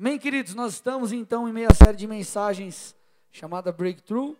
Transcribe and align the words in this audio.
Amém, 0.00 0.18
queridos? 0.18 0.54
Nós 0.54 0.72
estamos 0.72 1.12
então 1.12 1.46
em 1.46 1.52
meia 1.52 1.68
série 1.74 1.98
de 1.98 2.06
mensagens 2.06 2.96
chamada 3.30 3.70
Breakthrough. 3.70 4.34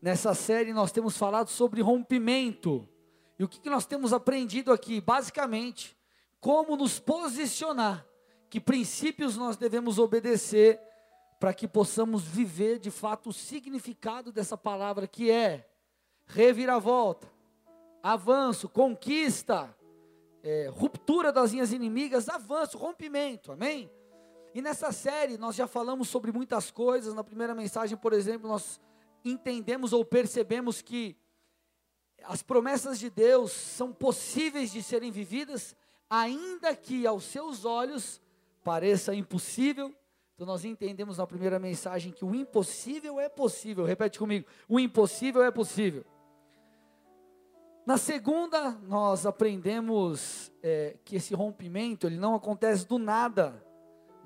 Nessa 0.00 0.32
série 0.32 0.72
nós 0.72 0.92
temos 0.92 1.18
falado 1.18 1.48
sobre 1.48 1.82
rompimento. 1.82 2.88
E 3.36 3.42
o 3.42 3.48
que, 3.48 3.58
que 3.58 3.68
nós 3.68 3.84
temos 3.84 4.12
aprendido 4.12 4.72
aqui? 4.72 5.00
Basicamente, 5.00 5.96
como 6.40 6.76
nos 6.76 7.00
posicionar, 7.00 8.06
que 8.48 8.60
princípios 8.60 9.36
nós 9.36 9.56
devemos 9.56 9.98
obedecer 9.98 10.80
para 11.40 11.52
que 11.52 11.66
possamos 11.66 12.22
viver 12.22 12.78
de 12.78 12.92
fato 12.92 13.30
o 13.30 13.32
significado 13.32 14.30
dessa 14.30 14.56
palavra 14.56 15.08
que 15.08 15.32
é 15.32 15.68
reviravolta, 16.26 17.26
avanço, 18.04 18.68
conquista, 18.68 19.76
é, 20.44 20.70
ruptura 20.72 21.32
das 21.32 21.50
linhas 21.50 21.72
inimigas, 21.72 22.28
avanço, 22.28 22.78
rompimento, 22.78 23.50
amém? 23.50 23.90
E 24.56 24.62
nessa 24.62 24.90
série 24.90 25.36
nós 25.36 25.54
já 25.54 25.66
falamos 25.66 26.08
sobre 26.08 26.32
muitas 26.32 26.70
coisas. 26.70 27.12
Na 27.12 27.22
primeira 27.22 27.54
mensagem, 27.54 27.94
por 27.94 28.14
exemplo, 28.14 28.48
nós 28.48 28.80
entendemos 29.22 29.92
ou 29.92 30.02
percebemos 30.02 30.80
que 30.80 31.14
as 32.24 32.42
promessas 32.42 32.98
de 32.98 33.10
Deus 33.10 33.52
são 33.52 33.92
possíveis 33.92 34.72
de 34.72 34.82
serem 34.82 35.10
vividas, 35.10 35.76
ainda 36.08 36.74
que 36.74 37.06
aos 37.06 37.24
seus 37.24 37.66
olhos 37.66 38.18
pareça 38.64 39.14
impossível. 39.14 39.94
Então 40.34 40.46
nós 40.46 40.64
entendemos 40.64 41.18
na 41.18 41.26
primeira 41.26 41.58
mensagem 41.58 42.10
que 42.10 42.24
o 42.24 42.34
impossível 42.34 43.20
é 43.20 43.28
possível. 43.28 43.84
Repete 43.84 44.18
comigo: 44.18 44.46
o 44.66 44.80
impossível 44.80 45.42
é 45.42 45.50
possível. 45.50 46.02
Na 47.84 47.98
segunda, 47.98 48.70
nós 48.70 49.26
aprendemos 49.26 50.50
é, 50.62 50.96
que 51.04 51.16
esse 51.16 51.34
rompimento 51.34 52.06
ele 52.06 52.16
não 52.16 52.34
acontece 52.34 52.86
do 52.86 52.98
nada. 52.98 53.65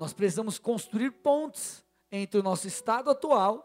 Nós 0.01 0.13
precisamos 0.13 0.57
construir 0.57 1.11
pontes 1.11 1.85
entre 2.11 2.39
o 2.39 2.41
nosso 2.41 2.67
estado 2.67 3.11
atual 3.11 3.63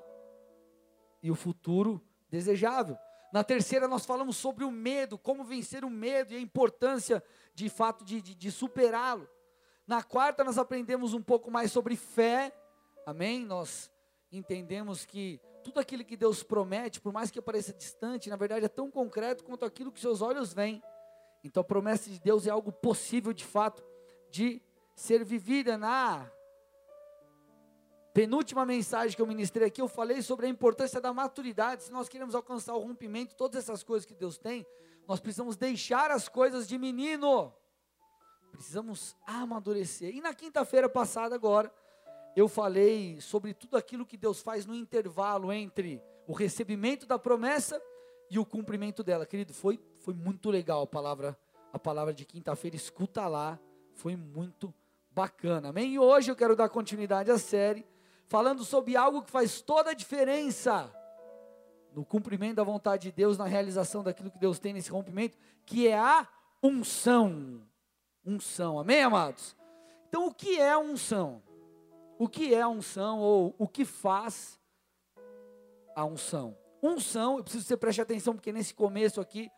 e 1.22 1.30
o 1.30 1.34
futuro 1.34 1.98
desejável. 2.28 2.98
Na 3.32 3.42
terceira, 3.42 3.88
nós 3.88 4.04
falamos 4.04 4.36
sobre 4.36 4.62
o 4.62 4.70
medo, 4.70 5.16
como 5.16 5.42
vencer 5.42 5.82
o 5.82 5.88
medo 5.88 6.34
e 6.34 6.36
a 6.36 6.40
importância 6.40 7.24
de 7.54 7.70
fato 7.70 8.04
de, 8.04 8.20
de, 8.20 8.34
de 8.34 8.52
superá-lo. 8.52 9.26
Na 9.86 10.02
quarta, 10.02 10.44
nós 10.44 10.58
aprendemos 10.58 11.14
um 11.14 11.22
pouco 11.22 11.50
mais 11.50 11.72
sobre 11.72 11.96
fé, 11.96 12.52
amém? 13.06 13.46
Nós 13.46 13.90
entendemos 14.30 15.06
que 15.06 15.40
tudo 15.64 15.80
aquilo 15.80 16.04
que 16.04 16.18
Deus 16.18 16.42
promete, 16.42 17.00
por 17.00 17.14
mais 17.14 17.30
que 17.30 17.40
pareça 17.40 17.72
distante, 17.72 18.28
na 18.28 18.36
verdade 18.36 18.66
é 18.66 18.68
tão 18.68 18.90
concreto 18.90 19.42
quanto 19.42 19.64
aquilo 19.64 19.90
que 19.90 20.00
seus 20.00 20.20
olhos 20.20 20.52
veem. 20.52 20.82
Então 21.42 21.62
a 21.62 21.64
promessa 21.64 22.10
de 22.10 22.20
Deus 22.20 22.46
é 22.46 22.50
algo 22.50 22.70
possível 22.70 23.32
de 23.32 23.42
fato 23.42 23.82
de 24.30 24.60
ser 24.96 25.22
vivida. 25.22 25.76
Na 25.76 26.28
penúltima 28.12 28.64
mensagem 28.64 29.14
que 29.14 29.22
eu 29.22 29.26
ministrei 29.26 29.68
aqui, 29.68 29.80
eu 29.80 29.86
falei 29.86 30.22
sobre 30.22 30.46
a 30.46 30.48
importância 30.48 31.00
da 31.00 31.12
maturidade. 31.12 31.84
Se 31.84 31.92
nós 31.92 32.08
queremos 32.08 32.34
alcançar 32.34 32.74
o 32.74 32.80
rompimento, 32.80 33.36
todas 33.36 33.62
essas 33.62 33.84
coisas 33.84 34.06
que 34.06 34.14
Deus 34.14 34.38
tem, 34.38 34.66
nós 35.06 35.20
precisamos 35.20 35.56
deixar 35.56 36.10
as 36.10 36.28
coisas 36.28 36.66
de 36.66 36.78
menino. 36.78 37.52
Precisamos 38.50 39.14
amadurecer. 39.26 40.16
E 40.16 40.20
na 40.22 40.32
quinta-feira 40.32 40.88
passada 40.88 41.34
agora, 41.34 41.72
eu 42.34 42.48
falei 42.48 43.20
sobre 43.20 43.52
tudo 43.52 43.76
aquilo 43.76 44.06
que 44.06 44.16
Deus 44.16 44.40
faz 44.40 44.64
no 44.64 44.74
intervalo 44.74 45.52
entre 45.52 46.02
o 46.26 46.32
recebimento 46.32 47.06
da 47.06 47.18
promessa 47.18 47.80
e 48.30 48.38
o 48.38 48.46
cumprimento 48.46 49.04
dela. 49.04 49.26
Querido, 49.26 49.52
foi, 49.52 49.78
foi 50.00 50.14
muito 50.14 50.50
legal 50.50 50.82
a 50.82 50.86
palavra, 50.86 51.38
a 51.72 51.78
palavra 51.78 52.14
de 52.14 52.24
quinta-feira, 52.24 52.76
escuta 52.76 53.28
lá, 53.28 53.60
foi 53.92 54.16
muito 54.16 54.74
bacana. 55.16 55.70
Amém? 55.70 55.94
E 55.94 55.98
hoje 55.98 56.30
eu 56.30 56.36
quero 56.36 56.54
dar 56.54 56.68
continuidade 56.68 57.30
à 57.30 57.38
série, 57.38 57.84
falando 58.28 58.62
sobre 58.62 58.96
algo 58.96 59.22
que 59.22 59.30
faz 59.30 59.60
toda 59.60 59.90
a 59.90 59.94
diferença 59.94 60.92
no 61.92 62.04
cumprimento 62.04 62.56
da 62.56 62.62
vontade 62.62 63.04
de 63.04 63.12
Deus, 63.12 63.38
na 63.38 63.46
realização 63.46 64.04
daquilo 64.04 64.30
que 64.30 64.38
Deus 64.38 64.58
tem 64.58 64.74
nesse 64.74 64.90
rompimento, 64.90 65.36
que 65.64 65.88
é 65.88 65.98
a 65.98 66.28
unção. 66.62 67.62
Unção. 68.24 68.78
Amém, 68.78 69.02
amados? 69.02 69.56
Então, 70.08 70.26
o 70.26 70.34
que 70.34 70.60
é 70.60 70.76
unção? 70.76 71.42
o 72.18 72.28
que 72.28 72.54
é 72.54 72.66
unção 72.66 73.20
ou 73.20 73.54
o 73.58 73.68
que 73.68 73.84
faz 73.84 74.58
a 75.94 76.04
unção. 76.04 76.56
Unção, 76.82 77.38
eu 77.38 77.44
preciso 77.44 77.64
que 77.64 77.68
você 77.68 77.76
preste 77.76 78.00
atenção, 78.00 78.34
porque 78.34 78.52
nesse 78.52 78.74
começo 78.74 79.20
aqui, 79.20 79.50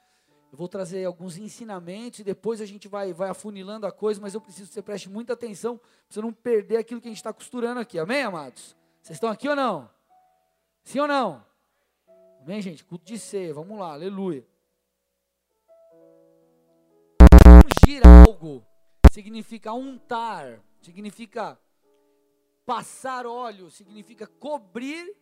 eu 0.50 0.56
vou 0.59 0.69
trazer 0.69 1.04
alguns 1.04 1.36
ensinamentos 1.36 2.20
e 2.20 2.25
depois 2.25 2.60
a 2.60 2.66
gente 2.66 2.88
vai, 2.88 3.12
vai 3.12 3.28
afunilando 3.28 3.86
a 3.86 3.92
coisa, 3.92 4.20
mas 4.20 4.34
eu 4.34 4.41
preciso 4.41 4.69
que 4.69 4.75
você 4.75 4.82
preste 4.82 5.09
muita 5.09 5.32
atenção, 5.34 5.76
para 5.76 5.88
você 6.09 6.20
não 6.20 6.32
perder 6.32 6.78
aquilo 6.78 7.00
que 7.00 7.09
a 7.09 7.10
gente 7.10 7.19
está 7.19 7.32
costurando 7.32 7.81
aqui, 7.81 7.98
amém, 7.98 8.22
amados? 8.22 8.76
Vocês 9.03 9.16
estão 9.16 9.31
aqui 9.31 9.48
ou 9.48 9.56
não? 9.56 9.91
Sim 10.82 11.00
ou 11.00 11.09
não? 11.09 11.44
Amém, 12.41 12.62
gente? 12.62 12.84
Culto 12.84 13.04
de 13.04 13.19
ceia, 13.19 13.53
vamos 13.53 13.78
lá, 13.78 13.92
aleluia. 13.92 14.47
Ungir 17.47 18.03
algo 18.06 18.65
significa 19.10 19.72
untar, 19.72 20.62
significa 20.80 21.59
Passar 22.69 23.26
óleo 23.26 23.70
significa 23.70 24.26
cobrir 24.26 25.16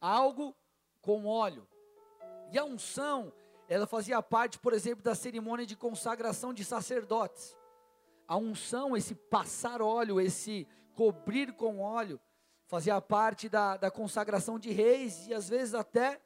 algo 0.00 0.54
com 1.02 1.26
óleo. 1.26 1.66
E 2.52 2.56
a 2.56 2.64
unção, 2.64 3.32
ela 3.68 3.86
fazia 3.86 4.22
parte, 4.22 4.58
por 4.58 4.72
exemplo, 4.72 5.02
da 5.02 5.14
cerimônia 5.14 5.66
de 5.66 5.76
consagração 5.76 6.52
de 6.52 6.64
sacerdotes. 6.64 7.56
A 8.26 8.36
unção, 8.36 8.96
esse 8.96 9.14
passar 9.14 9.82
óleo, 9.82 10.20
esse 10.20 10.66
cobrir 10.94 11.52
com 11.52 11.80
óleo, 11.80 12.20
fazia 12.66 13.00
parte 13.00 13.48
da, 13.48 13.76
da 13.76 13.90
consagração 13.90 14.58
de 14.58 14.70
reis 14.70 15.26
e 15.26 15.34
às 15.34 15.48
vezes 15.48 15.74
até 15.74 16.20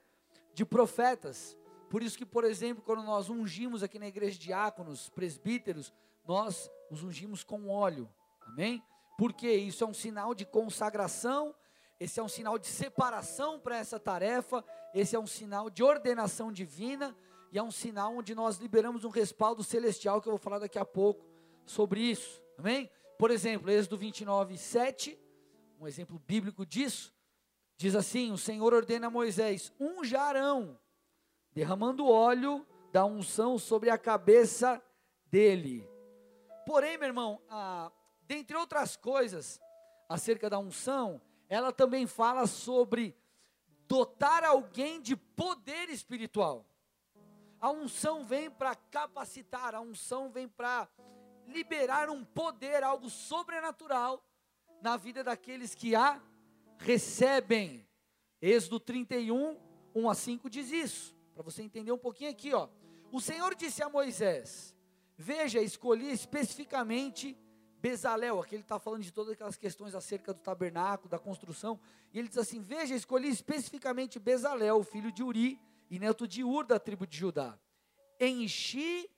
de 0.54 0.64
profetas. 0.64 1.56
Por 1.88 2.02
isso 2.02 2.18
que, 2.18 2.26
por 2.26 2.44
exemplo, 2.44 2.82
quando 2.82 3.02
nós 3.02 3.30
ungimos 3.30 3.82
aqui 3.82 3.98
na 3.98 4.06
igreja 4.06 4.38
diáconos, 4.38 5.08
presbíteros, 5.08 5.92
nós 6.26 6.70
os 6.90 7.02
ungimos 7.02 7.42
com 7.42 7.68
óleo. 7.68 8.08
Amém? 8.40 8.82
porque 9.18 9.50
isso 9.50 9.82
é 9.82 9.86
um 9.86 9.92
sinal 9.92 10.32
de 10.32 10.46
consagração, 10.46 11.52
esse 11.98 12.20
é 12.20 12.22
um 12.22 12.28
sinal 12.28 12.56
de 12.56 12.68
separação 12.68 13.58
para 13.58 13.76
essa 13.76 13.98
tarefa, 13.98 14.64
esse 14.94 15.16
é 15.16 15.18
um 15.18 15.26
sinal 15.26 15.68
de 15.68 15.82
ordenação 15.82 16.52
divina 16.52 17.16
e 17.50 17.58
é 17.58 17.62
um 17.62 17.70
sinal 17.70 18.16
onde 18.16 18.34
nós 18.34 18.58
liberamos 18.58 19.04
um 19.04 19.08
respaldo 19.08 19.64
celestial 19.64 20.20
que 20.20 20.28
eu 20.28 20.32
vou 20.32 20.38
falar 20.38 20.58
daqui 20.58 20.78
a 20.78 20.84
pouco 20.84 21.24
sobre 21.64 22.00
isso. 22.00 22.42
Amém? 22.58 22.90
Por 23.18 23.30
exemplo, 23.30 23.70
Êxodo 23.70 23.96
29, 23.96 24.56
7, 24.56 25.18
um 25.80 25.86
exemplo 25.86 26.18
bíblico 26.18 26.64
disso, 26.66 27.14
diz 27.76 27.94
assim: 27.94 28.32
O 28.32 28.38
Senhor 28.38 28.72
ordena 28.74 29.06
a 29.06 29.10
Moisés: 29.10 29.72
um 29.78 30.04
jarão, 30.04 30.78
derramando 31.52 32.06
óleo 32.06 32.66
da 32.92 33.04
unção 33.04 33.58
sobre 33.58 33.90
a 33.90 33.98
cabeça 33.98 34.82
dele. 35.26 35.88
Porém, 36.66 36.98
meu 36.98 37.08
irmão, 37.08 37.40
a, 37.48 37.90
dentre 38.22 38.56
outras 38.56 38.96
coisas, 38.96 39.60
acerca 40.08 40.50
da 40.50 40.58
unção, 40.58 41.20
ela 41.48 41.72
também 41.72 42.06
fala 42.06 42.46
sobre 42.46 43.16
dotar 43.86 44.44
alguém 44.44 45.00
de 45.00 45.16
poder 45.16 45.88
espiritual. 45.88 46.66
A 47.60 47.70
unção 47.70 48.24
vem 48.24 48.50
para 48.50 48.74
capacitar, 48.74 49.74
a 49.74 49.80
unção 49.80 50.30
vem 50.30 50.48
para 50.48 50.88
liberar 51.46 52.08
um 52.08 52.24
poder, 52.24 52.84
algo 52.84 53.10
sobrenatural 53.10 54.22
na 54.80 54.96
vida 54.96 55.24
daqueles 55.24 55.74
que 55.74 55.94
a 55.94 56.22
recebem. 56.78 57.86
Êxodo 58.40 58.78
31, 58.78 59.58
1 59.94 60.10
a 60.10 60.14
5 60.14 60.48
diz 60.48 60.70
isso, 60.70 61.16
para 61.34 61.42
você 61.42 61.62
entender 61.62 61.90
um 61.90 61.98
pouquinho 61.98 62.30
aqui, 62.30 62.54
ó. 62.54 62.68
O 63.10 63.20
Senhor 63.20 63.54
disse 63.56 63.82
a 63.82 63.88
Moisés: 63.88 64.74
Veja, 65.16 65.60
escolhi 65.60 66.12
especificamente 66.12 67.36
Bezalel, 67.80 68.40
aqui 68.40 68.54
ele 68.54 68.62
está 68.62 68.78
falando 68.78 69.02
de 69.02 69.12
todas 69.12 69.32
aquelas 69.32 69.56
questões 69.56 69.94
acerca 69.94 70.32
do 70.32 70.40
tabernáculo, 70.40 71.08
da 71.08 71.18
construção, 71.18 71.80
e 72.12 72.18
ele 72.18 72.28
diz 72.28 72.38
assim: 72.38 72.60
Veja, 72.60 72.94
escolhi 72.94 73.28
especificamente 73.28 74.20
Bezalel, 74.20 74.84
filho 74.84 75.10
de 75.10 75.22
Uri, 75.24 75.60
e 75.90 75.98
neto 75.98 76.26
de 76.26 76.42
Ur, 76.44 76.64
da 76.64 76.78
tribo 76.78 77.06
de 77.06 77.16
Judá. 77.16 77.58
Enchi, 78.20 79.08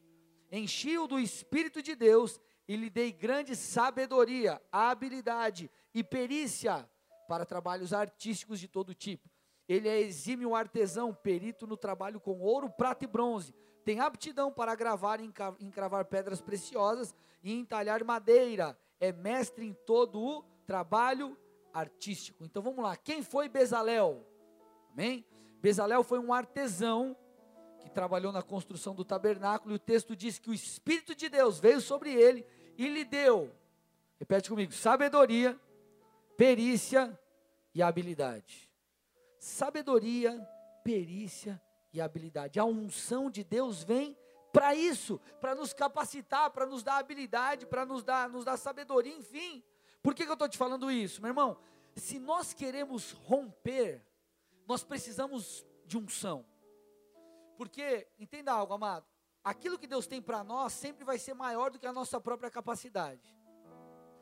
enchi-o 0.53 1.07
do 1.07 1.19
Espírito 1.19 1.83
de 1.83 1.95
Deus, 1.95 2.41
e 2.69 2.77
lhe 2.77 2.89
dei 2.89 3.11
grande 3.11 3.57
sabedoria, 3.57 4.63
habilidade 4.71 5.71
e 5.93 6.05
perícia 6.05 6.89
para 7.29 7.45
trabalhos 7.45 7.93
artísticos 7.93 8.61
de 8.61 8.69
todo 8.69 8.95
tipo. 8.95 9.29
Ele 9.69 9.89
é 9.89 10.01
exímio 10.01 10.55
artesão, 10.55 11.13
perito 11.13 11.67
no 11.67 11.77
trabalho 11.77 12.21
com 12.21 12.41
ouro, 12.41 12.71
prata 12.71 13.05
e 13.05 13.09
bronze 13.09 13.53
tem 13.85 14.01
aptidão 14.01 14.53
para 14.53 14.75
gravar 14.75 15.21
e 15.21 15.33
encravar 15.61 16.05
pedras 16.05 16.41
preciosas 16.41 17.15
e 17.43 17.53
entalhar 17.53 18.05
madeira. 18.05 18.79
É 18.99 19.13
mestre 19.13 19.67
em 19.67 19.73
todo 19.73 20.21
o 20.21 20.43
trabalho 20.67 21.37
artístico. 21.73 22.45
Então 22.45 22.63
vamos 22.63 22.85
lá. 22.85 22.97
Quem 22.97 23.23
foi 23.23 23.49
Bezalel? 23.49 24.27
Amém? 24.93 25.25
Bezalel 25.61 26.03
foi 26.03 26.19
um 26.19 26.33
artesão 26.33 27.17
que 27.81 27.91
trabalhou 27.91 28.33
na 28.33 28.43
construção 28.43 28.95
do 28.95 29.05
tabernáculo 29.05 29.73
e 29.73 29.77
o 29.77 29.79
texto 29.79 30.17
diz 30.17 30.39
que 30.39 30.51
o 30.51 30.55
Espírito 30.55 31.15
de 31.15 31.29
Deus 31.29 31.59
veio 31.59 31.81
sobre 31.81 32.13
ele 32.13 32.47
e 32.77 32.89
lhe 32.89 33.05
deu, 33.05 33.55
repete 34.19 34.49
comigo, 34.49 34.73
sabedoria, 34.73 35.59
perícia 36.37 37.19
e 37.75 37.83
habilidade. 37.83 38.71
Sabedoria, 39.39 40.41
perícia 40.83 41.61
e 41.93 42.01
habilidade. 42.01 42.59
A 42.59 42.65
unção 42.65 43.31
de 43.31 43.45
Deus 43.45 43.83
vem 43.83 44.17
para 44.53 44.75
isso, 44.75 45.21
para 45.41 45.55
nos 45.55 45.73
capacitar, 45.73 46.51
para 46.51 46.67
nos 46.67 46.83
dar 46.83 46.97
habilidade, 46.99 47.67
para 47.67 47.85
nos 47.85 48.03
dar, 48.03 48.29
nos 48.29 48.45
dar 48.45 48.57
sabedoria, 48.57 49.15
enfim. 49.15 49.63
Por 50.03 50.15
que, 50.15 50.25
que 50.25 50.31
eu 50.31 50.35
estou 50.35 50.49
te 50.49 50.59
falando 50.59 50.91
isso, 50.91 51.21
meu 51.21 51.31
irmão? 51.31 51.59
Se 51.95 52.19
nós 52.19 52.53
queremos 52.53 53.13
romper, 53.13 54.05
nós 54.71 54.85
precisamos 54.85 55.67
de 55.85 55.99
unção. 55.99 56.47
Porque, 57.57 58.07
entenda 58.21 58.53
algo, 58.53 58.73
amado, 58.73 59.05
aquilo 59.43 59.77
que 59.77 59.87
Deus 59.89 60.07
tem 60.07 60.23
para 60.23 60.45
nós 60.45 60.73
sempre 60.73 61.05
vai 61.05 61.19
ser 61.19 61.35
maior 61.35 61.73
do 61.73 61.79
que 61.79 61.89
a 61.89 61.93
nossa 61.93 62.21
própria 62.21 62.49
capacidade. 62.49 63.37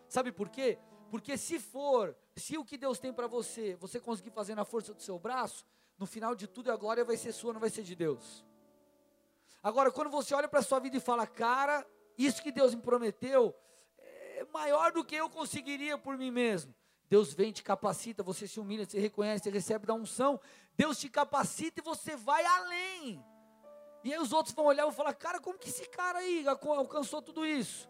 Sabe 0.08 0.32
por 0.32 0.48
quê? 0.48 0.78
Porque 1.10 1.36
se 1.36 1.60
for, 1.60 2.16
se 2.34 2.56
o 2.56 2.64
que 2.64 2.78
Deus 2.78 2.98
tem 2.98 3.12
para 3.12 3.26
você, 3.26 3.76
você 3.76 4.00
conseguir 4.00 4.30
fazer 4.30 4.54
na 4.54 4.64
força 4.64 4.94
do 4.94 5.02
seu 5.02 5.18
braço, 5.18 5.66
no 5.98 6.06
final 6.06 6.34
de 6.34 6.46
tudo 6.46 6.72
a 6.72 6.76
glória 6.76 7.04
vai 7.04 7.18
ser 7.18 7.32
sua, 7.32 7.52
não 7.52 7.60
vai 7.60 7.68
ser 7.68 7.82
de 7.82 7.94
Deus. 7.94 8.42
Agora, 9.62 9.90
quando 9.90 10.08
você 10.08 10.34
olha 10.34 10.48
para 10.48 10.60
a 10.60 10.62
sua 10.62 10.78
vida 10.78 10.96
e 10.96 11.00
fala, 11.00 11.26
cara, 11.26 11.86
isso 12.16 12.42
que 12.42 12.50
Deus 12.50 12.74
me 12.74 12.80
prometeu 12.80 13.54
é 13.98 14.46
maior 14.50 14.92
do 14.92 15.04
que 15.04 15.14
eu 15.14 15.28
conseguiria 15.28 15.98
por 15.98 16.16
mim 16.16 16.30
mesmo. 16.30 16.74
Deus 17.08 17.32
vem, 17.32 17.52
te 17.52 17.62
capacita, 17.62 18.22
você 18.22 18.46
se 18.46 18.60
humilha, 18.60 18.84
você 18.84 18.98
reconhece, 18.98 19.44
você 19.44 19.50
recebe 19.50 19.86
da 19.86 19.94
unção. 19.94 20.38
Deus 20.76 20.98
te 20.98 21.08
capacita 21.08 21.80
e 21.80 21.82
você 21.82 22.14
vai 22.16 22.44
além. 22.44 23.24
E 24.04 24.12
aí 24.12 24.20
os 24.20 24.32
outros 24.32 24.54
vão 24.54 24.66
olhar 24.66 24.82
e 24.82 24.86
vão 24.86 24.92
falar, 24.92 25.14
cara, 25.14 25.40
como 25.40 25.58
que 25.58 25.68
esse 25.68 25.88
cara 25.88 26.18
aí 26.18 26.44
alcançou 26.46 27.20
tudo 27.22 27.44
isso? 27.46 27.88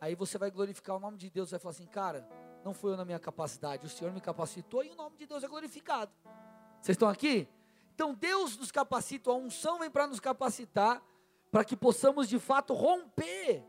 Aí 0.00 0.14
você 0.14 0.36
vai 0.36 0.50
glorificar 0.50 0.96
o 0.96 1.00
nome 1.00 1.16
de 1.16 1.30
Deus, 1.30 1.50
vai 1.50 1.60
falar 1.60 1.70
assim, 1.70 1.86
cara, 1.86 2.28
não 2.64 2.74
foi 2.74 2.92
eu 2.92 2.96
na 2.96 3.04
minha 3.04 3.18
capacidade, 3.18 3.86
o 3.86 3.88
Senhor 3.88 4.12
me 4.12 4.20
capacitou 4.20 4.82
e 4.82 4.90
o 4.90 4.94
nome 4.94 5.16
de 5.16 5.26
Deus 5.26 5.44
é 5.44 5.48
glorificado. 5.48 6.12
Vocês 6.80 6.94
estão 6.94 7.08
aqui? 7.08 7.48
Então 7.94 8.12
Deus 8.12 8.56
nos 8.56 8.72
capacita, 8.72 9.30
a 9.30 9.34
unção 9.34 9.78
vem 9.78 9.90
para 9.90 10.06
nos 10.06 10.20
capacitar, 10.20 11.02
para 11.50 11.64
que 11.64 11.76
possamos 11.76 12.28
de 12.28 12.38
fato 12.38 12.74
romper. 12.74 13.64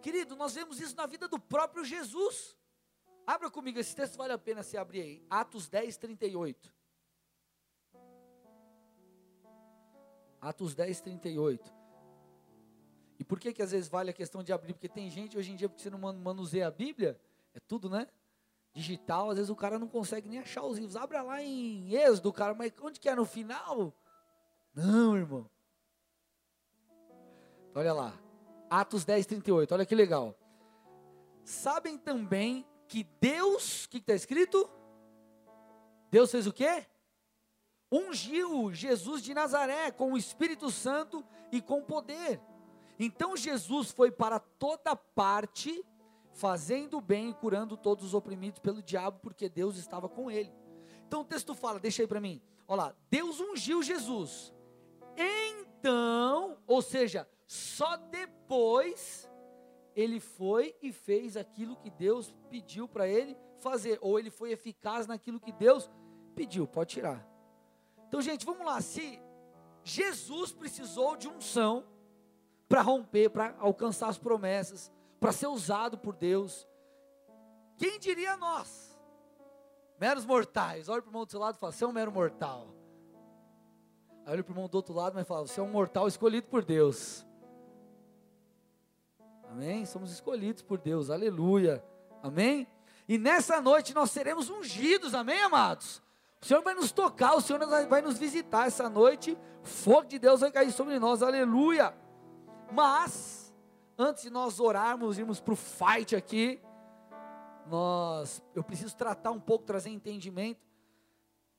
Querido, 0.00 0.34
nós 0.34 0.54
vemos 0.54 0.80
isso 0.80 0.96
na 0.96 1.06
vida 1.06 1.28
do 1.28 1.38
próprio 1.38 1.84
Jesus. 1.84 2.57
Abra 3.28 3.50
comigo, 3.50 3.78
esse 3.78 3.94
texto 3.94 4.16
vale 4.16 4.32
a 4.32 4.38
pena 4.38 4.62
se 4.62 4.78
abrir 4.78 5.02
aí. 5.02 5.26
Atos 5.28 5.68
10, 5.68 5.98
38. 5.98 6.72
Atos 10.40 10.74
10, 10.74 11.00
38. 11.02 11.74
E 13.18 13.24
por 13.24 13.38
que 13.38 13.52
que 13.52 13.60
às 13.60 13.72
vezes 13.72 13.86
vale 13.86 14.08
a 14.08 14.14
questão 14.14 14.42
de 14.42 14.50
abrir? 14.50 14.72
Porque 14.72 14.88
tem 14.88 15.10
gente 15.10 15.36
hoje 15.36 15.52
em 15.52 15.56
dia, 15.56 15.68
porque 15.68 15.82
você 15.82 15.90
não 15.90 15.98
manuseia 15.98 16.68
a 16.68 16.70
Bíblia, 16.70 17.20
é 17.52 17.60
tudo, 17.60 17.90
né? 17.90 18.06
digital, 18.72 19.30
às 19.30 19.36
vezes 19.36 19.50
o 19.50 19.56
cara 19.56 19.78
não 19.78 19.88
consegue 19.88 20.28
nem 20.28 20.38
achar 20.38 20.62
os 20.62 20.78
livros. 20.78 20.96
Abra 20.96 21.20
lá 21.20 21.42
em 21.42 21.92
Êxodo, 21.94 22.32
cara, 22.32 22.54
mas 22.54 22.72
onde 22.80 22.98
que 22.98 23.08
é 23.08 23.14
no 23.14 23.26
final? 23.26 23.92
Não, 24.74 25.16
irmão. 25.16 25.50
Olha 27.74 27.92
lá. 27.92 28.18
Atos 28.70 29.04
10, 29.04 29.26
38. 29.26 29.74
Olha 29.74 29.84
que 29.84 29.94
legal. 29.94 30.34
Sabem 31.44 31.98
também 31.98 32.64
que 32.88 33.04
Deus, 33.20 33.84
o 33.84 33.90
que 33.90 33.98
está 33.98 34.14
escrito? 34.14 34.68
Deus 36.10 36.30
fez 36.30 36.46
o 36.46 36.52
quê? 36.52 36.86
Ungiu 37.92 38.72
Jesus 38.72 39.22
de 39.22 39.34
Nazaré 39.34 39.90
com 39.90 40.12
o 40.12 40.18
Espírito 40.18 40.70
Santo 40.70 41.24
e 41.52 41.60
com 41.60 41.82
poder. 41.82 42.40
Então 42.98 43.36
Jesus 43.36 43.90
foi 43.90 44.10
para 44.10 44.38
toda 44.40 44.96
parte 44.96 45.84
fazendo 46.32 47.00
bem 47.00 47.30
e 47.30 47.34
curando 47.34 47.76
todos 47.76 48.04
os 48.04 48.14
oprimidos 48.14 48.58
pelo 48.58 48.82
diabo, 48.82 49.18
porque 49.20 49.48
Deus 49.48 49.76
estava 49.76 50.08
com 50.08 50.30
ele. 50.30 50.52
Então 51.06 51.20
o 51.20 51.24
texto 51.24 51.54
fala, 51.54 51.78
deixa 51.78 52.02
aí 52.02 52.08
para 52.08 52.20
mim. 52.20 52.40
Olha 52.66 52.84
lá, 52.84 52.96
Deus 53.10 53.40
ungiu 53.40 53.82
Jesus. 53.82 54.54
Então, 55.16 56.58
ou 56.66 56.80
seja, 56.82 57.28
só 57.46 57.96
depois 57.96 59.27
ele 59.98 60.20
foi 60.20 60.76
e 60.80 60.92
fez 60.92 61.36
aquilo 61.36 61.74
que 61.74 61.90
Deus 61.90 62.32
pediu 62.48 62.86
para 62.86 63.08
ele 63.08 63.36
fazer, 63.56 63.98
ou 64.00 64.16
ele 64.16 64.30
foi 64.30 64.52
eficaz 64.52 65.08
naquilo 65.08 65.40
que 65.40 65.50
Deus 65.50 65.90
pediu. 66.36 66.68
Pode 66.68 66.90
tirar. 66.90 67.28
Então, 68.06 68.22
gente, 68.22 68.46
vamos 68.46 68.64
lá. 68.64 68.80
Se 68.80 69.20
Jesus 69.82 70.52
precisou 70.52 71.16
de 71.16 71.26
unção 71.26 71.84
para 72.68 72.80
romper, 72.80 73.28
para 73.28 73.56
alcançar 73.58 74.08
as 74.08 74.16
promessas, 74.16 74.92
para 75.18 75.32
ser 75.32 75.48
usado 75.48 75.98
por 75.98 76.14
Deus. 76.14 76.68
Quem 77.76 77.98
diria 77.98 78.36
nós? 78.36 78.96
Meros 79.98 80.24
mortais. 80.24 80.88
Olha 80.88 81.02
para 81.02 81.08
o 81.08 81.10
irmão 81.10 81.24
do 81.24 81.30
seu 81.32 81.40
lado 81.40 81.56
e 81.56 81.58
fala: 81.58 81.72
Você 81.72 81.82
é 81.82 81.86
um 81.88 81.92
mero 81.92 82.12
mortal. 82.12 82.68
Aí 84.24 84.32
olha 84.32 84.44
para 84.44 84.52
o 84.52 84.54
irmão 84.54 84.68
do 84.68 84.76
outro 84.76 84.94
lado 84.94 85.18
e 85.18 85.24
fala: 85.24 85.44
Você 85.44 85.58
é 85.58 85.62
um 85.62 85.70
mortal 85.70 86.06
escolhido 86.06 86.46
por 86.46 86.64
Deus. 86.64 87.26
Amém? 89.50 89.86
Somos 89.86 90.12
escolhidos 90.12 90.62
por 90.62 90.78
Deus. 90.78 91.10
Aleluia. 91.10 91.82
Amém? 92.22 92.66
E 93.08 93.16
nessa 93.16 93.60
noite 93.60 93.94
nós 93.94 94.10
seremos 94.10 94.50
ungidos. 94.50 95.14
Amém, 95.14 95.40
amados? 95.42 96.02
O 96.40 96.46
Senhor 96.46 96.62
vai 96.62 96.74
nos 96.74 96.92
tocar, 96.92 97.34
o 97.34 97.40
Senhor 97.40 97.64
vai 97.88 98.00
nos 98.00 98.18
visitar 98.18 98.66
essa 98.66 98.88
noite. 98.88 99.36
fogo 99.62 100.06
de 100.06 100.18
Deus 100.18 100.40
vai 100.40 100.52
cair 100.52 100.70
sobre 100.70 100.98
nós. 100.98 101.22
Aleluia. 101.22 101.94
Mas 102.70 103.52
antes 103.96 104.22
de 104.22 104.30
nós 104.30 104.60
orarmos, 104.60 105.18
irmos 105.18 105.40
para 105.40 105.54
o 105.54 105.56
fight 105.56 106.14
aqui, 106.14 106.60
nós, 107.66 108.42
eu 108.54 108.62
preciso 108.62 108.96
tratar 108.96 109.30
um 109.30 109.40
pouco, 109.40 109.64
trazer 109.64 109.90
entendimento, 109.90 110.60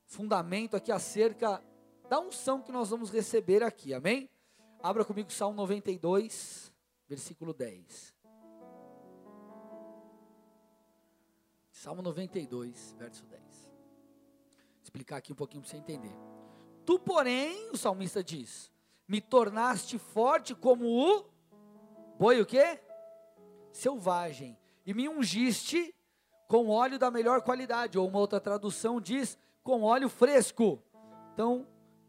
fundamento 0.05 0.75
aqui 0.77 0.91
acerca 0.91 1.61
da 2.07 2.19
unção 2.19 2.61
que 2.61 2.71
nós 2.71 2.89
vamos 2.89 3.11
receber 3.11 3.63
aqui, 3.63 3.93
amém? 3.93 4.29
Abra 4.81 5.03
comigo 5.03 5.31
Salmo 5.31 5.57
92, 5.57 6.73
versículo 7.09 7.53
10. 7.53 8.15
Salmo 11.71 12.03
92, 12.03 12.95
verso 12.99 13.25
10. 13.25 13.41
Vou 13.41 14.83
explicar 14.83 15.17
aqui 15.17 15.33
um 15.33 15.35
pouquinho 15.35 15.63
para 15.63 15.71
você 15.71 15.77
entender. 15.77 16.15
Tu, 16.85 16.99
porém, 16.99 17.71
o 17.71 17.77
salmista 17.77 18.23
diz: 18.23 18.71
Me 19.07 19.19
tornaste 19.19 19.97
forte 19.97 20.53
como 20.53 20.85
o 20.85 21.25
boi 22.19 22.39
o 22.41 22.45
quê? 22.45 22.79
Selvagem. 23.71 24.57
E 24.85 24.93
me 24.93 25.09
ungiste 25.09 25.95
com 26.47 26.69
óleo 26.69 26.99
da 26.99 27.09
melhor 27.09 27.41
qualidade. 27.41 27.97
Ou 27.97 28.07
uma 28.07 28.19
outra 28.19 28.39
tradução 28.39 29.01
diz, 29.01 29.37
com 29.63 29.81
óleo 29.81 30.09
fresco. 30.09 30.83
Então, 31.33 31.67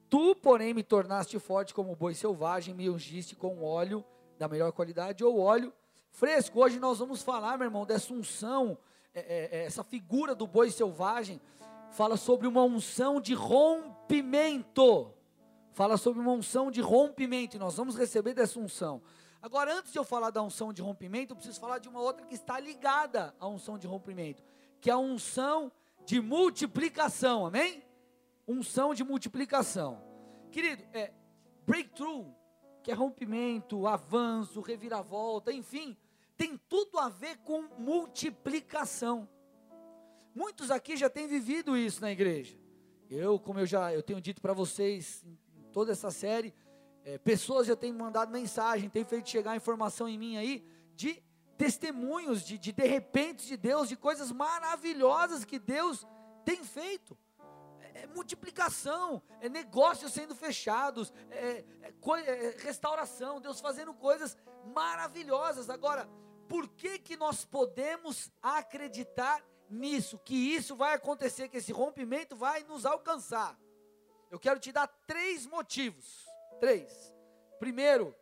tu, 0.08 0.34
porém, 0.34 0.74
me 0.74 0.82
tornaste 0.82 1.38
forte 1.38 1.72
como 1.72 1.96
boi 1.96 2.14
selvagem, 2.14 2.74
me 2.74 2.90
ungiste 2.90 3.36
com 3.36 3.62
óleo 3.62 4.04
da 4.40 4.48
melhor 4.48 4.72
qualidade, 4.72 5.22
ou 5.22 5.38
óleo 5.38 5.70
fresco. 6.10 6.60
Hoje 6.60 6.80
nós 6.80 6.98
vamos 6.98 7.22
falar, 7.22 7.58
meu 7.58 7.66
irmão, 7.66 7.84
dessa 7.84 8.10
unção, 8.10 8.78
é, 9.12 9.20
é, 9.20 9.58
é 9.58 9.64
essa 9.66 9.84
figura 9.84 10.34
do 10.34 10.46
boi 10.46 10.70
selvagem, 10.70 11.38
fala 11.90 12.16
sobre 12.16 12.46
uma 12.46 12.64
unção 12.64 13.20
de 13.20 13.34
rompimento. 13.34 15.12
Fala 15.72 15.98
sobre 15.98 16.20
uma 16.20 16.32
unção 16.32 16.70
de 16.70 16.80
rompimento, 16.80 17.56
e 17.56 17.58
nós 17.58 17.76
vamos 17.76 17.96
receber 17.96 18.32
dessa 18.32 18.58
unção. 18.58 19.02
Agora, 19.42 19.74
antes 19.74 19.92
de 19.92 19.98
eu 19.98 20.04
falar 20.04 20.30
da 20.30 20.42
unção 20.42 20.72
de 20.72 20.80
rompimento, 20.80 21.32
eu 21.32 21.36
preciso 21.36 21.60
falar 21.60 21.78
de 21.78 21.90
uma 21.90 22.00
outra 22.00 22.24
que 22.24 22.34
está 22.34 22.58
ligada 22.58 23.34
à 23.38 23.46
unção 23.46 23.76
de 23.76 23.86
rompimento, 23.86 24.42
que 24.80 24.88
é 24.88 24.94
a 24.94 24.98
unção 24.98 25.70
de 26.06 26.18
multiplicação, 26.18 27.44
amém? 27.44 27.84
Unção 28.48 28.94
de 28.94 29.04
multiplicação. 29.04 30.02
Querido, 30.50 30.82
é 30.94 31.12
breakthrough, 31.66 32.39
que 32.82 32.90
é 32.90 32.94
rompimento, 32.94 33.86
avanço, 33.86 34.60
reviravolta, 34.60 35.52
enfim, 35.52 35.96
tem 36.36 36.58
tudo 36.68 36.98
a 36.98 37.08
ver 37.08 37.38
com 37.38 37.62
multiplicação. 37.78 39.28
Muitos 40.34 40.70
aqui 40.70 40.96
já 40.96 41.10
têm 41.10 41.26
vivido 41.26 41.76
isso 41.76 42.00
na 42.00 42.10
igreja. 42.10 42.58
Eu, 43.10 43.38
como 43.38 43.58
eu 43.58 43.66
já 43.66 43.92
eu 43.92 44.02
tenho 44.02 44.20
dito 44.20 44.40
para 44.40 44.52
vocês 44.52 45.24
em 45.26 45.64
toda 45.72 45.92
essa 45.92 46.10
série, 46.10 46.54
é, 47.04 47.18
pessoas 47.18 47.66
já 47.66 47.74
têm 47.74 47.92
mandado 47.92 48.30
mensagem, 48.30 48.88
têm 48.88 49.04
feito 49.04 49.28
chegar 49.28 49.56
informação 49.56 50.08
em 50.08 50.16
mim 50.16 50.36
aí 50.36 50.64
de 50.94 51.22
testemunhos, 51.58 52.42
de, 52.42 52.56
de 52.56 52.72
de 52.72 52.86
repente 52.86 53.46
de 53.46 53.56
Deus, 53.56 53.88
de 53.88 53.96
coisas 53.96 54.30
maravilhosas 54.32 55.44
que 55.44 55.58
Deus 55.58 56.06
tem 56.44 56.64
feito. 56.64 57.16
É, 58.02 58.06
multiplicação, 58.08 59.22
é 59.40 59.48
negócios 59.48 60.12
sendo 60.12 60.34
fechados, 60.34 61.12
é, 61.30 61.64
é, 61.80 61.94
é, 62.16 62.56
restauração, 62.58 63.40
Deus 63.40 63.60
fazendo 63.60 63.94
coisas 63.94 64.36
maravilhosas. 64.74 65.70
Agora, 65.70 66.08
por 66.48 66.68
que 66.68 66.98
que 66.98 67.16
nós 67.16 67.44
podemos 67.44 68.30
acreditar 68.42 69.44
nisso, 69.68 70.18
que 70.18 70.34
isso 70.34 70.74
vai 70.74 70.94
acontecer, 70.94 71.48
que 71.48 71.58
esse 71.58 71.72
rompimento 71.72 72.36
vai 72.36 72.64
nos 72.64 72.84
alcançar? 72.84 73.58
Eu 74.30 74.38
quero 74.38 74.60
te 74.60 74.72
dar 74.72 74.86
três 75.06 75.46
motivos 75.46 76.30
Três. 76.60 77.10
Primeiro, 77.58 78.14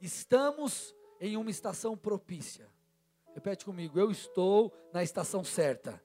estamos 0.00 0.94
em 1.20 1.36
uma 1.36 1.50
estação 1.50 1.96
propícia. 1.96 2.70
Repete 3.34 3.64
comigo, 3.64 3.98
eu 3.98 4.08
estou 4.08 4.72
na 4.92 5.02
estação 5.02 5.42
certa. 5.42 6.00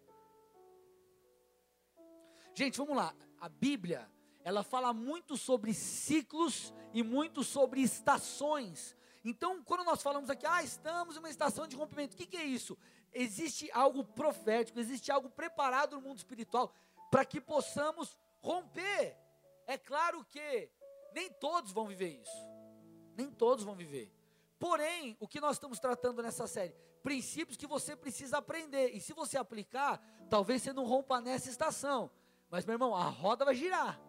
Gente, 2.60 2.78
vamos 2.78 2.98
lá. 2.98 3.16
A 3.40 3.48
Bíblia, 3.48 4.06
ela 4.44 4.64
fala 4.64 4.92
muito 4.92 5.38
sobre 5.38 5.74
ciclos 5.74 6.74
e 6.94 7.02
muito 7.02 7.42
sobre 7.42 7.80
estações. 7.80 8.98
Então, 9.24 9.64
quando 9.64 9.86
nós 9.86 10.02
falamos 10.02 10.30
aqui, 10.30 10.46
ah, 10.46 10.62
estamos 10.62 11.16
em 11.16 11.20
uma 11.20 11.30
estação 11.30 11.66
de 11.66 11.78
rompimento, 11.78 12.16
o 12.16 12.18
que, 12.18 12.26
que 12.26 12.36
é 12.36 12.44
isso? 12.44 12.78
Existe 13.14 13.72
algo 13.72 14.04
profético, 14.04 14.78
existe 14.78 15.10
algo 15.10 15.30
preparado 15.30 15.96
no 15.96 16.02
mundo 16.02 16.18
espiritual 16.18 16.74
para 17.10 17.24
que 17.24 17.40
possamos 17.40 18.20
romper. 18.42 19.16
É 19.66 19.78
claro 19.78 20.26
que 20.26 20.70
nem 21.16 21.32
todos 21.32 21.72
vão 21.72 21.88
viver 21.88 22.10
isso. 22.22 22.46
Nem 23.16 23.32
todos 23.32 23.64
vão 23.64 23.74
viver. 23.74 24.14
Porém, 24.60 25.16
o 25.22 25.30
que 25.30 25.40
nós 25.40 25.56
estamos 25.56 25.80
tratando 25.80 26.22
nessa 26.22 26.46
série? 26.46 26.76
Princípios 27.02 27.56
que 27.56 27.66
você 27.66 27.96
precisa 27.96 28.40
aprender. 28.40 28.90
E 28.90 29.00
se 29.00 29.14
você 29.14 29.38
aplicar, 29.38 29.98
talvez 30.30 30.62
você 30.62 30.74
não 30.74 30.84
rompa 30.84 31.22
nessa 31.22 31.50
estação. 31.50 32.12
Mas, 32.50 32.66
meu 32.66 32.74
irmão, 32.74 32.96
a 32.96 33.04
roda 33.04 33.46
vai 33.46 33.56
girar. 33.56 34.00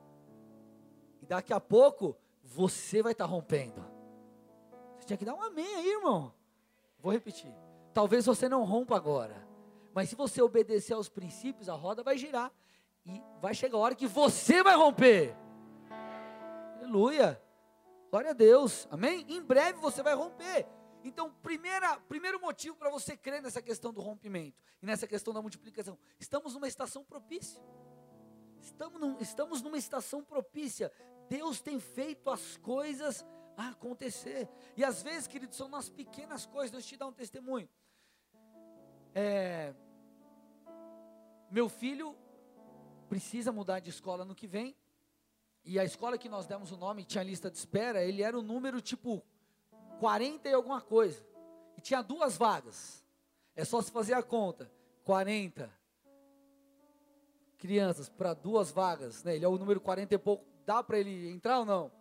E 1.20 1.26
daqui 1.26 1.52
a 1.52 1.60
pouco, 1.60 2.16
você 2.42 3.02
vai 3.02 3.12
estar 3.12 3.26
tá 3.26 3.30
rompendo. 3.30 3.84
Você 4.98 5.06
tinha 5.06 5.16
que 5.16 5.24
dar 5.24 5.34
um 5.34 5.42
amém 5.42 5.74
aí, 5.74 5.90
irmão. 5.90 6.32
Vou 6.98 7.12
repetir. 7.12 7.52
Talvez 7.92 8.26
você 8.26 8.48
não 8.48 8.64
rompa 8.64 8.96
agora. 8.96 9.46
Mas 9.92 10.08
se 10.08 10.14
você 10.14 10.40
obedecer 10.40 10.94
aos 10.94 11.08
princípios, 11.08 11.68
a 11.68 11.74
roda 11.74 12.02
vai 12.02 12.16
girar. 12.16 12.52
E 13.04 13.22
vai 13.40 13.54
chegar 13.54 13.76
a 13.76 13.80
hora 13.80 13.94
que 13.94 14.06
você 14.06 14.62
vai 14.62 14.76
romper. 14.76 15.36
Aleluia. 16.78 17.40
Glória 18.10 18.30
a 18.30 18.34
Deus. 18.34 18.86
Amém? 18.90 19.24
Em 19.28 19.42
breve 19.42 19.78
você 19.78 20.02
vai 20.02 20.14
romper. 20.14 20.66
Então, 21.02 21.32
primeira, 21.42 21.98
primeiro 22.00 22.40
motivo 22.40 22.76
para 22.76 22.90
você 22.90 23.16
crer 23.16 23.40
nessa 23.40 23.62
questão 23.62 23.92
do 23.92 24.00
rompimento 24.00 24.56
e 24.82 24.86
nessa 24.86 25.06
questão 25.06 25.32
da 25.32 25.40
multiplicação. 25.40 25.98
Estamos 26.18 26.54
numa 26.54 26.68
estação 26.68 27.04
propícia. 27.04 27.62
Estamos, 28.60 29.00
num, 29.00 29.18
estamos 29.18 29.62
numa 29.62 29.78
estação 29.78 30.22
propícia. 30.22 30.92
Deus 31.28 31.60
tem 31.60 31.80
feito 31.80 32.30
as 32.30 32.56
coisas 32.58 33.24
acontecer. 33.56 34.48
E 34.76 34.84
às 34.84 35.02
vezes, 35.02 35.26
queridos, 35.26 35.56
são 35.56 35.68
nas 35.68 35.88
pequenas 35.88 36.46
coisas. 36.46 36.70
Deus 36.70 36.86
te 36.86 36.96
dá 36.96 37.06
um 37.06 37.12
testemunho. 37.12 37.68
É, 39.14 39.74
meu 41.50 41.68
filho 41.68 42.16
precisa 43.08 43.50
mudar 43.50 43.80
de 43.80 43.90
escola 43.90 44.24
no 44.24 44.34
que 44.34 44.46
vem. 44.46 44.76
E 45.64 45.78
a 45.78 45.84
escola 45.84 46.16
que 46.16 46.28
nós 46.28 46.46
demos 46.46 46.72
o 46.72 46.76
nome, 46.76 47.04
tinha 47.04 47.22
lista 47.22 47.50
de 47.50 47.58
espera, 47.58 48.02
ele 48.02 48.22
era 48.22 48.38
o 48.38 48.42
número 48.42 48.80
tipo 48.80 49.22
40 49.98 50.48
e 50.48 50.52
alguma 50.52 50.80
coisa. 50.80 51.22
E 51.76 51.80
tinha 51.80 52.02
duas 52.02 52.36
vagas. 52.36 53.04
É 53.54 53.64
só 53.64 53.82
se 53.82 53.90
fazer 53.90 54.14
a 54.14 54.22
conta. 54.22 54.70
40 55.04 55.79
crianças 57.60 58.08
para 58.08 58.34
duas 58.34 58.72
vagas, 58.72 59.22
né? 59.22 59.36
Ele 59.36 59.44
é 59.44 59.48
o 59.48 59.58
número 59.58 59.80
40 59.80 60.14
e 60.14 60.18
pouco. 60.18 60.44
Dá 60.66 60.82
para 60.82 60.98
ele 60.98 61.30
entrar 61.30 61.60
ou 61.60 61.64
não? 61.64 61.92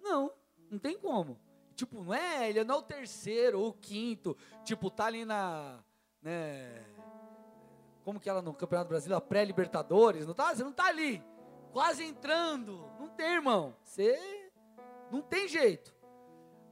Não, 0.00 0.32
não 0.70 0.78
tem 0.78 0.98
como. 0.98 1.38
Tipo, 1.74 2.02
não 2.02 2.14
é, 2.14 2.48
ele 2.48 2.64
não 2.64 2.76
é 2.76 2.78
o 2.78 2.82
terceiro 2.82 3.60
ou 3.60 3.68
o 3.68 3.72
quinto. 3.74 4.36
Tipo, 4.64 4.90
tá 4.90 5.04
ali 5.04 5.24
na, 5.26 5.84
né, 6.22 6.82
como 8.02 8.18
que 8.18 8.30
ela 8.30 8.40
no 8.40 8.54
Campeonato 8.54 8.88
Brasileiro, 8.88 9.18
a 9.18 9.20
pré-libertadores, 9.20 10.26
não 10.26 10.32
tá? 10.32 10.54
Você 10.54 10.64
não 10.64 10.72
tá 10.72 10.86
ali, 10.86 11.22
quase 11.72 12.04
entrando. 12.04 12.88
Não 12.98 13.08
tem, 13.08 13.34
irmão. 13.34 13.76
Você 13.82 14.50
não 15.10 15.20
tem 15.20 15.46
jeito. 15.46 15.94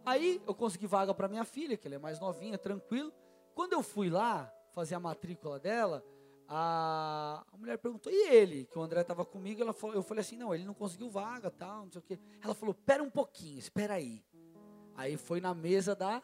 Aí 0.07 0.41
eu 0.47 0.55
consegui 0.55 0.87
vaga 0.87 1.13
para 1.13 1.29
minha 1.29 1.45
filha, 1.45 1.77
que 1.77 1.87
ela 1.87 1.97
é 1.97 1.99
mais 1.99 2.19
novinha, 2.19 2.57
tranquilo. 2.57 3.13
Quando 3.55 3.75
eu 3.75 3.83
fui 3.83 4.09
lá 4.09 4.51
fazer 4.73 4.95
a 4.95 5.01
matrícula 5.01 5.59
dela, 5.59 6.05
a, 6.49 7.45
mulher 7.59 7.79
perguntou, 7.79 8.13
e 8.13 8.29
ele? 8.29 8.67
Que 8.67 8.79
o 8.79 8.83
André 8.83 9.01
estava 9.01 9.25
comigo, 9.25 9.63
ela 9.63 9.73
falou, 9.73 9.97
eu 9.97 10.03
falei 10.03 10.21
assim, 10.21 10.37
não, 10.37 10.55
ele 10.55 10.65
não 10.65 10.75
conseguiu 10.75 11.09
vaga, 11.09 11.51
tal, 11.51 11.85
não 11.85 11.93
sei 11.93 12.01
o 12.01 12.03
quê. 12.03 12.19
Ela 12.43 12.55
falou, 12.55 12.75
pera 12.75 13.03
um 13.03 13.11
pouquinho, 13.11 13.59
espera 13.59 13.95
aí. 13.95 14.23
Aí 14.95 15.17
foi 15.17 15.41
na 15.41 15.55
mesa 15.55 15.95
da, 15.95 16.23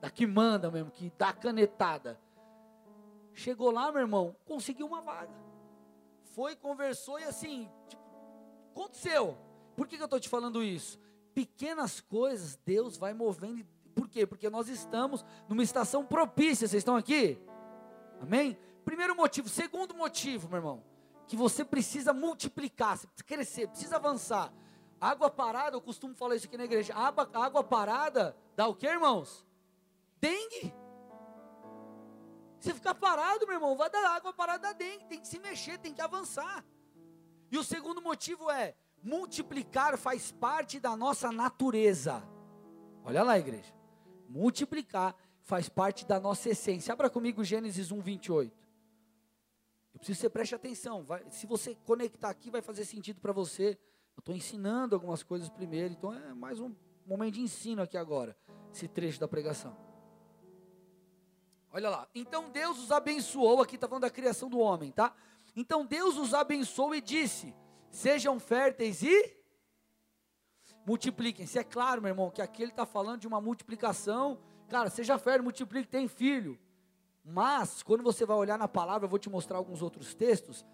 da 0.00 0.10
que 0.10 0.26
manda 0.26 0.70
mesmo, 0.70 0.90
que 0.90 1.12
dá 1.16 1.32
canetada. 1.32 2.20
Chegou 3.32 3.70
lá, 3.70 3.90
meu 3.90 4.02
irmão, 4.02 4.36
conseguiu 4.44 4.86
uma 4.86 5.00
vaga. 5.00 5.32
Foi, 6.34 6.54
conversou 6.54 7.18
e 7.18 7.24
assim, 7.24 7.68
tipo, 7.88 8.02
aconteceu. 8.70 9.36
Por 9.74 9.86
que, 9.86 9.96
que 9.96 10.02
eu 10.02 10.06
estou 10.06 10.20
te 10.20 10.28
falando 10.28 10.62
isso? 10.62 10.98
Pequenas 11.34 12.00
coisas 12.00 12.58
Deus 12.64 12.96
vai 12.96 13.14
movendo. 13.14 13.66
Por 13.94 14.08
quê? 14.08 14.26
Porque 14.26 14.50
nós 14.50 14.68
estamos 14.68 15.24
numa 15.48 15.62
estação 15.62 16.04
propícia. 16.04 16.68
Vocês 16.68 16.80
estão 16.80 16.96
aqui? 16.96 17.38
Amém? 18.20 18.56
Primeiro 18.90 19.14
motivo. 19.14 19.48
Segundo 19.48 19.94
motivo, 19.94 20.48
meu 20.48 20.56
irmão, 20.56 20.84
que 21.28 21.36
você 21.36 21.64
precisa 21.64 22.12
multiplicar, 22.12 22.98
você 22.98 23.06
precisa 23.06 23.24
crescer, 23.24 23.68
precisa 23.68 23.94
avançar. 23.94 24.52
Água 25.00 25.30
parada, 25.30 25.76
eu 25.76 25.80
costumo 25.80 26.12
falar 26.12 26.34
isso 26.34 26.46
aqui 26.46 26.56
na 26.56 26.64
igreja. 26.64 26.92
Água, 26.92 27.30
água 27.32 27.62
parada 27.62 28.36
dá 28.56 28.66
o 28.66 28.74
que, 28.74 28.88
irmãos? 28.88 29.46
Dengue. 30.20 30.74
Se 32.58 32.74
ficar 32.74 32.96
parado, 32.96 33.46
meu 33.46 33.54
irmão, 33.54 33.76
vai 33.76 33.88
dar 33.88 34.10
água 34.10 34.32
parada 34.32 34.66
da 34.66 34.72
dengue, 34.72 35.04
tem 35.04 35.20
que 35.20 35.28
se 35.28 35.38
mexer, 35.38 35.78
tem 35.78 35.94
que 35.94 36.02
avançar. 36.02 36.64
E 37.48 37.56
o 37.56 37.62
segundo 37.62 38.02
motivo 38.02 38.50
é: 38.50 38.74
multiplicar 39.00 39.96
faz 39.98 40.32
parte 40.32 40.80
da 40.80 40.96
nossa 40.96 41.30
natureza. 41.30 42.28
Olha 43.04 43.22
lá, 43.22 43.38
igreja. 43.38 43.72
Multiplicar 44.28 45.14
faz 45.42 45.68
parte 45.68 46.04
da 46.04 46.18
nossa 46.18 46.50
essência. 46.50 46.92
Abra 46.92 47.08
comigo 47.08 47.44
Gênesis 47.44 47.92
1, 47.92 48.00
28. 48.00 48.59
Eu 49.92 49.98
preciso 49.98 50.16
que 50.18 50.22
você 50.22 50.30
preste 50.30 50.54
atenção. 50.54 51.04
Vai, 51.04 51.24
se 51.30 51.46
você 51.46 51.74
conectar 51.84 52.30
aqui, 52.30 52.50
vai 52.50 52.62
fazer 52.62 52.84
sentido 52.84 53.20
para 53.20 53.32
você. 53.32 53.78
Eu 54.16 54.20
estou 54.20 54.34
ensinando 54.34 54.94
algumas 54.94 55.22
coisas 55.22 55.48
primeiro, 55.48 55.92
então 55.92 56.12
é 56.12 56.34
mais 56.34 56.60
um 56.60 56.74
momento 57.06 57.34
de 57.34 57.40
ensino 57.40 57.82
aqui 57.82 57.96
agora, 57.96 58.36
esse 58.72 58.86
trecho 58.86 59.18
da 59.18 59.26
pregação. 59.26 59.76
Olha 61.72 61.88
lá. 61.88 62.08
Então 62.14 62.50
Deus 62.50 62.78
os 62.78 62.90
abençoou. 62.90 63.62
Aqui 63.62 63.76
está 63.76 63.88
falando 63.88 64.02
da 64.02 64.10
criação 64.10 64.48
do 64.48 64.58
homem, 64.58 64.90
tá? 64.90 65.14
Então 65.54 65.86
Deus 65.86 66.16
os 66.16 66.34
abençoou 66.34 66.94
e 66.94 67.00
disse: 67.00 67.54
Sejam 67.90 68.38
férteis 68.38 69.02
e 69.02 69.36
multipliquem-se. 70.86 71.58
É 71.58 71.64
claro, 71.64 72.02
meu 72.02 72.10
irmão, 72.10 72.30
que 72.30 72.42
aqui 72.42 72.62
ele 72.62 72.72
está 72.72 72.84
falando 72.84 73.20
de 73.20 73.28
uma 73.28 73.40
multiplicação. 73.40 74.38
Cara, 74.68 74.90
seja 74.90 75.18
fértil, 75.18 75.44
multiplique, 75.44 75.88
tem 75.88 76.08
filho. 76.08 76.58
Mas, 77.32 77.82
quando 77.82 78.02
você 78.02 78.26
vai 78.26 78.36
olhar 78.36 78.58
na 78.58 78.66
palavra, 78.66 79.06
eu 79.06 79.10
vou 79.10 79.18
te 79.18 79.30
mostrar 79.30 79.56
alguns 79.56 79.82
outros 79.82 80.14
textos. 80.14 80.66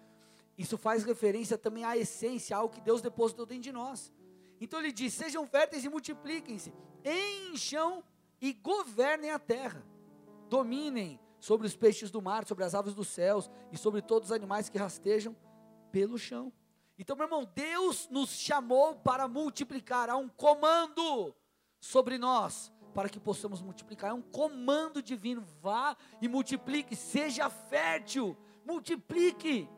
Isso 0.57 0.77
faz 0.77 1.03
referência 1.03 1.57
também 1.57 1.83
à 1.83 1.95
essência, 1.95 2.57
ao 2.57 2.69
que 2.69 2.81
Deus 2.81 3.01
depositou 3.01 3.45
dentro 3.45 3.63
de 3.63 3.71
nós. 3.71 4.11
Então 4.59 4.79
ele 4.79 4.91
diz: 4.91 5.13
Sejam 5.13 5.45
férteis 5.45 5.85
e 5.85 5.89
multipliquem-se, 5.89 6.73
encham 7.05 8.03
e 8.41 8.53
governem 8.53 9.29
a 9.29 9.37
terra 9.37 9.85
dominem 10.49 11.19
sobre 11.39 11.67
os 11.67 11.75
peixes 11.75 12.09
do 12.09 12.21
mar, 12.21 12.45
sobre 12.47 12.63
as 12.63 12.73
aves 12.73 12.95
dos 12.95 13.07
céus 13.07 13.49
e 13.71 13.77
sobre 13.77 14.01
todos 14.01 14.29
os 14.29 14.35
animais 14.35 14.69
que 14.69 14.77
rastejam 14.77 15.35
pelo 15.91 16.17
chão. 16.17 16.51
Então, 16.97 17.15
meu 17.15 17.25
irmão, 17.25 17.47
Deus 17.53 18.09
nos 18.09 18.31
chamou 18.31 18.95
para 18.95 19.27
multiplicar, 19.27 20.09
há 20.09 20.17
um 20.17 20.27
comando 20.27 21.35
sobre 21.79 22.17
nós 22.17 22.71
para 22.97 23.09
que 23.09 23.19
possamos 23.19 23.61
multiplicar. 23.61 24.09
É 24.09 24.13
um 24.13 24.23
comando 24.23 25.03
divino. 25.03 25.45
Vá 25.61 25.95
e 26.19 26.27
multiplique, 26.27 26.95
seja 26.95 27.47
fértil, 27.47 28.35
multiplique. 28.65 29.69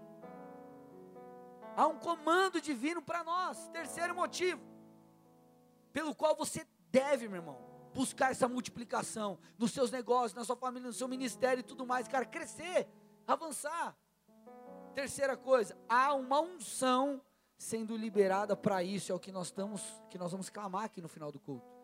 Há 1.76 1.86
um 1.88 2.00
comando 2.00 2.62
divino 2.62 3.02
para 3.02 3.22
nós. 3.22 3.68
Terceiro 3.74 4.16
motivo, 4.16 4.62
pelo 5.92 6.16
qual 6.16 6.34
você 6.34 6.66
deve, 6.90 7.28
meu 7.28 7.42
irmão, 7.42 7.58
buscar 7.94 8.32
essa 8.32 8.48
multiplicação 8.48 9.38
nos 9.58 9.72
seus 9.72 9.92
negócios, 9.92 10.34
na 10.34 10.46
sua 10.46 10.56
família, 10.56 10.88
no 10.88 10.94
seu 10.94 11.10
ministério 11.10 11.60
e 11.60 11.64
tudo 11.64 11.86
mais, 11.86 12.08
cara, 12.08 12.24
crescer, 12.24 12.88
avançar. 13.28 13.98
Terceira 14.96 15.36
coisa, 15.36 15.78
há 15.90 16.14
uma 16.14 16.40
unção 16.40 17.22
sendo 17.58 17.98
liberada 17.98 18.56
para 18.56 18.82
isso, 18.82 19.12
é 19.12 19.16
o 19.16 19.20
que 19.20 19.30
nós 19.30 19.48
estamos, 19.48 19.84
que 20.10 20.18
nós 20.18 20.32
vamos 20.32 20.50
clamar 20.50 20.86
aqui 20.86 21.02
no 21.02 21.10
final 21.10 21.34
do 21.34 21.40
culto. 21.42 21.79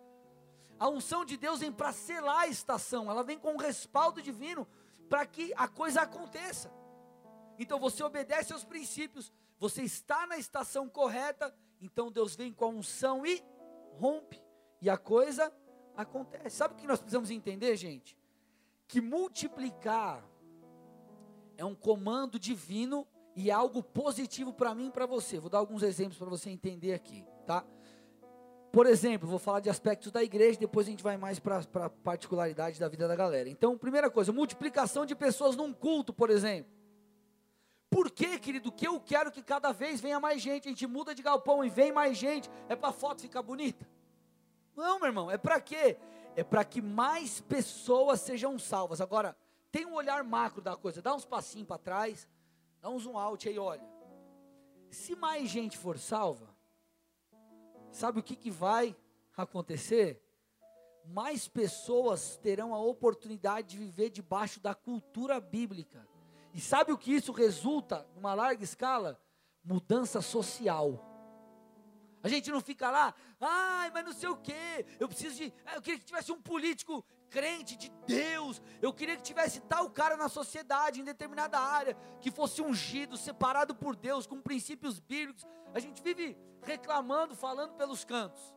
A 0.79 0.89
unção 0.89 1.23
de 1.23 1.37
Deus 1.37 1.59
vem 1.59 1.71
para 1.71 1.91
selar 1.91 2.41
a 2.41 2.47
estação, 2.47 3.09
ela 3.09 3.23
vem 3.23 3.39
com 3.39 3.53
um 3.53 3.57
respaldo 3.57 4.21
divino 4.21 4.67
para 5.09 5.25
que 5.25 5.53
a 5.55 5.67
coisa 5.67 6.01
aconteça. 6.01 6.71
Então 7.57 7.79
você 7.79 8.03
obedece 8.03 8.51
aos 8.51 8.65
princípios, 8.65 9.31
você 9.57 9.83
está 9.83 10.27
na 10.27 10.37
estação 10.37 10.89
correta, 10.89 11.55
então 11.81 12.11
Deus 12.11 12.35
vem 12.35 12.51
com 12.51 12.65
a 12.65 12.69
unção 12.69 13.25
e 13.25 13.41
rompe, 13.93 14.41
e 14.81 14.89
a 14.89 14.97
coisa 14.97 15.53
acontece. 15.95 16.57
Sabe 16.57 16.73
o 16.73 16.77
que 16.77 16.87
nós 16.87 16.99
precisamos 16.99 17.31
entender, 17.31 17.77
gente? 17.77 18.17
Que 18.87 18.99
multiplicar 18.99 20.23
é 21.57 21.63
um 21.63 21.73
comando 21.73 22.37
divino 22.37 23.07
e 23.35 23.49
é 23.49 23.53
algo 23.53 23.81
positivo 23.81 24.53
para 24.53 24.75
mim 24.75 24.87
e 24.87 24.91
para 24.91 25.05
você. 25.05 25.39
Vou 25.39 25.49
dar 25.49 25.59
alguns 25.59 25.83
exemplos 25.83 26.17
para 26.17 26.29
você 26.29 26.49
entender 26.49 26.93
aqui, 26.93 27.25
tá? 27.45 27.65
Por 28.75 28.87
exemplo, 28.87 29.25
vou 29.25 29.39
falar 29.39 29.61
de 29.61 29.69
aspectos 29.69 30.11
da 30.11 30.21
igreja, 30.21 30.59
depois 30.59 30.85
a 30.85 30.89
gente 30.89 31.01
vai 31.01 31.15
mais 31.15 31.39
para 31.39 31.61
a 31.75 31.89
particularidade 31.89 32.77
da 32.77 32.89
vida 32.89 33.07
da 33.07 33.15
galera. 33.15 33.47
Então, 33.47 33.77
primeira 33.77 34.11
coisa, 34.11 34.33
multiplicação 34.33 35.05
de 35.05 35.15
pessoas 35.15 35.55
num 35.55 35.71
culto, 35.71 36.11
por 36.11 36.29
exemplo. 36.29 36.69
Por 37.89 38.11
quê, 38.11 38.37
querido? 38.37 38.73
Que 38.73 38.85
eu 38.85 38.99
quero 38.99 39.31
que 39.31 39.41
cada 39.41 39.71
vez 39.71 40.01
venha 40.01 40.19
mais 40.19 40.41
gente. 40.41 40.67
A 40.67 40.71
gente 40.71 40.85
muda 40.87 41.15
de 41.15 41.23
galpão 41.23 41.63
e 41.63 41.69
vem 41.69 41.93
mais 41.93 42.17
gente. 42.17 42.51
É 42.67 42.75
para 42.75 42.89
a 42.89 42.91
foto 42.91 43.21
ficar 43.21 43.41
bonita? 43.41 43.87
Não, 44.75 44.99
meu 44.99 45.07
irmão. 45.07 45.31
É 45.31 45.37
para 45.37 45.61
quê? 45.61 45.95
É 46.35 46.43
para 46.43 46.65
que 46.65 46.81
mais 46.81 47.39
pessoas 47.39 48.19
sejam 48.19 48.59
salvas. 48.59 48.99
Agora, 48.99 49.37
tem 49.71 49.85
um 49.85 49.93
olhar 49.93 50.21
macro 50.21 50.61
da 50.61 50.75
coisa. 50.75 51.01
Dá 51.01 51.15
uns 51.15 51.23
passinhos 51.23 51.65
para 51.65 51.77
trás. 51.77 52.27
Dá 52.81 52.89
um 52.89 52.99
zoom 52.99 53.17
out 53.17 53.47
aí, 53.47 53.57
olha. 53.57 53.87
Se 54.91 55.15
mais 55.15 55.49
gente 55.49 55.77
for 55.77 55.97
salva, 55.97 56.54
sabe 57.95 58.19
o 58.19 58.23
que, 58.23 58.35
que 58.35 58.51
vai 58.51 58.95
acontecer? 59.35 60.21
Mais 61.05 61.47
pessoas 61.47 62.37
terão 62.37 62.73
a 62.73 62.79
oportunidade 62.79 63.69
de 63.69 63.77
viver 63.77 64.09
debaixo 64.09 64.59
da 64.59 64.75
cultura 64.75 65.39
bíblica. 65.39 66.07
E 66.53 66.59
sabe 66.59 66.91
o 66.91 66.97
que 66.97 67.13
isso 67.13 67.31
resulta, 67.31 68.07
numa 68.15 68.33
larga 68.33 68.63
escala? 68.63 69.21
Mudança 69.63 70.21
social. 70.21 71.03
A 72.23 72.27
gente 72.27 72.49
não 72.49 72.59
fica 72.59 72.89
lá, 72.89 73.13
ai, 73.39 73.91
mas 73.91 74.05
não 74.05 74.13
sei 74.13 74.29
o 74.29 74.37
quê, 74.37 74.85
eu 74.99 75.07
preciso 75.07 75.35
de, 75.35 75.53
eu 75.75 75.81
queria 75.81 75.99
que 75.99 76.05
tivesse 76.05 76.31
um 76.31 76.41
político 76.41 77.05
crente 77.29 77.75
de 77.75 77.89
Deus, 78.05 78.61
eu 78.81 78.93
queria 78.93 79.15
que 79.15 79.23
tivesse 79.23 79.59
tal 79.61 79.89
cara 79.89 80.15
na 80.15 80.29
sociedade, 80.29 80.99
em 80.99 81.03
determinada 81.03 81.59
área, 81.59 81.95
que 82.21 82.31
fosse 82.31 82.61
ungido, 82.61 83.17
separado 83.17 83.75
por 83.75 83.95
Deus, 83.95 84.25
com 84.25 84.41
princípios 84.41 84.99
bíblicos. 84.99 85.45
A 85.73 85.79
gente 85.79 86.01
vive 86.01 86.37
reclamando, 86.61 87.35
falando 87.35 87.73
pelos 87.73 88.03
cantos. 88.03 88.53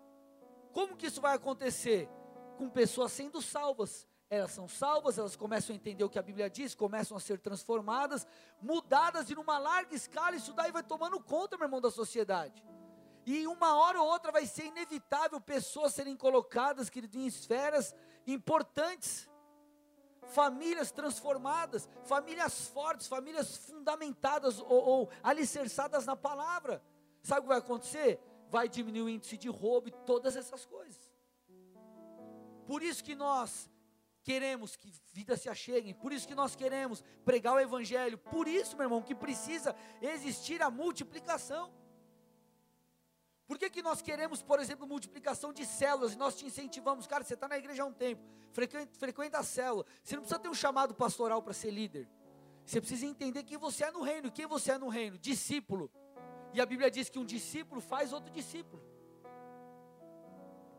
Como 0.72 0.96
que 0.96 1.06
isso 1.06 1.20
vai 1.20 1.34
acontecer? 1.34 2.08
Com 2.56 2.68
pessoas 2.68 3.12
sendo 3.12 3.40
salvas, 3.42 4.06
elas 4.30 4.50
são 4.50 4.68
salvas, 4.68 5.16
elas 5.16 5.36
começam 5.36 5.72
a 5.72 5.76
entender 5.76 6.04
o 6.04 6.10
que 6.10 6.18
a 6.18 6.22
Bíblia 6.22 6.50
diz, 6.50 6.74
começam 6.74 7.16
a 7.16 7.20
ser 7.20 7.38
transformadas, 7.38 8.26
mudadas, 8.60 9.30
e 9.30 9.34
numa 9.34 9.58
larga 9.58 9.94
escala, 9.94 10.36
isso 10.36 10.52
daí 10.52 10.70
vai 10.70 10.82
tomando 10.82 11.18
conta, 11.20 11.56
meu 11.56 11.66
irmão, 11.66 11.80
da 11.80 11.90
sociedade. 11.90 12.62
E 13.24 13.46
uma 13.46 13.76
hora 13.76 14.00
ou 14.00 14.08
outra 14.08 14.32
vai 14.32 14.46
ser 14.46 14.66
inevitável 14.66 15.40
pessoas 15.40 15.94
serem 15.94 16.16
colocadas, 16.16 16.88
querido, 16.88 17.18
em 17.18 17.26
esferas 17.26 17.94
importantes. 18.32 19.28
Famílias 20.28 20.90
transformadas, 20.90 21.88
famílias 22.04 22.68
fortes, 22.68 23.06
famílias 23.06 23.56
fundamentadas 23.56 24.60
ou, 24.60 24.68
ou 24.68 25.10
alicerçadas 25.22 26.04
na 26.04 26.14
palavra. 26.14 26.82
Sabe 27.22 27.40
o 27.40 27.42
que 27.44 27.48
vai 27.48 27.58
acontecer? 27.58 28.20
Vai 28.50 28.68
diminuir 28.68 29.02
o 29.02 29.08
índice 29.08 29.38
de 29.38 29.48
roubo 29.48 29.88
e 29.88 29.92
todas 30.04 30.36
essas 30.36 30.66
coisas. 30.66 31.10
Por 32.66 32.82
isso 32.82 33.02
que 33.02 33.14
nós 33.14 33.70
queremos 34.22 34.76
que 34.76 34.92
vidas 35.14 35.40
se 35.40 35.48
acheguem, 35.48 35.94
por 35.94 36.12
isso 36.12 36.28
que 36.28 36.34
nós 36.34 36.54
queremos 36.54 37.02
pregar 37.24 37.54
o 37.54 37.60
Evangelho, 37.60 38.18
por 38.18 38.46
isso, 38.46 38.76
meu 38.76 38.84
irmão, 38.84 39.00
que 39.00 39.14
precisa 39.14 39.74
existir 40.02 40.60
a 40.60 40.70
multiplicação. 40.70 41.72
Por 43.48 43.58
que, 43.58 43.70
que 43.70 43.80
nós 43.80 44.02
queremos, 44.02 44.42
por 44.42 44.60
exemplo, 44.60 44.86
multiplicação 44.86 45.54
de 45.54 45.64
células 45.64 46.12
e 46.12 46.18
nós 46.18 46.36
te 46.36 46.44
incentivamos? 46.44 47.06
Cara, 47.06 47.24
você 47.24 47.32
está 47.32 47.48
na 47.48 47.56
igreja 47.56 47.82
há 47.82 47.86
um 47.86 47.92
tempo, 47.92 48.22
frequenta, 48.52 48.98
frequenta 48.98 49.38
a 49.38 49.42
célula, 49.42 49.86
você 50.04 50.16
não 50.16 50.22
precisa 50.22 50.38
ter 50.38 50.50
um 50.50 50.54
chamado 50.54 50.94
pastoral 50.94 51.42
para 51.42 51.54
ser 51.54 51.70
líder, 51.70 52.06
você 52.66 52.78
precisa 52.78 53.06
entender 53.06 53.42
quem 53.44 53.56
você 53.56 53.84
é 53.84 53.90
no 53.90 54.02
reino, 54.02 54.30
quem 54.30 54.46
você 54.46 54.72
é 54.72 54.78
no 54.78 54.88
reino, 54.88 55.16
discípulo. 55.16 55.90
E 56.52 56.60
a 56.60 56.66
Bíblia 56.66 56.90
diz 56.90 57.08
que 57.08 57.18
um 57.18 57.24
discípulo 57.24 57.80
faz 57.80 58.12
outro 58.12 58.30
discípulo. 58.30 58.82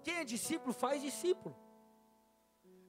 Quem 0.03 0.17
é 0.17 0.23
discípulo 0.23 0.71
faz 0.71 1.01
discípulo. 1.01 1.55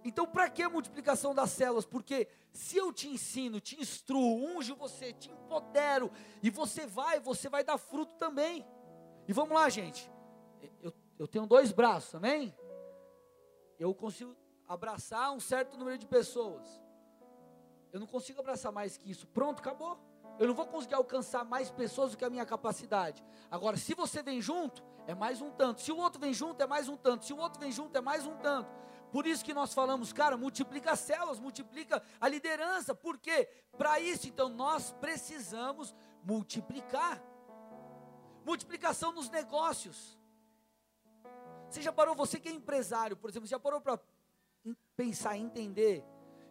Então, 0.05 0.27
para 0.27 0.49
que 0.51 0.63
a 0.63 0.69
multiplicação 0.69 1.35
das 1.35 1.51
células? 1.51 1.87
Porque 1.87 2.29
se 2.53 2.77
eu 2.77 2.93
te 2.93 3.09
ensino, 3.09 3.61
te 3.61 3.81
instruo, 3.81 4.45
unjo 4.45 4.77
você, 4.77 5.13
te 5.15 5.31
empodero, 5.31 6.11
e 6.43 6.51
você 6.51 6.87
vai, 6.87 7.19
você 7.19 7.49
vai 7.49 7.65
dar 7.65 7.79
fruto 7.79 8.15
também. 8.17 8.67
E 9.31 9.33
vamos 9.33 9.55
lá, 9.55 9.69
gente. 9.69 10.11
Eu, 10.83 10.93
eu 11.17 11.29
tenho 11.29 11.47
dois 11.47 11.71
braços, 11.71 12.13
amém? 12.17 12.53
Eu 13.79 13.95
consigo 13.95 14.35
abraçar 14.67 15.31
um 15.31 15.39
certo 15.39 15.79
número 15.79 15.97
de 15.97 16.05
pessoas. 16.05 16.67
Eu 17.93 18.01
não 18.01 18.09
consigo 18.09 18.41
abraçar 18.41 18.73
mais 18.73 18.97
que 18.97 19.09
isso. 19.09 19.29
Pronto, 19.29 19.61
acabou. 19.61 20.01
Eu 20.37 20.49
não 20.49 20.55
vou 20.57 20.67
conseguir 20.67 20.95
alcançar 20.95 21.45
mais 21.45 21.71
pessoas 21.71 22.11
do 22.11 22.17
que 22.17 22.25
a 22.25 22.29
minha 22.29 22.45
capacidade. 22.45 23.25
Agora, 23.49 23.77
se 23.77 23.95
você 23.95 24.21
vem 24.21 24.43
junto, 24.43 24.83
é 25.07 25.15
mais 25.15 25.41
um 25.41 25.53
tanto. 25.53 25.81
Se 25.81 25.93
o 25.93 25.97
outro 25.97 26.21
vem 26.21 26.35
junto, 26.35 26.61
é 26.61 26.67
mais 26.67 26.89
um 26.89 26.97
tanto. 26.97 27.25
Se 27.25 27.33
o 27.33 27.39
outro 27.39 27.61
vem 27.61 27.71
junto, 27.71 27.97
é 27.97 28.01
mais 28.01 28.27
um 28.27 28.37
tanto. 28.39 28.69
Por 29.13 29.29
isso 29.29 29.45
que 29.45 29.55
nós 29.55 29.73
falamos, 29.73 30.13
cara, 30.13 30.37
multiplica 30.37 30.91
as 30.91 30.99
células, 30.99 31.39
multiplica 31.39 32.03
a 32.21 32.27
liderança. 32.27 32.97
Por 32.97 33.17
quê? 33.17 33.49
Para 33.79 34.01
isso, 34.01 34.27
então, 34.27 34.49
nós 34.49 34.91
precisamos 35.01 35.95
multiplicar. 36.25 37.30
Multiplicação 38.45 39.13
nos 39.13 39.29
negócios. 39.29 40.19
Você 41.69 41.83
já 41.83 41.93
parou, 41.93 42.15
você 42.15 42.41
que 42.41 42.49
é 42.49 42.53
empresário, 42.53 43.17
por 43.17 43.31
exemplo, 43.31 43.49
já 43.49 43.59
parou 43.59 43.81
para 43.81 44.01
pensar 44.97 45.37
entender 45.37 46.05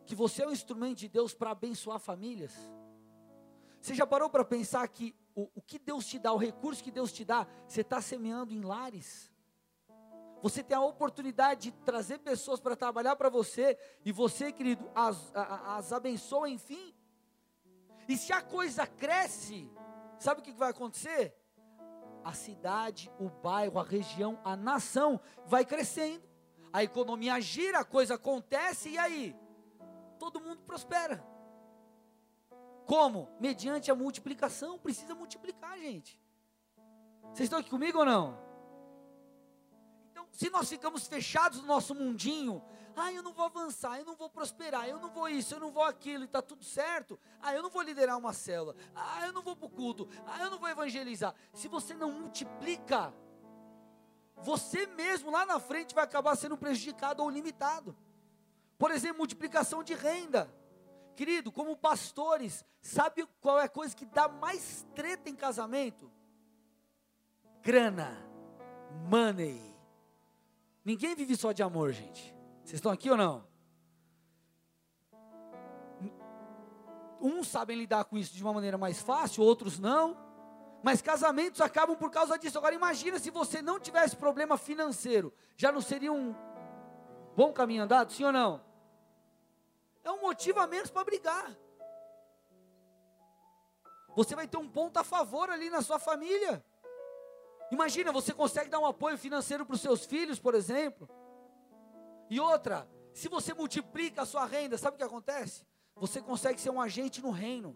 que 0.06 0.16
você 0.16 0.44
é 0.44 0.48
um 0.48 0.52
instrumento 0.52 1.00
de 1.00 1.10
Deus 1.10 1.34
para 1.34 1.52
abençoar 1.52 2.00
famílias? 2.00 2.54
Você 3.82 3.94
já 3.94 4.08
parou 4.08 4.30
para 4.30 4.44
pensar 4.44 4.88
que 4.88 5.16
o, 5.36 5.50
o 5.56 5.62
que 5.62 5.80
Deus 5.80 6.06
te 6.06 6.20
dá, 6.20 6.34
o 6.34 6.38
recurso 6.38 6.84
que 6.84 6.92
Deus 6.92 7.12
te 7.12 7.24
dá, 7.24 7.48
você 7.68 7.82
está 7.82 8.02
semeando 8.02 8.54
em 8.54 8.62
lares? 8.62 9.32
Você 10.42 10.64
tem 10.64 10.76
a 10.76 10.82
oportunidade 10.82 11.72
de 11.72 11.72
trazer 11.84 12.20
pessoas 12.20 12.60
para 12.60 12.76
trabalhar 12.76 13.16
para 13.16 13.30
você, 13.30 13.78
e 14.06 14.12
você, 14.12 14.52
querido, 14.52 14.90
as, 14.96 15.18
as 15.36 15.92
abençoa, 15.92 16.50
enfim. 16.50 16.94
E 18.08 18.18
se 18.18 18.32
a 18.32 18.42
coisa 18.42 18.88
cresce, 18.88 19.70
sabe 20.18 20.42
o 20.42 20.44
que 20.44 20.52
vai 20.52 20.72
acontecer? 20.72 21.36
A 22.24 22.34
cidade, 22.34 23.12
o 23.20 23.30
bairro, 23.30 23.80
a 23.80 23.84
região, 23.84 24.40
a 24.44 24.56
nação 24.56 25.20
vai 25.46 25.66
crescendo, 25.66 26.24
a 26.72 26.84
economia 26.84 27.40
gira, 27.40 27.80
a 27.80 27.86
coisa 27.86 28.16
acontece, 28.16 28.90
e 28.90 28.98
aí? 28.98 29.36
Todo 30.20 30.42
mundo 30.42 30.62
prospera. 30.62 31.24
Como? 32.86 33.30
Mediante 33.40 33.90
a 33.90 33.96
multiplicação, 33.96 34.78
precisa 34.78 35.16
multiplicar, 35.16 35.78
gente. 35.78 36.20
Vocês 37.34 37.42
estão 37.42 37.60
aqui 37.60 37.70
comigo 37.70 38.00
ou 38.00 38.06
não? 38.06 38.50
se 40.40 40.50
nós 40.50 40.70
ficamos 40.70 41.06
fechados 41.06 41.60
no 41.60 41.68
nosso 41.68 41.94
mundinho, 41.94 42.64
ah, 43.00 43.14
eu 43.14 43.24
não 43.24 43.34
vou 43.34 43.46
avançar, 43.46 43.98
eu 44.00 44.06
não 44.06 44.16
vou 44.16 44.30
prosperar, 44.30 44.88
eu 44.88 45.00
não 45.00 45.10
vou 45.10 45.30
isso, 45.30 45.54
eu 45.54 45.60
não 45.60 45.72
vou 45.72 45.84
aquilo, 45.84 46.24
e 46.24 46.26
está 46.26 46.42
tudo 46.42 46.64
certo, 46.64 47.20
ah, 47.42 47.54
eu 47.54 47.62
não 47.62 47.70
vou 47.70 47.82
liderar 47.82 48.18
uma 48.18 48.34
célula, 48.34 48.76
ah, 48.96 49.26
eu 49.26 49.34
não 49.34 49.42
vou 49.42 49.56
para 49.56 49.66
o 49.66 49.70
culto, 49.70 50.08
ah, 50.28 50.44
eu 50.44 50.50
não 50.50 50.60
vou 50.60 50.70
evangelizar. 50.70 51.34
Se 51.54 51.68
você 51.68 51.94
não 51.94 52.12
multiplica, 52.12 53.14
você 54.38 54.86
mesmo 54.88 55.32
lá 55.32 55.46
na 55.46 55.60
frente 55.60 55.96
vai 55.96 56.04
acabar 56.04 56.36
sendo 56.36 56.58
prejudicado 56.58 57.22
ou 57.22 57.30
limitado. 57.30 57.96
Por 58.78 58.92
exemplo, 58.92 59.18
multiplicação 59.18 59.84
de 59.84 59.94
renda. 59.94 60.50
Querido, 61.16 61.52
como 61.52 61.76
pastores, 61.76 62.64
sabe 62.82 63.28
qual 63.42 63.60
é 63.60 63.66
a 63.66 63.70
coisa 63.70 63.94
que 63.94 64.06
dá 64.06 64.30
mais 64.30 64.88
treta 64.96 65.30
em 65.30 65.36
casamento? 65.36 66.10
Grana, 67.62 68.26
money. 69.10 69.62
Ninguém 70.86 71.14
vive 71.14 71.36
só 71.36 71.52
de 71.52 71.62
amor, 71.62 71.92
gente. 71.92 72.39
Vocês 72.70 72.78
estão 72.78 72.92
aqui 72.92 73.10
ou 73.10 73.18
não? 73.18 73.44
Uns 77.20 77.48
sabem 77.48 77.76
lidar 77.76 78.06
com 78.06 78.16
isso 78.16 78.32
de 78.36 78.44
uma 78.44 78.54
maneira 78.54 78.78
mais 78.78 79.02
fácil, 79.02 79.44
outros 79.44 79.80
não. 79.80 80.16
Mas 80.84 81.02
casamentos 81.02 81.62
acabam 81.62 81.98
por 81.98 82.12
causa 82.12 82.38
disso. 82.38 82.60
Agora 82.60 82.76
imagina 82.76 83.18
se 83.18 83.32
você 83.32 83.60
não 83.60 83.80
tivesse 83.80 84.16
problema 84.16 84.56
financeiro, 84.56 85.34
já 85.58 85.72
não 85.72 85.82
seria 85.82 86.14
um 86.14 86.36
bom 87.36 87.52
caminho 87.52 87.82
andado, 87.82 88.14
sim 88.14 88.24
ou 88.24 88.32
não? 88.32 88.64
É 90.04 90.12
um 90.12 90.22
motivo 90.22 90.60
a 90.60 90.68
menos 90.68 90.92
para 90.92 91.04
brigar. 91.04 91.58
Você 94.16 94.36
vai 94.36 94.48
ter 94.48 94.58
um 94.58 94.70
ponto 94.70 94.96
a 94.98 95.04
favor 95.04 95.50
ali 95.50 95.72
na 95.72 95.82
sua 95.82 95.98
família. 95.98 96.64
Imagina, 97.72 98.12
você 98.12 98.32
consegue 98.32 98.70
dar 98.70 98.78
um 98.78 98.86
apoio 98.86 99.18
financeiro 99.18 99.66
para 99.66 99.74
os 99.74 99.82
seus 99.82 100.06
filhos, 100.06 100.38
por 100.38 100.54
exemplo. 100.54 101.10
E 102.30 102.40
outra, 102.40 102.88
se 103.14 103.28
você 103.28 103.54
multiplica 103.54 104.22
a 104.22 104.26
sua 104.26 104.46
renda, 104.46 104.78
sabe 104.78 104.96
o 104.96 104.98
que 104.98 105.04
acontece? 105.04 105.66
Você 105.96 106.22
consegue 106.22 106.62
ser 106.62 106.70
um 106.70 106.80
agente 106.80 107.22
no 107.22 107.32
reino. 107.32 107.76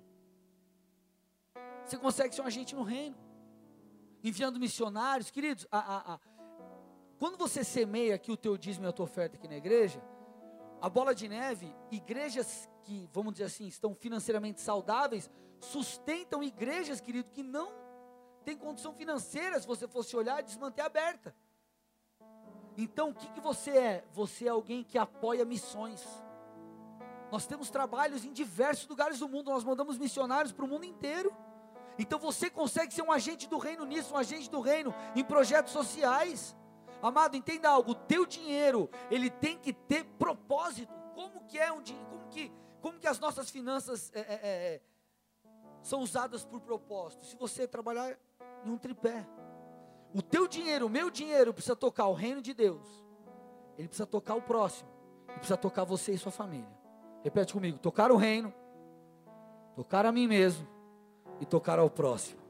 Você 1.86 1.98
consegue 1.98 2.34
ser 2.34 2.42
um 2.42 2.46
agente 2.46 2.76
no 2.76 2.84
reino. 2.84 3.18
Enviando 4.24 4.60
missionários, 4.60 5.30
queridos. 5.30 5.68
A, 5.70 5.80
a, 5.80 6.14
a, 6.14 6.20
quando 7.20 7.38
você 7.38 7.64
semeia 7.64 8.16
aqui 8.16 8.32
o 8.32 8.38
teu 8.38 8.58
dízimo 8.58 8.86
e 8.86 8.90
a 8.90 8.92
tua 8.94 9.06
oferta 9.06 9.36
aqui 9.36 9.48
na 9.48 9.58
igreja, 9.58 10.02
a 10.82 10.90
bola 10.90 11.14
de 11.16 11.28
neve, 11.28 11.76
igrejas 11.92 12.70
que, 12.84 13.10
vamos 13.12 13.34
dizer 13.34 13.46
assim, 13.46 13.68
estão 13.68 13.96
financeiramente 13.96 14.62
saudáveis, 14.62 15.30
sustentam 15.60 16.44
igrejas, 16.44 17.02
querido, 17.02 17.30
que 17.32 17.42
não 17.42 17.72
tem 18.44 18.58
condição 18.58 18.94
financeira, 18.94 19.60
se 19.60 19.66
você 19.66 19.88
fosse 19.88 20.16
olhar, 20.16 20.44
de 20.44 20.52
se 20.52 20.60
manter 20.60 20.82
aberta. 20.82 21.36
Então, 22.78 23.10
o 23.10 23.14
que, 23.14 23.28
que 23.28 23.40
você 23.40 23.72
é? 23.72 24.04
Você 24.14 24.46
é 24.46 24.50
alguém 24.50 24.84
que 24.84 24.98
apoia 24.98 25.46
missões. 25.46 26.04
Nós 27.32 27.46
temos 27.46 27.70
trabalhos 27.70 28.24
em 28.26 28.32
diversos 28.32 28.88
lugares 28.88 29.20
do 29.20 29.28
mundo, 29.28 29.52
nós 29.52 29.64
mandamos 29.64 29.98
missionários 29.98 30.52
para 30.52 30.66
o 30.66 30.68
mundo 30.68 30.86
inteiro. 30.86 31.36
Então 31.98 32.20
você 32.20 32.50
consegue 32.50 32.94
ser 32.94 33.02
um 33.02 33.12
agente 33.12 33.48
do 33.48 33.58
reino 33.58 33.86
nisso, 33.86 34.14
um 34.14 34.18
agente 34.18 34.50
do 34.50 34.62
reino 34.62 34.94
em 35.16 35.24
projetos 35.24 35.72
sociais. 35.72 36.56
Amado, 37.02 37.36
entenda 37.36 37.70
algo, 37.70 37.92
o 37.92 37.96
teu 37.96 38.26
dinheiro, 38.26 38.90
ele 39.12 39.30
tem 39.30 39.58
que 39.58 39.74
ter 39.74 40.06
propósito. 40.06 40.94
Como 41.14 41.44
que 41.46 41.60
é 41.60 41.72
um 41.72 41.84
como 41.84 42.28
que, 42.30 42.52
como 42.82 43.00
que 43.00 43.08
as 43.08 43.20
nossas 43.20 43.50
finanças 43.50 44.12
é, 44.16 44.20
é, 44.20 44.26
é, 44.34 44.82
são 45.82 46.02
usadas 46.02 46.46
por 46.46 46.62
propósito? 46.62 47.26
Se 47.26 47.36
você 47.36 47.68
trabalhar 47.68 48.18
em 48.66 48.70
um 48.70 48.78
tripé. 48.78 49.26
O 50.14 50.22
teu 50.22 50.48
dinheiro, 50.48 50.86
o 50.86 50.90
meu 50.90 51.10
dinheiro 51.10 51.54
precisa 51.54 51.76
tocar 51.76 52.08
o 52.08 52.14
reino 52.14 52.42
de 52.42 52.54
Deus. 52.54 53.04
Ele 53.78 53.88
precisa 53.88 54.06
tocar 54.06 54.36
o 54.36 54.42
próximo. 54.42 54.90
Ele 55.28 55.38
precisa 55.38 55.58
tocar 55.58 55.84
você 55.84 56.14
e 56.14 56.18
sua 56.18 56.32
família. 56.32 56.70
Repete 57.24 57.54
comigo: 57.54 57.80
tocar 57.80 58.12
o 58.12 58.18
reino, 58.18 58.54
tocar 59.76 60.06
a 60.06 60.12
mim 60.12 60.28
mesmo 60.28 60.68
e 61.42 61.46
tocar 61.46 61.80
ao 61.80 61.90
próximo. 61.90 62.42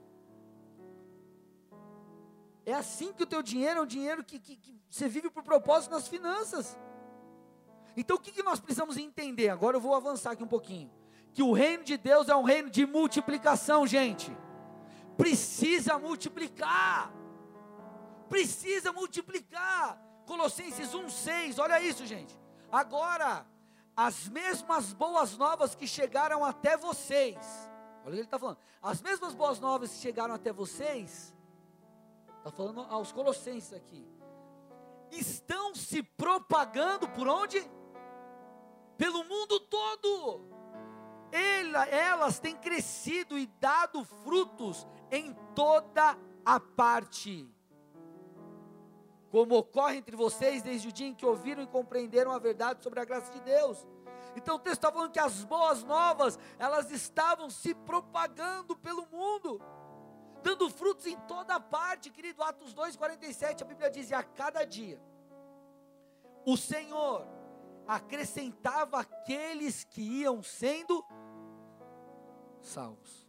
É 2.65 2.73
assim 2.73 3.13
que 3.13 3.23
o 3.23 3.25
teu 3.25 3.41
dinheiro 3.41 3.79
é 3.79 3.83
um 3.83 3.85
dinheiro 3.85 4.23
que, 4.23 4.39
que, 4.39 4.55
que 4.55 4.75
você 4.89 5.07
vive 5.07 5.29
por 5.29 5.43
propósito 5.43 5.91
nas 5.91 6.07
finanças. 6.07 6.77
Então 7.95 8.17
o 8.17 8.19
que, 8.19 8.31
que 8.31 8.43
nós 8.43 8.59
precisamos 8.59 8.97
entender? 8.97 9.49
Agora 9.49 9.77
eu 9.77 9.81
vou 9.81 9.93
avançar 9.93 10.31
aqui 10.31 10.43
um 10.43 10.47
pouquinho. 10.47 10.91
Que 11.33 11.43
o 11.43 11.51
reino 11.51 11.83
de 11.83 11.97
Deus 11.97 12.29
é 12.29 12.35
um 12.35 12.43
reino 12.43 12.69
de 12.69 12.85
multiplicação, 12.85 13.85
gente. 13.87 14.35
Precisa 15.17 15.97
multiplicar. 15.97 17.13
Precisa 18.33 18.91
multiplicar. 18.91 20.01
Colossenses 20.25 20.89
1,6, 20.91 21.59
olha 21.59 21.79
isso, 21.79 22.03
gente. 22.03 22.35
Agora, 22.71 23.45
as 23.95 24.27
mesmas 24.27 24.91
boas 24.91 25.37
novas 25.37 25.75
que 25.75 25.85
chegaram 25.85 26.43
até 26.43 26.75
vocês, 26.75 27.37
olha 28.03 28.07
o 28.07 28.09
que 28.09 28.15
ele 28.15 28.21
está 28.21 28.39
falando, 28.39 28.57
as 28.81 29.03
mesmas 29.03 29.35
boas 29.35 29.59
novas 29.59 29.91
que 29.91 29.97
chegaram 29.97 30.33
até 30.33 30.51
vocês, 30.51 31.31
está 32.39 32.49
falando 32.49 32.81
aos 32.89 33.11
Colossenses 33.11 33.71
aqui, 33.71 34.03
estão 35.11 35.75
se 35.75 36.01
propagando 36.01 37.07
por 37.09 37.27
onde? 37.27 37.63
Pelo 38.97 39.23
mundo 39.25 39.59
todo. 39.59 40.41
Ela, 41.31 41.85
elas 41.85 42.39
têm 42.39 42.57
crescido 42.57 43.37
e 43.37 43.45
dado 43.59 44.03
frutos 44.03 44.87
em 45.11 45.35
toda 45.53 46.17
a 46.43 46.59
parte. 46.59 47.52
Como 49.33 49.57
ocorre 49.57 49.97
entre 49.97 50.15
vocês 50.15 50.61
desde 50.61 50.87
o 50.89 50.91
dia 50.91 51.07
em 51.07 51.15
que 51.15 51.25
ouviram 51.25 51.63
e 51.63 51.65
compreenderam 51.65 52.31
a 52.31 52.37
verdade 52.37 52.83
sobre 52.83 52.99
a 52.99 53.03
graça 53.03 53.31
de 53.31 53.41
Deus. 53.41 53.83
Então 54.35 54.57
o 54.57 54.59
texto 54.59 54.75
está 54.75 54.91
falando 54.91 55.11
que 55.11 55.17
as 55.17 55.43
boas 55.43 55.83
novas, 55.83 56.37
elas 56.59 56.91
estavam 56.91 57.49
se 57.49 57.73
propagando 57.73 58.77
pelo 58.77 59.07
mundo, 59.07 59.59
dando 60.43 60.69
frutos 60.69 61.07
em 61.07 61.17
toda 61.21 61.59
parte, 61.59 62.11
querido. 62.11 62.43
Atos 62.43 62.75
2,47, 62.75 63.63
a 63.63 63.65
Bíblia 63.65 63.89
diz: 63.89 64.11
e 64.11 64.13
a 64.13 64.21
cada 64.21 64.63
dia, 64.65 65.01
o 66.45 66.55
Senhor 66.55 67.25
acrescentava 67.87 68.99
aqueles 68.99 69.83
que 69.83 70.21
iam 70.21 70.43
sendo 70.43 71.03
salvos. 72.61 73.27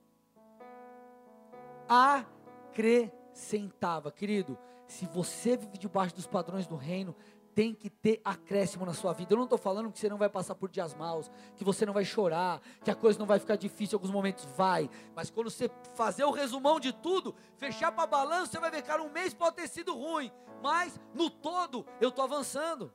Acrescentava, 1.89 4.13
querido. 4.13 4.59
Se 4.95 5.07
você 5.07 5.57
vive 5.57 5.77
debaixo 5.77 6.15
dos 6.15 6.25
padrões 6.25 6.69
do 6.69 6.77
reino, 6.77 7.17
tem 7.53 7.75
que 7.75 7.91
ter 7.91 8.21
acréscimo 8.25 8.87
na 8.87 8.95
sua 8.95 9.13
vida. 9.13 9.33
Eu 9.33 9.37
não 9.37 9.43
estou 9.43 9.59
falando 9.59 9.91
que 9.91 9.99
você 9.99 10.09
não 10.09 10.17
vai 10.17 10.29
passar 10.29 10.55
por 10.55 10.71
dias 10.71 10.95
maus, 10.95 11.29
que 11.57 11.65
você 11.65 11.85
não 11.85 11.93
vai 11.93 12.05
chorar, 12.05 12.61
que 12.85 12.93
a 12.93 12.95
coisa 12.95 13.19
não 13.19 13.27
vai 13.27 13.41
ficar 13.41 13.57
difícil 13.57 13.97
em 13.97 13.99
alguns 13.99 14.13
momentos, 14.13 14.45
vai. 14.57 14.89
Mas 15.13 15.31
quando 15.31 15.51
você 15.51 15.69
fazer 15.97 16.23
o 16.23 16.31
resumão 16.31 16.79
de 16.79 16.93
tudo, 16.93 17.35
fechar 17.57 17.91
para 17.91 18.07
balanço, 18.07 18.53
você 18.53 18.61
vai 18.61 18.71
ver, 18.71 18.83
cara, 18.83 19.03
um 19.03 19.11
mês 19.11 19.35
pode 19.35 19.57
ter 19.57 19.69
sido 19.69 19.93
ruim, 19.95 20.31
mas 20.63 21.01
no 21.13 21.29
todo 21.29 21.85
eu 22.01 22.11
estou 22.11 22.25
avançando. 22.25 22.95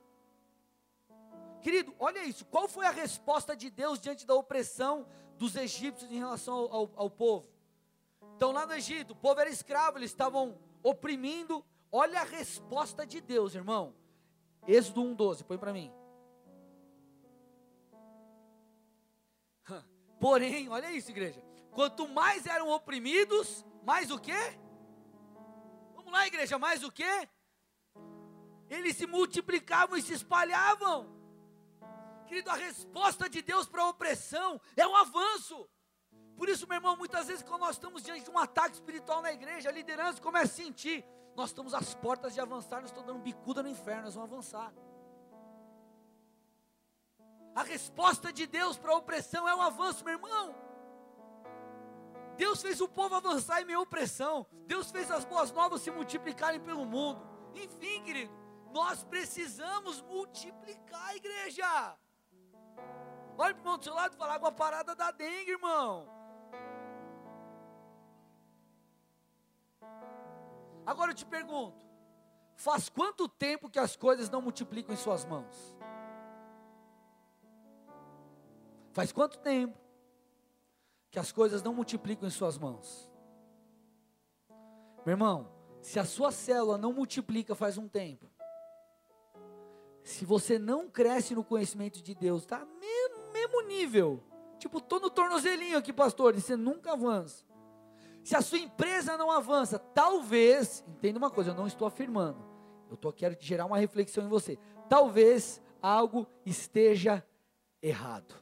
Querido, 1.60 1.94
olha 1.98 2.24
isso, 2.24 2.46
qual 2.46 2.66
foi 2.66 2.86
a 2.86 2.90
resposta 2.90 3.54
de 3.54 3.68
Deus 3.68 4.00
diante 4.00 4.26
da 4.26 4.34
opressão 4.34 5.06
dos 5.36 5.54
egípcios 5.54 6.10
em 6.10 6.18
relação 6.18 6.54
ao, 6.54 6.74
ao, 6.74 6.90
ao 6.96 7.10
povo? 7.10 7.46
Então, 8.36 8.52
lá 8.52 8.64
no 8.64 8.72
Egito, 8.72 9.10
o 9.10 9.16
povo 9.16 9.38
era 9.38 9.50
escravo, 9.50 9.98
eles 9.98 10.10
estavam 10.10 10.56
oprimindo. 10.82 11.62
Olha 11.92 12.20
a 12.20 12.24
resposta 12.24 13.06
de 13.06 13.20
Deus, 13.20 13.54
irmão. 13.54 13.94
Êxodo 14.66 15.02
1,12, 15.02 15.44
põe 15.44 15.58
para 15.58 15.72
mim. 15.72 15.92
Porém, 20.20 20.68
olha 20.68 20.92
isso, 20.92 21.10
igreja. 21.10 21.42
Quanto 21.70 22.06
mais 22.06 22.46
eram 22.46 22.68
oprimidos, 22.68 23.64
mais 23.82 24.10
o 24.10 24.18
quê? 24.18 24.58
Vamos 25.94 26.12
lá, 26.12 26.26
igreja, 26.26 26.58
mais 26.58 26.84
o 26.84 26.92
quê? 26.92 27.28
Eles 28.68 28.96
se 28.96 29.06
multiplicavam 29.06 29.96
e 29.96 30.02
se 30.02 30.12
espalhavam. 30.12 31.08
Querido, 32.26 32.50
a 32.50 32.54
resposta 32.54 33.28
de 33.28 33.42
Deus 33.42 33.66
para 33.66 33.82
a 33.82 33.88
opressão 33.88 34.60
é 34.76 34.86
um 34.86 34.94
avanço. 34.94 35.68
Por 36.36 36.48
isso, 36.48 36.66
meu 36.66 36.76
irmão, 36.76 36.96
muitas 36.96 37.26
vezes 37.26 37.42
quando 37.42 37.62
nós 37.62 37.76
estamos 37.76 38.02
diante 38.02 38.24
de 38.24 38.30
um 38.30 38.38
ataque 38.38 38.74
espiritual 38.74 39.20
na 39.20 39.32
igreja, 39.32 39.68
a 39.68 39.72
liderança 39.72 40.20
começa 40.20 40.52
a 40.52 40.64
sentir, 40.64 41.04
nós 41.34 41.50
estamos 41.50 41.74
às 41.74 41.94
portas 41.94 42.34
de 42.34 42.40
avançar, 42.40 42.80
nós 42.80 42.90
estamos 42.90 43.06
dando 43.06 43.22
bicuda 43.22 43.62
no 43.62 43.68
inferno, 43.68 44.04
nós 44.04 44.14
vamos 44.14 44.30
avançar. 44.30 44.72
A 47.54 47.62
resposta 47.62 48.32
de 48.32 48.46
Deus 48.46 48.78
para 48.78 48.92
a 48.92 48.96
opressão 48.96 49.48
é 49.48 49.54
um 49.54 49.62
avanço, 49.62 50.04
meu 50.04 50.14
irmão. 50.14 50.54
Deus 52.36 52.62
fez 52.62 52.80
o 52.80 52.88
povo 52.88 53.14
avançar 53.14 53.60
em 53.60 53.74
à 53.74 53.80
opressão. 53.80 54.46
Deus 54.66 54.90
fez 54.90 55.10
as 55.10 55.24
boas 55.24 55.52
novas 55.52 55.82
se 55.82 55.90
multiplicarem 55.90 56.60
pelo 56.60 56.86
mundo. 56.86 57.20
Enfim, 57.54 58.02
querido, 58.02 58.32
nós 58.72 59.04
precisamos 59.04 60.00
multiplicar 60.02 61.08
a 61.08 61.16
igreja. 61.16 61.98
Olha 63.36 63.54
para 63.54 63.58
o 63.58 63.60
irmão 63.60 63.78
do 63.78 63.84
seu 63.84 63.94
lado 63.94 64.14
e 64.14 64.16
fala: 64.16 64.34
água 64.34 64.52
parada 64.52 64.94
da 64.94 65.10
dengue, 65.10 65.50
irmão. 65.50 66.19
Agora 70.90 71.12
eu 71.12 71.14
te 71.14 71.24
pergunto: 71.24 71.78
faz 72.56 72.88
quanto 72.88 73.28
tempo 73.28 73.70
que 73.70 73.78
as 73.78 73.94
coisas 73.94 74.28
não 74.28 74.42
multiplicam 74.42 74.92
em 74.92 74.98
suas 74.98 75.24
mãos? 75.24 75.78
Faz 78.92 79.12
quanto 79.12 79.38
tempo 79.38 79.78
que 81.08 81.20
as 81.20 81.30
coisas 81.30 81.62
não 81.62 81.72
multiplicam 81.72 82.26
em 82.26 82.30
suas 82.32 82.58
mãos? 82.58 83.08
Meu 85.06 85.12
irmão, 85.12 85.52
se 85.80 86.00
a 86.00 86.04
sua 86.04 86.32
célula 86.32 86.76
não 86.76 86.92
multiplica 86.92 87.54
faz 87.54 87.78
um 87.78 87.86
tempo, 87.86 88.28
se 90.02 90.24
você 90.24 90.58
não 90.58 90.90
cresce 90.90 91.36
no 91.36 91.44
conhecimento 91.44 92.02
de 92.02 92.16
Deus, 92.16 92.42
está 92.42 92.64
mesmo, 92.64 93.30
mesmo 93.32 93.62
nível, 93.62 94.24
tipo, 94.58 94.78
estou 94.78 94.98
no 94.98 95.08
tornozelinho 95.08 95.78
aqui, 95.78 95.92
pastor, 95.92 96.36
e 96.36 96.40
você 96.40 96.56
nunca 96.56 96.94
avança. 96.94 97.44
Se 98.22 98.36
a 98.36 98.42
sua 98.42 98.58
empresa 98.58 99.16
não 99.16 99.30
avança, 99.30 99.78
talvez, 99.78 100.84
entenda 100.86 101.18
uma 101.18 101.30
coisa, 101.30 101.50
eu 101.50 101.54
não 101.54 101.66
estou 101.66 101.86
afirmando, 101.86 102.44
eu 102.90 102.96
tô, 102.96 103.12
quero 103.12 103.36
gerar 103.40 103.66
uma 103.66 103.78
reflexão 103.78 104.24
em 104.24 104.28
você. 104.28 104.58
Talvez 104.88 105.62
algo 105.80 106.26
esteja 106.44 107.24
errado. 107.82 108.34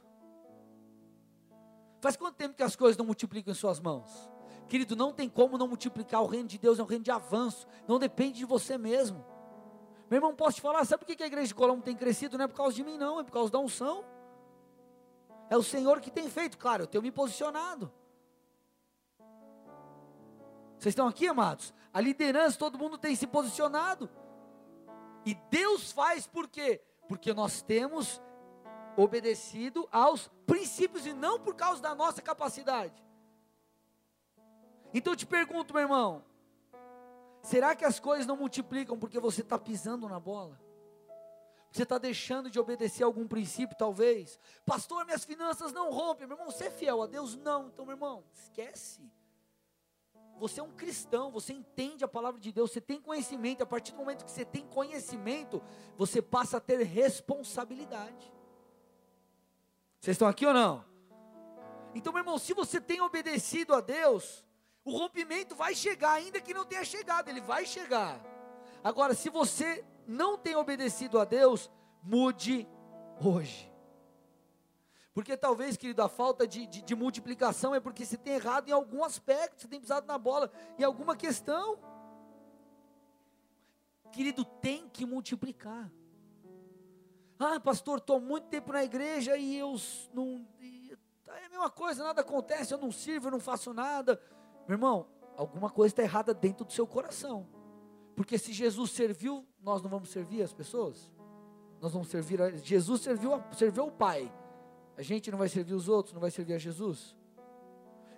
Faz 2.01 2.15
quanto 2.15 2.35
tempo 2.35 2.55
que 2.55 2.63
as 2.63 2.75
coisas 2.75 2.97
não 2.97 3.05
multiplicam 3.05 3.51
em 3.51 3.55
suas 3.55 3.79
mãos? 3.79 4.29
Querido, 4.67 4.95
não 4.95 5.11
tem 5.11 5.27
como 5.27 5.57
não 5.57 5.67
multiplicar. 5.67 6.21
O 6.21 6.27
reino 6.27 6.47
de 6.47 6.57
Deus 6.57 6.79
é 6.79 6.83
um 6.83 6.85
reino 6.85 7.03
de 7.03 7.11
avanço. 7.11 7.67
Não 7.87 7.99
depende 7.99 8.37
de 8.37 8.45
você 8.45 8.77
mesmo. 8.77 9.25
Meu 10.09 10.17
irmão, 10.17 10.35
posso 10.35 10.55
te 10.55 10.61
falar, 10.61 10.85
sabe 10.85 11.05
por 11.05 11.15
que 11.15 11.21
a 11.21 11.27
igreja 11.27 11.47
de 11.47 11.55
Colombo 11.55 11.83
tem 11.83 11.95
crescido? 11.95 12.37
Não 12.37 12.45
é 12.45 12.47
por 12.47 12.55
causa 12.55 12.75
de 12.75 12.83
mim, 12.83 12.97
não, 12.97 13.19
é 13.19 13.23
por 13.23 13.31
causa 13.31 13.51
da 13.51 13.59
unção. 13.59 14.03
É 15.49 15.57
o 15.57 15.63
Senhor 15.63 15.99
que 15.99 16.09
tem 16.09 16.29
feito, 16.29 16.57
claro, 16.57 16.83
eu 16.83 16.87
tenho 16.87 17.03
me 17.03 17.11
posicionado. 17.11 17.91
Vocês 20.79 20.93
estão 20.93 21.07
aqui, 21.07 21.27
amados? 21.27 21.73
A 21.93 21.99
liderança, 21.99 22.57
todo 22.57 22.77
mundo 22.77 22.97
tem 22.97 23.13
se 23.13 23.27
posicionado. 23.27 24.09
E 25.25 25.35
Deus 25.51 25.91
faz 25.91 26.25
por 26.25 26.47
quê? 26.47 26.81
Porque 27.05 27.33
nós 27.33 27.61
temos 27.61 28.21
obedecido 28.95 29.89
aos 29.91 30.29
princípios 30.47 31.05
e 31.05 31.11
não 31.11 31.37
por 31.37 31.53
causa 31.53 31.81
da 31.81 31.93
nossa 31.93 32.21
capacidade. 32.21 33.05
Então 34.93 35.11
eu 35.11 35.17
te 35.17 35.25
pergunto, 35.25 35.73
meu 35.73 35.83
irmão: 35.83 36.23
será 37.41 37.75
que 37.75 37.83
as 37.83 37.99
coisas 37.99 38.25
não 38.25 38.37
multiplicam 38.37 38.97
porque 38.97 39.19
você 39.19 39.41
está 39.41 39.59
pisando 39.59 40.07
na 40.07 40.19
bola? 40.19 40.57
Você 41.69 41.83
está 41.83 41.97
deixando 41.97 42.49
de 42.49 42.57
obedecer 42.57 43.03
algum 43.03 43.27
princípio, 43.27 43.77
talvez? 43.77 44.39
Pastor, 44.65 45.05
minhas 45.05 45.25
finanças 45.25 45.73
não 45.73 45.91
rompem. 45.91 46.25
Meu 46.25 46.37
irmão, 46.37 46.49
você 46.49 46.65
é 46.65 46.71
fiel 46.71 47.01
a 47.01 47.05
Deus? 47.05 47.35
Não. 47.35 47.67
Então, 47.67 47.85
meu 47.85 47.95
irmão, 47.95 48.23
esquece. 48.33 49.18
Você 50.39 50.59
é 50.59 50.63
um 50.63 50.71
cristão, 50.71 51.31
você 51.31 51.53
entende 51.53 52.03
a 52.03 52.07
palavra 52.07 52.39
de 52.39 52.51
Deus, 52.51 52.71
você 52.71 52.81
tem 52.81 53.01
conhecimento, 53.01 53.61
a 53.61 53.65
partir 53.65 53.91
do 53.91 53.97
momento 53.97 54.25
que 54.25 54.31
você 54.31 54.45
tem 54.45 54.65
conhecimento, 54.65 55.61
você 55.97 56.21
passa 56.21 56.57
a 56.57 56.59
ter 56.61 56.81
responsabilidade. 56.83 58.33
Vocês 59.99 60.15
estão 60.15 60.27
aqui 60.27 60.45
ou 60.45 60.53
não? 60.53 60.85
Então, 61.93 62.13
meu 62.13 62.21
irmão, 62.21 62.37
se 62.37 62.53
você 62.53 62.79
tem 62.79 63.01
obedecido 63.01 63.73
a 63.73 63.81
Deus, 63.81 64.45
o 64.85 64.97
rompimento 64.97 65.55
vai 65.55 65.75
chegar, 65.75 66.13
ainda 66.13 66.39
que 66.39 66.53
não 66.53 66.65
tenha 66.65 66.83
chegado, 66.83 67.29
ele 67.29 67.41
vai 67.41 67.65
chegar. 67.65 68.23
Agora, 68.83 69.13
se 69.13 69.29
você 69.29 69.83
não 70.07 70.37
tem 70.37 70.55
obedecido 70.55 71.19
a 71.19 71.25
Deus, 71.25 71.69
mude 72.01 72.67
hoje. 73.21 73.68
Porque 75.19 75.35
talvez, 75.35 75.75
querido, 75.75 76.01
a 76.01 76.07
falta 76.07 76.47
de, 76.47 76.65
de, 76.65 76.81
de, 76.81 76.95
multiplicação 76.95 77.75
é 77.75 77.79
porque 77.81 78.05
você 78.05 78.15
tem 78.15 78.35
errado 78.35 78.69
em 78.69 78.71
algum 78.71 79.03
aspecto, 79.03 79.59
você 79.59 79.67
tem 79.67 79.77
pisado 79.77 80.07
na 80.07 80.17
bola 80.17 80.49
em 80.77 80.83
alguma 80.85 81.13
questão. 81.13 81.77
Querido, 84.13 84.45
tem 84.45 84.87
que 84.87 85.05
multiplicar. 85.05 85.91
Ah, 87.37 87.59
pastor, 87.59 87.97
estou 87.97 88.21
muito 88.21 88.47
tempo 88.47 88.71
na 88.71 88.81
igreja 88.81 89.35
e 89.35 89.57
eu 89.57 89.75
não. 90.13 90.47
E, 90.61 90.97
é 91.27 91.45
a 91.47 91.49
mesma 91.49 91.69
coisa, 91.69 92.01
nada 92.01 92.21
acontece, 92.21 92.73
eu 92.73 92.77
não 92.77 92.89
sirvo, 92.89 93.27
eu 93.27 93.31
não 93.31 93.41
faço 93.41 93.73
nada. 93.73 94.21
Meu 94.69 94.75
irmão, 94.75 95.05
alguma 95.35 95.69
coisa 95.69 95.91
está 95.91 96.01
errada 96.01 96.33
dentro 96.33 96.63
do 96.63 96.71
seu 96.71 96.87
coração. 96.87 97.45
Porque 98.15 98.37
se 98.37 98.53
Jesus 98.53 98.91
serviu, 98.91 99.45
nós 99.61 99.81
não 99.81 99.89
vamos 99.89 100.11
servir 100.11 100.43
as 100.43 100.53
pessoas? 100.53 101.11
Nós 101.81 101.91
vamos 101.91 102.07
servir 102.07 102.41
a, 102.41 102.51
Jesus 102.51 103.01
serviu, 103.01 103.43
serviu 103.51 103.87
o 103.87 103.91
Pai. 103.91 104.31
A 104.99 105.01
gente 105.01 105.31
não 105.31 105.37
vai 105.37 105.47
servir 105.47 105.73
os 105.73 105.87
outros, 105.87 106.13
não 106.13 106.19
vai 106.19 106.29
servir 106.29 106.55
a 106.55 106.57
Jesus. 106.57 107.15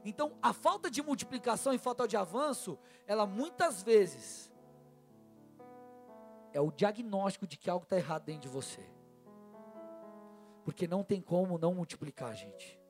Então, 0.03 0.35
a 0.41 0.51
falta 0.51 0.89
de 0.89 0.99
multiplicação 0.99 1.71
e 1.75 1.77
falta 1.77 2.07
de 2.07 2.17
avanço, 2.17 2.75
ela 3.05 3.27
muitas 3.27 3.83
vezes 3.83 4.51
é 6.51 6.59
o 6.59 6.71
diagnóstico 6.71 7.45
de 7.45 7.55
que 7.55 7.69
algo 7.69 7.83
está 7.83 7.97
errado 7.97 8.23
dentro 8.23 8.41
de 8.41 8.47
você. 8.47 8.83
Porque 10.65 10.87
não 10.87 11.03
tem 11.03 11.21
como 11.21 11.59
não 11.59 11.75
multiplicar, 11.75 12.35
gente. 12.35 12.81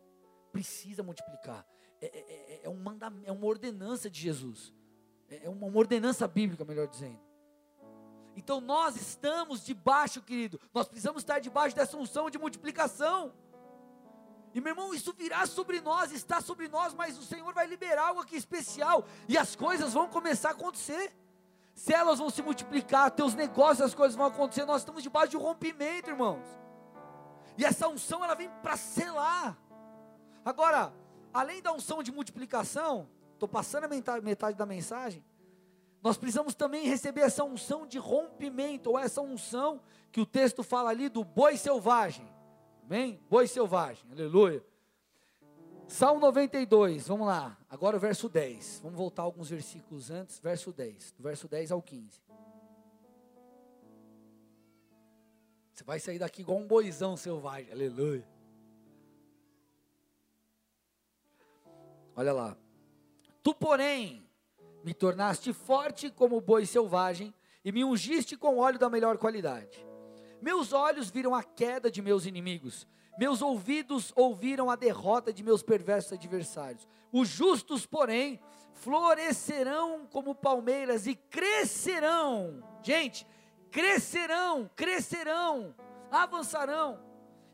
Precisa 0.54 1.04
multiplicar. 1.04 1.68
É, 2.00 2.06
é, 2.06 2.20
é, 2.20 2.62
é 2.64 2.70
um 2.70 2.82
é 3.26 3.32
uma 3.34 3.46
ordenança 3.46 4.10
de 4.10 4.22
Jesus. 4.22 4.74
É, 5.30 5.48
é 5.48 5.50
uma 5.50 5.68
ordenança 5.78 6.26
bíblica, 6.30 6.64
melhor 6.64 6.88
dizendo. 6.88 7.20
Então 8.38 8.62
nós 8.62 8.96
estamos 8.96 9.66
debaixo, 9.66 10.22
querido, 10.22 10.58
nós 10.74 10.88
precisamos 10.88 11.24
estar 11.24 11.40
debaixo 11.40 11.76
dessa 11.76 11.98
unção 11.98 12.30
de 12.30 12.38
multiplicação. 12.38 13.34
E 14.54 14.60
meu 14.60 14.72
irmão, 14.72 14.94
isso 14.94 15.14
virá 15.14 15.46
sobre 15.46 15.80
nós, 15.80 16.12
está 16.12 16.42
sobre 16.42 16.68
nós, 16.68 16.94
mas 16.94 17.18
o 17.18 17.24
Senhor 17.24 17.54
vai 17.54 17.66
liberar 17.66 18.08
algo 18.08 18.22
aqui 18.22 18.36
especial 18.36 19.06
e 19.28 19.38
as 19.38 19.56
coisas 19.56 19.94
vão 19.94 20.08
começar 20.08 20.50
a 20.50 20.52
acontecer. 20.52 21.14
Células 21.74 22.20
vão 22.20 22.30
se 22.30 22.42
multiplicar, 22.42 23.12
teus 23.12 23.34
negócios, 23.34 23.82
as 23.82 23.94
coisas 23.94 24.16
vão 24.16 24.26
acontecer. 24.26 24.66
Nós 24.66 24.82
estamos 24.82 25.02
debaixo 25.02 25.30
de 25.30 25.38
um 25.38 25.42
rompimento, 25.42 26.10
irmãos. 26.10 26.44
E 27.58 27.66
essa 27.66 27.88
unção 27.88 28.24
ela 28.24 28.36
vem 28.36 28.50
para 28.62 28.76
selar. 28.76 29.58
Agora, 30.44 30.94
além 31.34 31.62
da 31.62 31.72
unção 31.72 32.04
de 32.04 32.12
multiplicação, 32.12 33.10
estou 33.34 33.48
passando 33.48 33.86
a 33.86 33.88
metade, 33.88 34.24
metade 34.24 34.58
da 34.58 34.66
mensagem. 34.66 35.24
Nós 36.02 36.18
precisamos 36.18 36.56
também 36.56 36.88
receber 36.88 37.22
essa 37.22 37.44
unção 37.44 37.86
de 37.86 37.98
rompimento, 37.98 38.90
ou 38.90 39.00
essa 39.00 39.22
unção 39.22 39.82
que 40.12 40.20
o 40.20 40.26
texto 40.26 40.64
fala 40.64 40.90
ali 40.90 41.08
do 41.10 41.24
boi 41.24 41.56
selvagem. 41.58 42.31
Amém? 42.92 43.22
Boi 43.30 43.48
selvagem, 43.48 44.04
aleluia. 44.12 44.62
Salmo 45.88 46.20
92, 46.20 47.08
vamos 47.08 47.26
lá. 47.26 47.58
Agora 47.70 47.96
o 47.96 48.00
verso 48.02 48.28
10. 48.28 48.82
Vamos 48.84 48.98
voltar 48.98 49.24
alguns 49.24 49.50
versículos 49.50 50.12
antes, 50.12 50.40
verso 50.40 50.74
10. 50.74 51.14
Do 51.14 51.24
verso 51.24 51.48
10 51.48 51.72
ao 51.72 51.82
15. 51.82 52.22
Você 55.72 55.86
vai 55.86 56.02
sair 56.02 56.20
daqui 56.20 56.42
igual 56.42 56.58
um 56.58 56.68
boizão 56.68 57.16
selvagem, 57.16 57.72
aleluia. 57.72 58.28
Olha 62.14 62.34
lá. 62.34 62.58
Tu, 63.42 63.54
porém, 63.54 64.30
me 64.84 64.94
tornaste 64.94 65.54
forte 65.54 66.12
como 66.12 66.42
boi 66.42 66.66
selvagem 66.66 67.34
e 67.64 67.72
me 67.72 67.86
ungiste 67.86 68.36
com 68.36 68.58
óleo 68.58 68.78
da 68.78 68.90
melhor 68.90 69.18
qualidade. 69.18 69.91
Meus 70.42 70.74
olhos 70.74 71.10
viram 71.10 71.36
a 71.36 71.44
queda 71.44 71.92
de 71.92 72.02
meus 72.02 72.26
inimigos, 72.26 72.88
meus 73.18 73.42
ouvidos 73.42 74.12
ouviram 74.16 74.70
a 74.70 74.76
derrota 74.76 75.32
de 75.32 75.44
meus 75.44 75.62
perversos 75.62 76.14
adversários. 76.14 76.88
Os 77.12 77.28
justos, 77.28 77.86
porém, 77.86 78.40
florescerão 78.74 80.08
como 80.08 80.34
palmeiras 80.34 81.06
e 81.06 81.14
crescerão. 81.14 82.64
Gente, 82.82 83.28
crescerão, 83.70 84.70
crescerão, 84.76 85.76
avançarão 86.10 87.00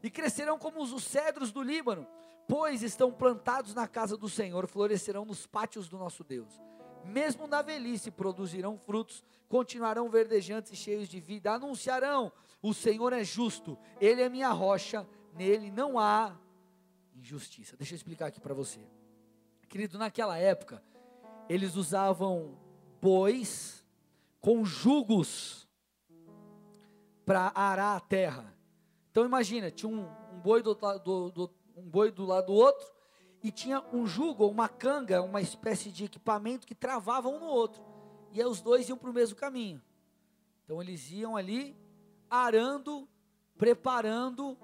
e 0.02 0.10
crescerão 0.10 0.58
como 0.58 0.82
os 0.82 1.04
cedros 1.04 1.52
do 1.52 1.62
Líbano, 1.62 2.08
pois 2.47 2.82
estão 2.82 3.12
plantados 3.12 3.73
na 3.73 3.88
casa 3.88 4.15
do 4.15 4.30
Senhor, 4.30 4.67
florescerão 4.67 5.26
nos 5.26 5.45
pátios 5.45 5.89
do 5.89 5.97
nosso 5.97 6.23
Deus 6.23 6.62
mesmo 7.08 7.47
na 7.47 7.62
velhice 7.62 8.12
produzirão 8.12 8.78
frutos, 8.78 9.23
continuarão 9.47 10.10
verdejantes 10.10 10.71
e 10.73 10.76
cheios 10.76 11.08
de 11.08 11.19
vida, 11.19 11.52
anunciarão: 11.52 12.32
o 12.61 12.73
Senhor 12.73 13.13
é 13.13 13.23
justo, 13.23 13.77
Ele 13.99 14.21
é 14.21 14.29
minha 14.29 14.49
rocha, 14.49 15.07
nele 15.33 15.71
não 15.71 15.99
há 15.99 16.35
injustiça. 17.15 17.77
Deixa 17.77 17.93
eu 17.93 17.97
explicar 17.97 18.27
aqui 18.27 18.39
para 18.39 18.53
você, 18.53 18.79
querido. 19.69 19.97
Naquela 19.97 20.37
época, 20.37 20.83
eles 21.47 21.75
usavam 21.75 22.57
bois 23.01 23.85
com 24.39 24.65
jugos 24.65 25.67
para 27.25 27.51
arar 27.53 27.97
a 27.97 27.99
terra. 27.99 28.55
Então 29.11 29.25
imagina, 29.25 29.69
tinha 29.69 29.89
um, 29.89 30.07
um 30.33 30.39
boi 30.39 30.61
do, 30.61 30.73
do, 30.73 31.31
do, 31.31 31.53
um 31.75 31.89
boi 31.89 32.11
do 32.11 32.25
lado 32.25 32.47
do 32.47 32.53
outro 32.53 32.87
e 33.43 33.51
tinha 33.51 33.83
um 33.93 34.05
jugo, 34.07 34.47
uma 34.47 34.69
canga, 34.69 35.21
uma 35.21 35.41
espécie 35.41 35.91
de 35.91 36.05
equipamento 36.05 36.65
que 36.65 36.75
travava 36.75 37.27
um 37.27 37.39
no 37.39 37.45
outro. 37.45 37.83
E 38.31 38.41
aí 38.41 38.47
os 38.47 38.61
dois 38.61 38.87
iam 38.89 38.97
para 38.97 39.09
o 39.09 39.13
mesmo 39.13 39.35
caminho. 39.35 39.81
Então 40.63 40.81
eles 40.81 41.11
iam 41.11 41.35
ali 41.35 41.75
arando, 42.29 43.07
preparando 43.57 44.57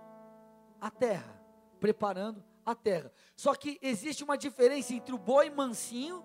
a 0.80 0.90
terra, 0.90 1.42
preparando 1.80 2.44
a 2.66 2.76
terra. 2.76 3.12
Só 3.36 3.56
que 3.56 3.80
existe 3.82 4.24
uma 4.24 4.38
diferença 4.38 4.94
entre 4.94 5.14
o 5.14 5.18
boi 5.18 5.50
mansinho, 5.50 6.24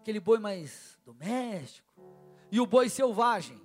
aquele 0.00 0.20
boi 0.20 0.38
mais 0.38 0.98
doméstico, 1.04 1.88
e 2.50 2.60
o 2.60 2.66
boi 2.66 2.88
selvagem. 2.88 3.60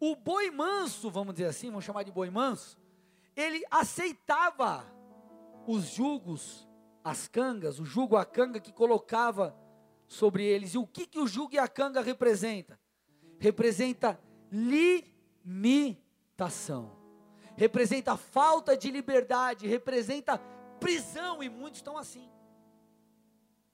O 0.00 0.16
boi 0.16 0.50
manso, 0.50 1.10
vamos 1.10 1.34
dizer 1.34 1.46
assim, 1.46 1.70
vamos 1.70 1.84
chamar 1.84 2.02
de 2.02 2.10
boi 2.10 2.30
manso, 2.30 2.78
ele 3.36 3.62
aceitava 3.70 4.84
os 5.66 5.84
jugos 5.84 6.68
as 7.04 7.26
cangas, 7.26 7.80
o 7.80 7.84
jugo, 7.84 8.16
a 8.16 8.24
canga 8.24 8.60
que 8.60 8.72
colocava 8.72 9.56
sobre 10.06 10.44
eles. 10.44 10.74
E 10.74 10.78
o 10.78 10.86
que, 10.86 11.06
que 11.06 11.18
o 11.18 11.26
jugo 11.26 11.54
e 11.54 11.58
a 11.58 11.66
canga 11.66 12.00
representa? 12.00 12.78
Representa 13.38 14.20
limitação. 14.50 16.01
Representa 17.56 18.16
falta 18.16 18.76
de 18.76 18.90
liberdade, 18.90 19.66
representa 19.66 20.38
prisão 20.80 21.42
e 21.42 21.48
muitos 21.48 21.78
estão 21.78 21.96
assim. 21.96 22.30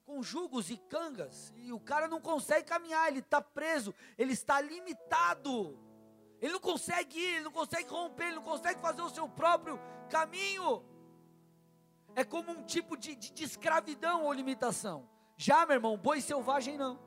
Com 0.05 0.23
jugos 0.23 0.71
e 0.71 0.77
cangas, 0.77 1.53
e 1.57 1.73
o 1.73 1.79
cara 1.79 2.09
não 2.09 2.21
consegue 2.21 2.67
caminhar, 2.67 3.09
ele 3.09 3.19
está 3.21 3.41
preso, 3.41 3.95
ele 4.17 4.33
está 4.33 4.61
limitado. 4.61 5.79
Ele 6.41 6.53
não 6.53 6.61
consegue 6.61 7.19
ir, 7.19 7.35
ele 7.35 7.45
não 7.45 7.53
consegue 7.53 7.89
romper, 7.89 8.27
ele 8.27 8.37
não 8.37 8.43
consegue 8.43 8.81
fazer 8.81 9.03
o 9.03 9.11
seu 9.11 9.29
próprio 9.29 9.79
caminho 10.09 10.83
é 12.19 12.25
como 12.25 12.51
um 12.51 12.65
tipo 12.65 12.97
de, 12.97 13.15
de, 13.15 13.31
de 13.31 13.45
escravidão 13.45 14.25
ou 14.25 14.33
limitação. 14.33 15.09
Já, 15.37 15.65
meu 15.65 15.77
irmão, 15.77 15.97
boi 15.97 16.21
selvagem 16.21 16.77
não. 16.77 16.99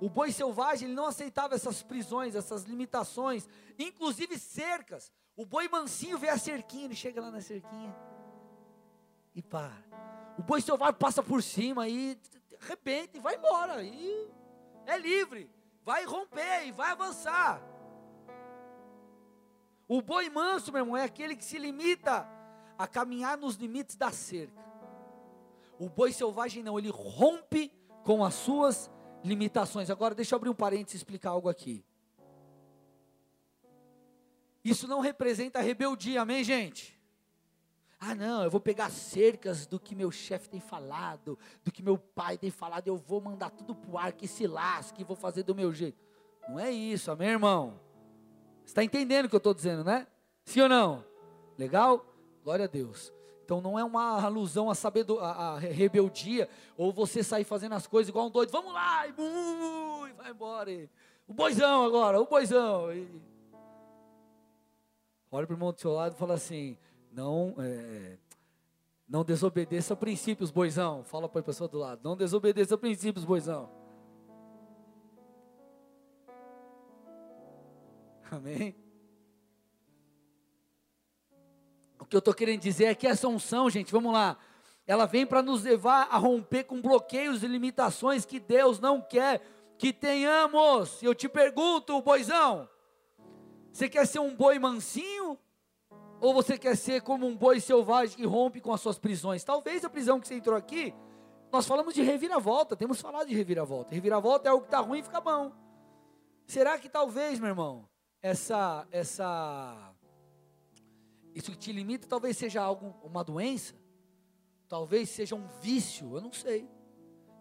O 0.00 0.08
boi 0.08 0.30
selvagem 0.30 0.88
não 0.88 1.06
aceitava 1.06 1.54
essas 1.54 1.82
prisões, 1.82 2.34
essas 2.34 2.64
limitações, 2.64 3.48
inclusive 3.78 4.38
cercas. 4.38 5.12
O 5.36 5.44
boi 5.44 5.68
mansinho 5.68 6.18
vê 6.18 6.28
a 6.28 6.38
cerquinha, 6.38 6.84
ele 6.84 6.94
chega 6.94 7.20
lá 7.20 7.30
na 7.30 7.40
cerquinha 7.40 7.94
e 9.34 9.42
para. 9.42 9.84
O 10.36 10.42
boi 10.42 10.60
selvagem 10.60 10.94
passa 10.94 11.22
por 11.22 11.42
cima 11.42 11.88
e 11.88 12.18
arrebenta 12.60 13.16
e 13.16 13.20
vai 13.20 13.36
embora. 13.36 13.82
E 13.82 14.28
é 14.86 14.98
livre, 14.98 15.50
vai 15.84 16.04
romper 16.04 16.66
e 16.66 16.72
vai 16.72 16.90
avançar. 16.90 17.62
O 19.86 20.02
boi 20.02 20.28
manso, 20.28 20.72
meu 20.72 20.82
irmão, 20.82 20.96
é 20.96 21.04
aquele 21.04 21.36
que 21.36 21.44
se 21.44 21.56
limita 21.56 22.28
a 22.76 22.86
caminhar 22.86 23.38
nos 23.38 23.54
limites 23.54 23.96
da 23.96 24.10
cerca. 24.10 24.66
O 25.78 25.88
boi 25.88 26.12
selvagem 26.12 26.62
não, 26.62 26.78
ele 26.78 26.90
rompe 26.90 27.72
com 28.04 28.24
as 28.24 28.34
suas 28.34 28.90
limitações. 29.24 29.90
Agora 29.90 30.14
deixa 30.14 30.34
eu 30.34 30.36
abrir 30.36 30.50
um 30.50 30.54
parênteses 30.54 30.94
e 30.94 30.96
explicar 30.98 31.30
algo 31.30 31.48
aqui. 31.48 31.84
Isso 34.64 34.86
não 34.86 35.00
representa 35.00 35.60
rebeldia, 35.60 36.22
amém, 36.22 36.44
gente? 36.44 36.98
Ah, 38.00 38.14
não, 38.14 38.44
eu 38.44 38.50
vou 38.50 38.60
pegar 38.60 38.90
cercas 38.90 39.66
do 39.66 39.80
que 39.80 39.94
meu 39.94 40.10
chefe 40.10 40.48
tem 40.48 40.60
falado, 40.60 41.36
do 41.64 41.72
que 41.72 41.82
meu 41.82 41.98
pai 41.98 42.38
tem 42.38 42.50
falado, 42.50 42.86
eu 42.86 42.96
vou 42.96 43.20
mandar 43.20 43.50
tudo 43.50 43.74
pro 43.74 43.98
ar, 43.98 44.12
que 44.12 44.28
se 44.28 44.46
lasque, 44.46 45.02
vou 45.02 45.16
fazer 45.16 45.42
do 45.42 45.54
meu 45.54 45.72
jeito. 45.72 45.98
Não 46.48 46.60
é 46.60 46.70
isso, 46.70 47.10
amém, 47.10 47.30
irmão? 47.30 47.80
Você 48.64 48.70
está 48.70 48.84
entendendo 48.84 49.26
o 49.26 49.28
que 49.28 49.34
eu 49.34 49.38
estou 49.38 49.54
dizendo, 49.54 49.82
né? 49.82 50.06
Sim 50.44 50.60
ou 50.60 50.68
não? 50.68 51.04
Legal? 51.58 52.06
Glória 52.44 52.66
a 52.66 52.68
Deus. 52.68 53.12
Então 53.48 53.62
não 53.62 53.78
é 53.78 53.82
uma 53.82 54.22
alusão 54.22 54.68
a, 54.68 54.74
sabedo, 54.74 55.18
a, 55.20 55.58
rebeldia, 55.58 56.50
ou 56.76 56.92
você 56.92 57.24
sair 57.24 57.44
fazendo 57.44 57.72
as 57.76 57.86
coisas 57.86 58.10
igual 58.10 58.26
um 58.26 58.30
doido, 58.30 58.50
vamos 58.50 58.74
lá, 58.74 59.06
e, 59.06 59.10
e 59.10 60.12
vai 60.12 60.30
embora. 60.32 60.70
E, 60.70 60.86
o 61.26 61.32
boizão 61.32 61.82
agora, 61.86 62.20
o 62.20 62.26
boizão. 62.26 62.92
E, 62.92 63.08
olha 65.32 65.46
para 65.46 65.54
o 65.54 65.56
irmão 65.56 65.72
do 65.72 65.80
seu 65.80 65.94
lado 65.94 66.14
e 66.14 66.18
fala 66.18 66.34
assim: 66.34 66.76
não, 67.10 67.54
é, 67.58 68.18
não 69.08 69.24
desobedeça 69.24 69.96
princípios, 69.96 70.50
boizão. 70.50 71.02
Fala 71.04 71.26
para 71.26 71.40
a 71.40 71.44
pessoa 71.44 71.68
do 71.68 71.78
lado: 71.78 72.02
não 72.04 72.18
desobedeça 72.18 72.76
princípios, 72.76 73.24
boizão. 73.24 73.70
Amém? 78.30 78.76
Que 82.08 82.16
eu 82.16 82.20
estou 82.20 82.34
querendo 82.34 82.60
dizer 82.60 82.86
é 82.86 82.94
que 82.94 83.06
essa 83.06 83.28
unção, 83.28 83.68
gente, 83.68 83.92
vamos 83.92 84.12
lá, 84.12 84.36
ela 84.86 85.06
vem 85.06 85.26
para 85.26 85.42
nos 85.42 85.62
levar 85.62 86.08
a 86.10 86.16
romper 86.16 86.64
com 86.64 86.80
bloqueios 86.80 87.42
e 87.42 87.46
limitações 87.46 88.24
que 88.24 88.40
Deus 88.40 88.80
não 88.80 89.00
quer 89.00 89.42
que 89.76 89.92
tenhamos. 89.92 91.02
Eu 91.02 91.14
te 91.14 91.28
pergunto, 91.28 92.00
boizão, 92.00 92.68
você 93.70 93.88
quer 93.88 94.06
ser 94.06 94.18
um 94.18 94.34
boi 94.34 94.58
mansinho? 94.58 95.38
Ou 96.20 96.34
você 96.34 96.58
quer 96.58 96.76
ser 96.76 97.02
como 97.02 97.26
um 97.26 97.36
boi 97.36 97.60
selvagem 97.60 98.16
que 98.16 98.26
rompe 98.26 98.60
com 98.60 98.72
as 98.72 98.80
suas 98.80 98.98
prisões? 98.98 99.44
Talvez 99.44 99.84
a 99.84 99.90
prisão 99.90 100.18
que 100.18 100.26
você 100.26 100.34
entrou 100.34 100.56
aqui, 100.56 100.92
nós 101.52 101.66
falamos 101.66 101.94
de 101.94 102.02
reviravolta, 102.02 102.74
temos 102.74 103.00
falado 103.00 103.28
de 103.28 103.34
reviravolta. 103.34 103.94
Reviravolta 103.94 104.48
é 104.48 104.50
algo 104.50 104.62
que 104.62 104.68
está 104.68 104.80
ruim 104.80 104.98
e 104.98 105.02
fica 105.02 105.20
bom. 105.20 105.52
Será 106.46 106.76
que 106.78 106.88
talvez, 106.88 107.38
meu 107.38 107.50
irmão, 107.50 107.88
essa, 108.20 108.86
essa, 108.90 109.94
isso 111.38 111.52
que 111.52 111.58
te 111.58 111.72
limita, 111.72 112.06
talvez 112.06 112.36
seja 112.36 112.60
algo, 112.60 112.94
uma 113.02 113.22
doença, 113.22 113.74
talvez 114.68 115.08
seja 115.08 115.34
um 115.34 115.46
vício, 115.60 116.16
eu 116.16 116.20
não 116.20 116.32
sei. 116.32 116.68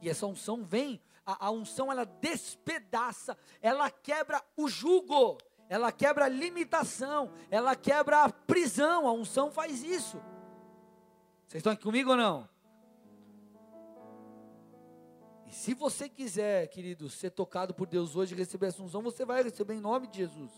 E 0.01 0.09
essa 0.09 0.25
unção 0.25 0.63
vem, 0.63 1.01
a, 1.25 1.47
a 1.47 1.51
unção 1.51 1.91
ela 1.91 2.05
despedaça, 2.05 3.37
ela 3.61 3.89
quebra 3.89 4.43
o 4.55 4.67
jugo, 4.67 5.37
ela 5.67 5.91
quebra 5.91 6.25
a 6.25 6.29
limitação, 6.29 7.31
ela 7.49 7.75
quebra 7.75 8.23
a 8.23 8.29
prisão, 8.29 9.07
a 9.07 9.11
unção 9.11 9.51
faz 9.51 9.83
isso. 9.83 10.21
Vocês 11.47 11.59
estão 11.59 11.73
aqui 11.73 11.83
comigo 11.83 12.11
ou 12.11 12.17
não? 12.17 12.47
E 15.47 15.53
se 15.53 15.73
você 15.73 16.07
quiser, 16.07 16.67
querido, 16.67 17.09
ser 17.09 17.31
tocado 17.31 17.73
por 17.73 17.87
Deus 17.87 18.15
hoje 18.15 18.35
e 18.35 18.37
receber 18.37 18.67
essa 18.67 18.83
unção, 18.83 19.01
você 19.01 19.25
vai 19.25 19.41
receber 19.41 19.73
em 19.73 19.79
nome 19.79 20.07
de 20.07 20.17
Jesus. 20.17 20.51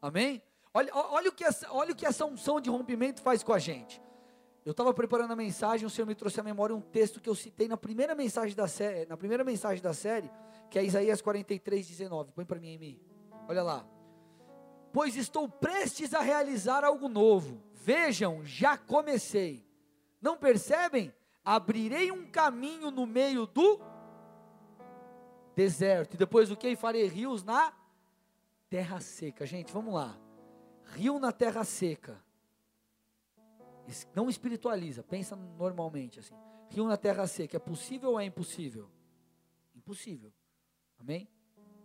Amém? 0.00 0.42
Olha, 0.76 0.90
olha, 0.92 1.30
o 1.30 1.32
que 1.32 1.42
essa, 1.42 1.72
olha 1.72 1.92
o 1.92 1.96
que 1.96 2.04
essa 2.04 2.26
unção 2.26 2.60
de 2.60 2.68
rompimento 2.68 3.22
faz 3.22 3.42
com 3.42 3.54
a 3.54 3.58
gente. 3.58 3.98
Eu 4.62 4.72
estava 4.72 4.92
preparando 4.92 5.32
a 5.32 5.36
mensagem, 5.36 5.86
o 5.86 5.90
Senhor 5.90 6.06
me 6.06 6.14
trouxe 6.14 6.38
à 6.38 6.42
memória 6.42 6.76
um 6.76 6.82
texto 6.82 7.18
que 7.18 7.30
eu 7.30 7.34
citei 7.34 7.66
na 7.66 7.78
primeira 7.78 8.14
mensagem 8.14 8.54
da 8.54 8.68
série, 8.68 9.06
na 9.06 9.16
primeira 9.16 9.42
mensagem 9.42 9.82
da 9.82 9.94
série, 9.94 10.30
que 10.68 10.78
é 10.78 10.84
Isaías 10.84 11.22
43, 11.22 11.86
19. 11.86 12.30
Põe 12.32 12.44
para 12.44 12.60
mim, 12.60 12.76
Amy. 12.76 13.00
Olha 13.48 13.62
lá. 13.62 13.86
Pois 14.92 15.16
estou 15.16 15.48
prestes 15.48 16.12
a 16.12 16.20
realizar 16.20 16.84
algo 16.84 17.08
novo. 17.08 17.62
Vejam, 17.72 18.44
já 18.44 18.76
comecei. 18.76 19.66
Não 20.20 20.36
percebem? 20.36 21.10
Abrirei 21.42 22.12
um 22.12 22.26
caminho 22.30 22.90
no 22.90 23.06
meio 23.06 23.46
do 23.46 23.80
deserto. 25.54 26.12
E 26.12 26.16
depois 26.18 26.50
o 26.50 26.56
que? 26.56 26.76
Farei 26.76 27.06
rios 27.06 27.42
na 27.42 27.72
terra 28.68 29.00
seca. 29.00 29.46
Gente, 29.46 29.72
vamos 29.72 29.94
lá. 29.94 30.25
Rio 30.96 31.18
na 31.18 31.30
terra 31.30 31.62
seca. 31.62 32.18
Não 34.14 34.30
espiritualiza, 34.30 35.02
pensa 35.02 35.36
normalmente 35.36 36.18
assim. 36.18 36.34
Rio 36.70 36.86
na 36.88 36.96
terra 36.96 37.26
seca, 37.26 37.58
é 37.58 37.60
possível 37.60 38.12
ou 38.12 38.20
é 38.20 38.24
impossível? 38.24 38.88
Impossível. 39.74 40.32
Amém? 40.98 41.28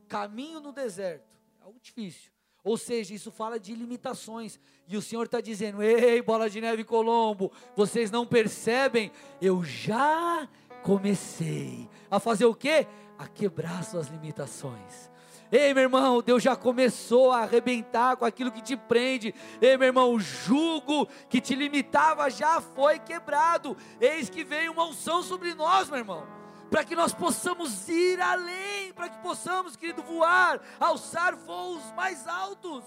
Caminho 0.07 0.61
no 0.61 0.71
deserto, 0.71 1.27
é 1.59 1.63
algo 1.63 1.79
difícil. 1.79 2.31
Ou 2.63 2.77
seja, 2.77 3.13
isso 3.13 3.31
fala 3.31 3.59
de 3.59 3.75
limitações. 3.75 4.59
E 4.87 4.95
o 4.95 5.01
Senhor 5.01 5.25
está 5.25 5.41
dizendo: 5.41 5.83
Ei, 5.83 6.21
bola 6.21 6.49
de 6.49 6.61
neve 6.61 6.83
Colombo, 6.83 7.51
vocês 7.75 8.09
não 8.09 8.25
percebem? 8.25 9.11
Eu 9.41 9.63
já 9.63 10.47
comecei 10.83 11.89
a 12.09 12.19
fazer 12.19 12.45
o 12.45 12.55
quê? 12.55 12.87
A 13.17 13.27
quebrar 13.27 13.83
suas 13.83 14.07
limitações. 14.07 15.10
Ei, 15.51 15.73
meu 15.73 15.83
irmão, 15.83 16.21
Deus 16.21 16.41
já 16.41 16.55
começou 16.55 17.29
a 17.29 17.39
arrebentar 17.39 18.15
com 18.15 18.23
aquilo 18.23 18.51
que 18.51 18.61
te 18.61 18.77
prende. 18.77 19.35
Ei, 19.61 19.75
meu 19.75 19.87
irmão, 19.87 20.13
o 20.13 20.19
jugo 20.19 21.05
que 21.29 21.41
te 21.41 21.53
limitava 21.55 22.29
já 22.29 22.61
foi 22.61 22.99
quebrado. 22.99 23.75
Eis 23.99 24.29
que 24.29 24.45
veio 24.45 24.71
uma 24.71 24.85
unção 24.85 25.21
sobre 25.21 25.53
nós, 25.53 25.89
meu 25.89 25.97
irmão. 25.97 26.25
Para 26.69 26.85
que 26.85 26.95
nós 26.95 27.13
possamos 27.13 27.89
ir 27.89 28.21
além, 28.21 28.93
para 28.93 29.09
que 29.09 29.17
possamos, 29.17 29.75
querido, 29.75 30.01
voar, 30.01 30.61
alçar 30.79 31.35
voos 31.35 31.83
mais 31.97 32.25
altos. 32.25 32.85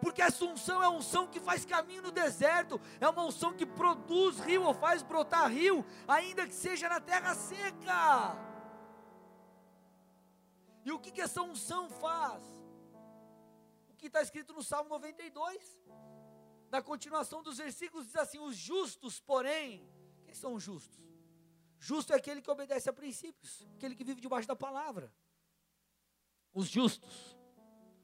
Porque 0.00 0.22
essa 0.22 0.44
unção 0.44 0.80
é 0.80 0.86
uma 0.86 0.98
unção 0.98 1.26
que 1.26 1.40
faz 1.40 1.64
caminho 1.64 2.02
no 2.02 2.12
deserto, 2.12 2.80
é 3.00 3.08
uma 3.08 3.24
unção 3.24 3.52
que 3.52 3.66
produz 3.66 4.38
rio 4.38 4.62
ou 4.62 4.72
faz 4.72 5.02
brotar 5.02 5.50
rio, 5.50 5.84
ainda 6.06 6.46
que 6.46 6.54
seja 6.54 6.88
na 6.88 7.00
terra 7.00 7.34
seca. 7.34 8.47
E 10.88 10.90
o 10.90 10.98
que, 10.98 11.10
que 11.10 11.20
essa 11.20 11.42
unção 11.42 11.90
faz? 11.90 12.42
O 13.90 13.94
que 13.94 14.06
está 14.06 14.22
escrito 14.22 14.54
no 14.54 14.62
Salmo 14.62 14.88
92, 14.88 15.78
na 16.70 16.80
continuação 16.80 17.42
dos 17.42 17.58
versículos, 17.58 18.06
diz 18.06 18.16
assim: 18.16 18.38
Os 18.38 18.56
justos, 18.56 19.20
porém, 19.20 19.86
quem 20.24 20.32
são 20.32 20.54
os 20.54 20.62
justos? 20.62 20.98
Justo 21.78 22.14
é 22.14 22.16
aquele 22.16 22.40
que 22.40 22.50
obedece 22.50 22.88
a 22.88 22.92
princípios, 22.94 23.68
aquele 23.76 23.94
que 23.94 24.02
vive 24.02 24.18
debaixo 24.18 24.48
da 24.48 24.56
palavra. 24.56 25.12
Os 26.54 26.66
justos, 26.68 27.36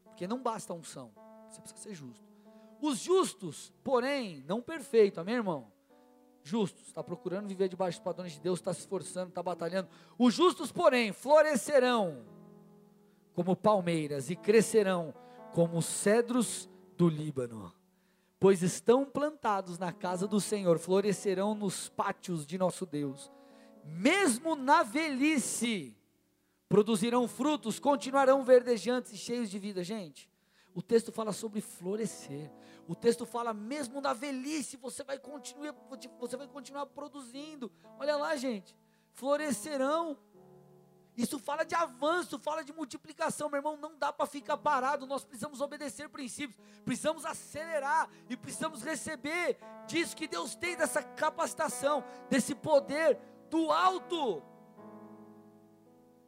porque 0.03 0.27
não 0.27 0.43
basta 0.43 0.75
a 0.75 0.77
unção, 0.77 1.11
você 1.49 1.63
precisa 1.63 1.83
ser 1.83 1.95
justo. 1.95 2.29
Os 2.83 2.99
justos, 2.99 3.73
porém, 3.83 4.43
não 4.43 4.61
perfeito, 4.61 5.19
amém, 5.21 5.37
irmão? 5.37 5.73
Justos, 6.43 6.89
está 6.89 7.03
procurando 7.03 7.49
viver 7.49 7.71
debaixo 7.71 7.99
dos 7.99 8.05
padrões 8.05 8.35
de 8.35 8.41
Deus, 8.41 8.59
está 8.59 8.75
se 8.75 8.81
esforçando, 8.81 9.31
está 9.31 9.43
batalhando. 9.43 9.89
Os 10.19 10.35
justos, 10.35 10.71
porém, 10.71 11.15
florescerão 11.15 12.34
como 13.35 13.57
palmeiras 13.57 14.31
e 14.31 14.37
crescerão 14.37 15.13
como 15.53 15.83
cedros 15.83 16.69
do 16.97 17.09
Líbano, 17.09 17.73
pois 18.39 18.63
estão 18.63 19.05
plantados 19.05 19.79
na 19.79 19.93
casa 19.93 20.27
do 20.27 20.41
Senhor, 20.41 20.79
florescerão 20.79 21.55
nos 21.55 21.89
pátios 21.89 22.47
de 22.47 22.57
nosso 22.57 22.87
Deus, 22.87 23.31
mesmo 23.85 24.57
na 24.57 24.83
velhice, 24.83 25.97
produzirão 26.69 27.29
frutos, 27.29 27.79
continuarão 27.79 28.43
verdejantes 28.43 29.13
e 29.13 29.17
cheios 29.17 29.51
de 29.51 29.59
vida. 29.59 29.85
Gente, 29.85 30.31
o 30.75 30.83
texto 30.83 31.13
fala 31.13 31.33
sobre 31.33 31.61
florescer. 31.61 32.51
O 32.89 32.95
texto 32.95 33.25
fala 33.25 33.55
mesmo 33.55 34.01
na 34.01 34.13
velhice 34.13 34.77
você 34.77 35.03
vai 35.05 35.19
continuar, 35.19 35.75
você 36.19 36.37
vai 36.37 36.49
continuar 36.49 36.87
produzindo. 36.87 37.71
Olha 37.99 38.17
lá, 38.17 38.37
gente, 38.37 38.77
florescerão 39.13 40.19
isso 41.17 41.39
fala 41.39 41.65
de 41.65 41.75
avanço, 41.75 42.39
fala 42.41 42.65
de 42.65 42.73
multiplicação, 42.73 43.49
meu 43.49 43.59
irmão. 43.59 43.77
Não 43.77 43.97
dá 43.97 44.13
para 44.13 44.27
ficar 44.27 44.57
parado. 44.57 45.07
Nós 45.07 45.25
precisamos 45.25 45.61
obedecer 45.61 46.09
princípios, 46.09 46.59
precisamos 46.85 47.25
acelerar 47.25 48.09
e 48.29 48.37
precisamos 48.37 48.83
receber 48.83 49.57
disso 49.87 50.17
que 50.17 50.27
Deus 50.27 50.57
tem, 50.57 50.77
dessa 50.77 51.03
capacitação, 51.03 52.03
desse 52.29 52.55
poder 52.55 53.17
do 53.49 53.71
alto. 53.71 54.43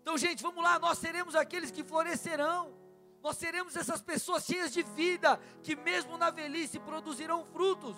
Então, 0.02 0.16
gente, 0.16 0.40
vamos 0.40 0.62
lá. 0.62 0.78
Nós 0.78 0.98
seremos 0.98 1.34
aqueles 1.34 1.72
que 1.72 1.82
florescerão. 1.82 2.72
Nós 3.20 3.36
seremos 3.38 3.74
essas 3.74 4.00
pessoas 4.00 4.44
cheias 4.44 4.72
de 4.72 4.84
vida, 4.84 5.40
que 5.64 5.74
mesmo 5.74 6.16
na 6.16 6.30
velhice 6.30 6.78
produzirão 6.78 7.44
frutos. 7.46 7.96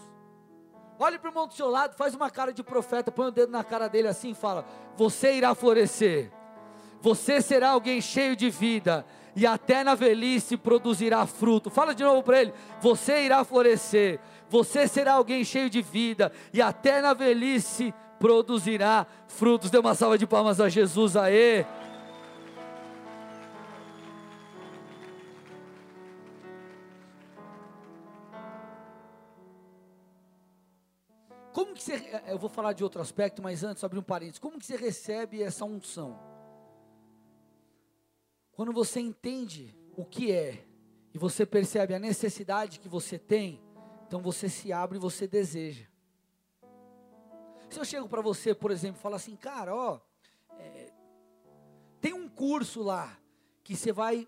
Olhe 0.98 1.18
para 1.18 1.28
o 1.28 1.30
irmão 1.30 1.46
do 1.46 1.52
seu 1.52 1.68
lado, 1.68 1.94
faz 1.96 2.14
uma 2.14 2.30
cara 2.30 2.50
de 2.50 2.62
profeta, 2.62 3.12
põe 3.12 3.28
o 3.28 3.30
dedo 3.30 3.52
na 3.52 3.62
cara 3.62 3.88
dele 3.88 4.08
assim 4.08 4.30
e 4.30 4.34
fala: 4.34 4.64
Você 4.96 5.34
irá 5.34 5.54
florescer. 5.54 6.32
Você 7.01 7.40
será 7.40 7.70
alguém 7.70 8.01
cheio 8.01 8.34
de 8.34 8.51
vida 8.51 9.07
e 9.36 9.46
até 9.46 9.84
na 9.84 9.94
velhice 9.94 10.57
produzirá 10.57 11.26
fruto. 11.26 11.70
Fala 11.70 11.94
de 11.94 12.03
novo 12.03 12.22
para 12.22 12.40
ele: 12.40 12.53
você 12.80 13.24
irá 13.24 13.44
florescer. 13.44 14.18
Você 14.49 14.88
será 14.88 15.14
alguém 15.14 15.44
cheio 15.44 15.68
de 15.68 15.82
vida 15.82 16.32
e 16.53 16.61
até 16.62 17.01
na 17.01 17.12
velhice 17.14 17.94
produzirá 18.18 19.07
frutos. 19.26 19.70
Dê 19.70 19.78
uma 19.78 19.94
salva 19.94 20.18
de 20.18 20.26
palmas 20.26 20.61
a 20.61 20.68
Jesus 20.68 21.16
aí. 21.16 21.64
eu 32.26 32.38
vou 32.38 32.49
falar 32.49 32.72
de 32.72 32.84
outro 32.84 33.01
aspecto, 33.01 33.42
mas 33.42 33.64
antes, 33.64 33.82
abrir 33.82 33.99
um 33.99 34.03
parênteses. 34.03 34.38
Como 34.38 34.59
que 34.59 34.66
você 34.66 34.76
recebe 34.76 35.42
essa 35.42 35.64
unção? 35.64 36.38
Quando 38.59 38.72
você 38.72 38.98
entende 38.98 39.72
o 39.96 40.04
que 40.04 40.32
é 40.32 40.66
e 41.14 41.16
você 41.16 41.46
percebe 41.46 41.94
a 41.94 41.98
necessidade 42.00 42.80
que 42.80 42.88
você 42.88 43.16
tem, 43.16 43.62
então 44.04 44.20
você 44.20 44.48
se 44.48 44.72
abre 44.72 44.98
e 44.98 45.00
você 45.00 45.28
deseja. 45.28 45.86
Se 47.70 47.78
eu 47.78 47.84
chego 47.84 48.09
para 48.09 48.20
você, 48.20 48.52
por 48.56 48.72
exemplo, 48.72 48.98
e 48.98 49.00
falo 49.00 49.14
assim, 49.14 49.36
cara, 49.36 49.72
ó, 49.72 50.00
é, 50.59 50.92
tem 52.00 52.12
um 52.12 52.28
curso 52.28 52.82
lá 52.82 53.16
que 53.62 53.76
você 53.76 53.92
vai 53.92 54.26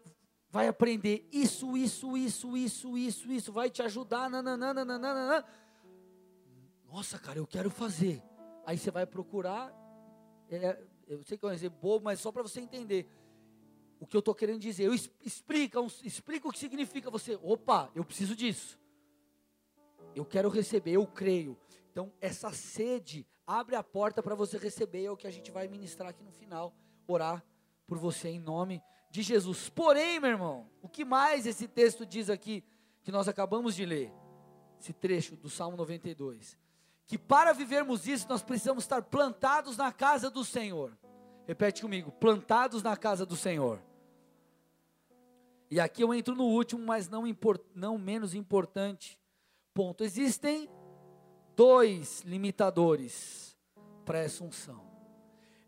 vai 0.49 0.69
aprender 0.69 1.29
isso, 1.33 1.77
isso, 1.77 2.17
isso, 2.17 2.57
isso, 2.57 2.97
isso, 2.97 3.33
isso, 3.33 3.53
vai 3.53 3.69
te 3.69 3.83
ajudar, 3.83 4.31
nananana. 4.31 5.45
Nossa, 6.87 7.19
cara, 7.19 7.41
eu 7.41 7.49
quero 7.49 7.69
fazer. 7.69 8.23
Aí 8.65 8.79
você 8.79 8.93
vai 8.93 9.07
procurar, 9.07 9.75
é, 10.49 10.81
eu 11.09 11.21
sei 11.25 11.37
que 11.37 11.45
é 11.45 11.49
um 11.49 11.53
exemplo 11.53 11.81
bobo, 11.81 12.05
mas 12.05 12.21
só 12.21 12.31
para 12.31 12.45
você 12.45 12.61
entender 12.61 13.11
o 14.01 14.07
que 14.07 14.17
eu 14.17 14.21
estou 14.21 14.35
querendo 14.35 14.59
dizer. 14.59 14.85
Eu 14.85 14.95
explica, 14.95 15.79
explica 16.03 16.49
o 16.49 16.51
que 16.51 16.59
significa 16.59 17.11
você. 17.11 17.39
Opa, 17.43 17.91
eu 17.95 18.05
preciso 18.05 18.35
disso. 18.35 18.81
Eu 20.17 20.25
quero 20.25 20.49
receber, 20.49 20.93
eu 20.93 21.07
creio. 21.07 21.57
Então, 21.93 22.13
essa 22.21 22.51
sede 22.51 23.27
abre 23.47 23.77
a 23.77 23.83
porta 23.83 24.23
para 24.23 24.35
você 24.35 24.57
receber, 24.57 25.05
é 25.05 25.11
o 25.11 25.17
que 25.17 25.27
a 25.27 25.31
gente 25.31 25.51
vai 25.51 25.69
ministrar 25.69 26.09
aqui 26.09 26.25
no 26.25 26.33
final, 26.33 26.75
orar 27.07 27.45
por 27.87 27.99
você 27.99 28.29
em 28.29 28.39
nome 28.39 28.83
de 29.11 29.23
Jesus. 29.23 29.69
Porém, 29.69 30.19
meu 30.19 30.31
irmão, 30.31 30.71
o 30.81 30.89
que 30.89 31.05
mais 31.05 31.47
esse 31.47 31.69
texto 31.69 32.07
diz 32.07 32.31
aqui, 32.31 32.65
que 33.03 33.13
nós 33.13 33.29
acabamos 33.29 33.75
de 33.75 33.85
ler, 33.85 34.13
esse 34.81 34.93
trecho 34.93 35.37
do 35.37 35.51
Salmo 35.51 35.77
92, 35.77 36.57
que 37.07 37.19
para 37.19 37.53
vivermos 37.53 38.07
isso 38.07 38.27
nós 38.29 38.43
precisamos 38.43 38.85
estar 38.85 39.03
plantados 39.03 39.77
na 39.77 39.93
casa 39.93 40.31
do 40.31 40.45
Senhor. 40.45 40.97
Repete 41.47 41.83
comigo: 41.83 42.13
plantados 42.13 42.83
na 42.83 42.97
casa 42.97 43.27
do 43.27 43.37
Senhor. 43.37 43.83
E 45.71 45.79
aqui 45.79 46.03
eu 46.03 46.13
entro 46.13 46.35
no 46.35 46.45
último, 46.45 46.85
mas 46.85 47.09
não, 47.09 47.27
import, 47.27 47.63
não 47.75 47.97
menos 47.97 48.35
importante 48.35 49.19
ponto. 49.73 50.03
Existem 50.03 50.69
dois 51.55 52.23
limitadores 52.23 53.57
para 54.05 54.19
essa 54.19 54.43
unção. 54.43 54.91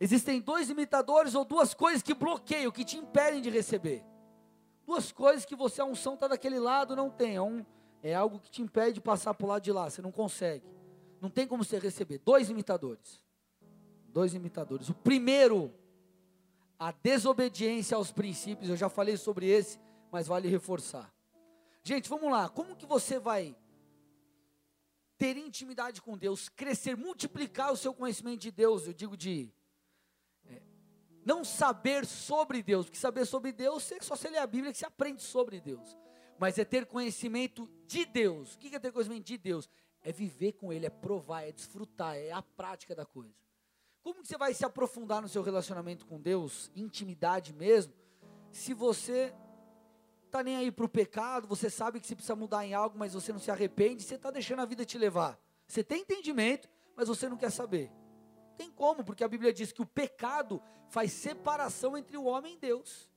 Existem 0.01 0.41
dois 0.41 0.69
limitadores 0.69 1.37
ou 1.37 1.45
duas 1.45 1.75
coisas 1.75 2.03
que 2.03 2.13
bloqueiam, 2.13 2.73
que 2.73 2.85
te 2.85 2.97
impedem 2.97 3.41
de 3.41 3.49
receber. 3.49 4.05
Duas 4.85 5.13
coisas 5.13 5.45
que 5.45 5.55
você, 5.55 5.81
a 5.81 5.85
unção 5.85 6.15
está 6.15 6.27
daquele 6.27 6.59
lado, 6.59 6.97
não 6.97 7.09
tem. 7.09 7.37
É, 7.37 7.43
um, 7.43 7.65
é 8.03 8.13
algo 8.13 8.41
que 8.41 8.51
te 8.51 8.61
impede 8.61 8.95
de 8.95 9.01
passar 9.01 9.33
para 9.33 9.45
o 9.45 9.49
lado 9.49 9.63
de 9.63 9.71
lá, 9.71 9.89
você 9.89 10.03
não 10.03 10.11
consegue. 10.11 10.67
Não 11.21 11.31
tem 11.31 11.47
como 11.47 11.63
você 11.63 11.79
receber. 11.79 12.19
Dois 12.19 12.51
imitadores. 12.51 13.23
Dois 14.09 14.35
imitadores. 14.35 14.89
O 14.89 14.95
primeiro, 14.95 15.73
a 16.77 16.91
desobediência 16.91 17.97
aos 17.97 18.11
princípios. 18.11 18.69
Eu 18.69 18.77
já 18.77 18.89
falei 18.89 19.17
sobre 19.17 19.47
esse, 19.47 19.79
mas 20.13 20.29
vale 20.29 20.49
reforçar. 20.49 21.13
Gente, 21.83 22.09
vamos 22.09 22.31
lá. 22.31 22.49
Como 22.49 22.77
que 22.77 22.87
você 22.87 23.19
vai 23.19 23.57
ter 25.19 25.37
intimidade 25.37 26.01
com 26.01 26.17
Deus, 26.17 26.49
crescer, 26.49 26.97
multiplicar 26.97 27.73
o 27.73 27.77
seu 27.77 27.93
conhecimento 27.93 28.43
de 28.43 28.53
Deus? 28.53 28.87
Eu 28.87 28.93
digo 28.93 29.17
de 29.17 29.53
é, 30.45 30.63
não 31.25 31.43
saber 31.43 32.07
sobre 32.07 32.63
Deus, 32.63 32.87
porque 32.87 32.99
saber 32.99 33.27
sobre 33.27 33.51
Deus, 33.51 33.91
é 33.91 34.01
só 34.01 34.15
você 34.15 34.31
lê 34.31 34.39
a 34.39 34.47
Bíblia 34.47 34.71
que 34.71 34.79
você 34.79 34.87
aprende 34.87 35.23
sobre 35.23 35.61
Deus. 35.61 35.99
Mas 36.39 36.57
é 36.59 36.65
ter 36.65 36.87
conhecimento 36.87 37.69
de 37.89 38.05
Deus. 38.05 38.55
O 38.55 38.59
que 38.59 38.77
é 38.77 38.79
ter 38.79 38.93
conhecimento 38.93 39.25
de 39.25 39.39
Deus? 39.39 39.69
é 40.03 40.13
viver 40.13 40.53
com 40.53 40.73
Ele, 40.73 40.87
é 40.87 40.91
provar, 40.91 41.43
é 41.43 41.53
desfrutar, 41.53 42.17
é 42.17 42.33
a 42.33 42.43
prática 42.43 42.95
da 42.95 43.07
coisa. 43.07 43.35
Como 44.03 44.21
que 44.21 44.29
você 44.29 44.37
vai 44.37 44.53
se 44.53 44.65
aprofundar 44.65 45.23
no 45.23 45.29
seu 45.29 45.43
relacionamento 45.43 46.05
com 46.07 46.21
Deus, 46.21 46.71
intimidade 46.75 47.53
mesmo, 47.53 47.95
se 48.51 48.75
você 48.75 49.33
está 50.33 50.43
nem 50.43 50.57
aí 50.57 50.73
para 50.73 50.87
o 50.87 50.89
pecado, 50.89 51.47
você 51.47 51.69
sabe 51.69 52.01
que 52.01 52.07
você 52.07 52.15
precisa 52.15 52.35
mudar 52.35 52.65
em 52.65 52.73
algo, 52.73 52.99
mas 52.99 53.13
você 53.13 53.35
não 53.35 53.39
se 53.39 53.51
arrepende, 53.51 54.03
você 54.03 54.15
está 54.15 54.31
deixando 54.31 54.61
a 54.61 54.65
vida 54.65 54.83
te 54.83 54.97
levar. 54.97 55.39
Você 55.67 55.85
tem 55.85 56.01
entendimento, 56.01 56.71
mas 56.97 57.07
você 57.07 57.29
não 57.29 57.37
quer 57.37 57.51
saber. 57.51 57.93
Tem 58.57 58.71
como, 58.71 59.05
porque 59.05 59.23
a 59.23 59.29
Bíblia 59.29 59.53
diz 59.53 59.73
que 59.73 59.83
o 59.83 59.87
pecado 59.87 60.63
faz 60.89 61.13
separação 61.13 61.99
entre 61.99 62.17
o 62.17 62.25
homem 62.25 62.55
e 62.55 62.57
Deus. 62.57 63.11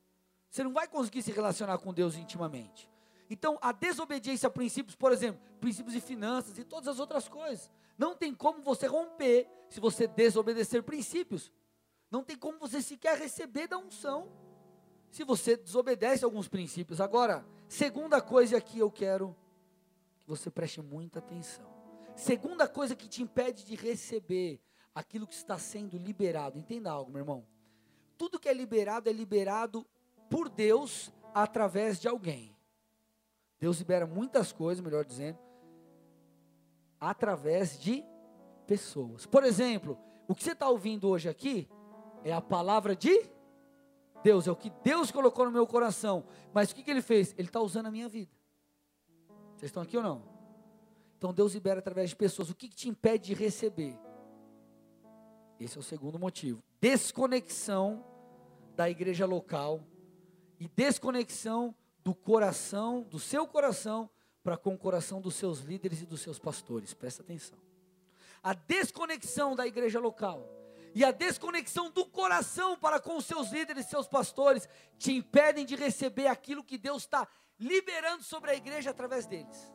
Você 0.49 0.61
não 0.61 0.74
vai 0.74 0.89
conseguir 0.89 1.22
se 1.22 1.32
relacionar 1.32 1.78
com 1.78 1.93
Deus 1.93 2.18
intimamente. 2.18 2.91
Então, 3.30 3.57
a 3.61 3.72
desobediência 3.72 4.47
a 4.47 4.51
princípios, 4.51 4.95
por 4.95 5.13
exemplo, 5.13 5.41
princípios 5.61 5.93
de 5.93 6.01
finanças 6.01 6.57
e 6.57 6.66
todas 6.66 6.89
as 6.89 6.99
outras 6.99 7.30
coisas, 7.30 7.72
não 7.97 8.13
tem 8.13 8.34
como 8.34 8.61
você 8.61 8.88
romper 8.88 9.47
se 9.70 9.80
você 9.80 10.05
desobedecer 10.05 10.84
princípios. 10.84 11.49
Não 12.11 12.26
tem 12.26 12.38
como 12.38 12.59
você 12.59 12.82
sequer 12.82 13.18
receber 13.18 13.68
da 13.68 13.78
unção 13.78 14.30
se 15.16 15.24
você 15.24 15.55
desobedece 15.55 16.26
alguns 16.26 16.49
princípios. 16.49 16.99
Agora, 16.99 17.45
segunda 17.70 18.20
coisa 18.20 18.57
aqui 18.57 18.80
eu 18.80 18.91
quero 18.91 19.34
que 20.22 20.28
você 20.28 20.51
preste 20.51 20.82
muita 20.82 21.20
atenção. 21.20 21.66
Segunda 22.18 22.68
coisa 22.68 22.97
que 22.97 23.07
te 23.07 23.24
impede 23.24 23.63
de 23.63 23.76
receber 23.76 24.59
aquilo 24.93 25.26
que 25.26 25.34
está 25.34 25.57
sendo 25.57 25.97
liberado. 25.97 26.59
Entenda 26.59 26.91
algo, 26.91 27.11
meu 27.11 27.22
irmão. 27.22 27.47
Tudo 28.18 28.38
que 28.38 28.49
é 28.49 28.53
liberado 28.53 29.09
é 29.09 29.13
liberado 29.13 29.88
por 30.30 30.49
Deus 30.49 31.13
através 31.34 31.97
de 31.97 32.09
alguém. 32.09 32.53
Deus 33.57 33.78
libera 33.78 34.05
muitas 34.05 34.51
coisas, 34.51 34.84
melhor 34.84 35.05
dizendo, 35.05 35.39
através 36.99 37.80
de 37.80 38.03
pessoas. 38.68 39.26
Por 39.26 39.45
exemplo, 39.45 39.97
o 40.28 40.36
que 40.36 40.43
você 40.43 40.51
está 40.51 40.68
ouvindo 40.68 41.07
hoje 41.07 41.30
aqui 41.30 41.70
é 42.22 42.34
a 42.34 42.41
palavra 42.41 42.97
de 42.97 43.34
Deus, 44.26 44.48
é 44.48 44.52
o 44.52 44.56
que 44.56 44.72
Deus 44.84 45.12
colocou 45.12 45.46
no 45.46 45.52
meu 45.52 45.68
coração. 45.68 46.26
Mas 46.52 46.72
o 46.72 46.76
que, 46.76 46.82
que 46.82 46.90
Ele 46.90 47.04
fez? 47.04 47.36
Ele 47.38 47.48
está 47.48 47.62
usando 47.62 47.86
a 47.86 47.92
minha 47.92 48.10
vida. 48.10 48.32
Vocês 49.56 49.70
estão 49.70 49.84
aqui 49.84 49.96
ou 49.96 50.02
não? 50.02 50.24
Então 51.16 51.32
Deus 51.32 51.54
libera 51.54 51.78
através 51.78 52.10
de 52.10 52.16
pessoas. 52.16 52.50
O 52.50 52.56
que, 52.56 52.68
que 52.68 52.76
te 52.76 52.90
impede 52.90 53.28
de 53.28 53.34
receber? 53.36 53.96
Esse 55.60 55.78
é 55.78 55.80
o 55.80 55.84
segundo 55.84 56.18
motivo. 56.18 56.64
Desconexão 56.82 58.04
da 58.76 58.90
igreja 58.90 59.28
local 59.28 59.86
e 60.60 60.68
desconexão 60.70 61.76
do 62.04 62.16
coração, 62.16 63.04
do 63.04 63.20
seu 63.20 63.46
coração, 63.46 64.10
para 64.44 64.58
com 64.58 64.74
o 64.74 64.78
coração 64.78 65.22
dos 65.22 65.36
seus 65.36 65.60
líderes 65.60 66.02
e 66.02 66.06
dos 66.08 66.22
seus 66.22 66.40
pastores. 66.40 66.96
Presta 66.96 67.22
atenção. 67.22 67.60
A 68.42 68.56
desconexão 68.56 69.56
da 69.56 69.68
igreja 69.68 70.00
local 70.00 70.50
e 70.96 71.04
a 71.04 71.12
desconexão 71.12 71.91
do 71.91 72.06
coração 72.06 72.78
para 72.78 73.02
com 73.02 73.20
seus 73.20 73.52
líderes 73.52 73.88
seus 73.88 74.08
pastores 74.08 74.68
te 74.98 75.12
impedem 75.12 75.66
de 75.66 75.76
receber 75.76 76.28
aquilo 76.28 76.64
que 76.64 76.78
Deus 76.78 77.04
está 77.04 77.28
liberando 77.60 78.24
sobre 78.24 78.52
a 78.52 78.56
igreja 78.56 78.91
através 78.91 79.26
deles. 79.26 79.74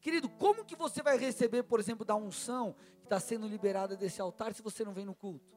Querido, 0.00 0.30
como 0.30 0.64
que 0.64 0.74
você 0.74 1.02
vai 1.02 1.18
receber, 1.18 1.62
por 1.64 1.78
exemplo, 1.78 2.06
da 2.06 2.16
unção 2.16 2.74
que 3.00 3.04
está 3.04 3.20
sendo 3.20 3.46
liberada 3.46 3.94
desse 3.94 4.22
altar 4.22 4.54
se 4.54 4.62
você 4.62 4.82
não 4.82 4.94
vem 4.94 5.04
no 5.04 5.14
culto? 5.14 5.54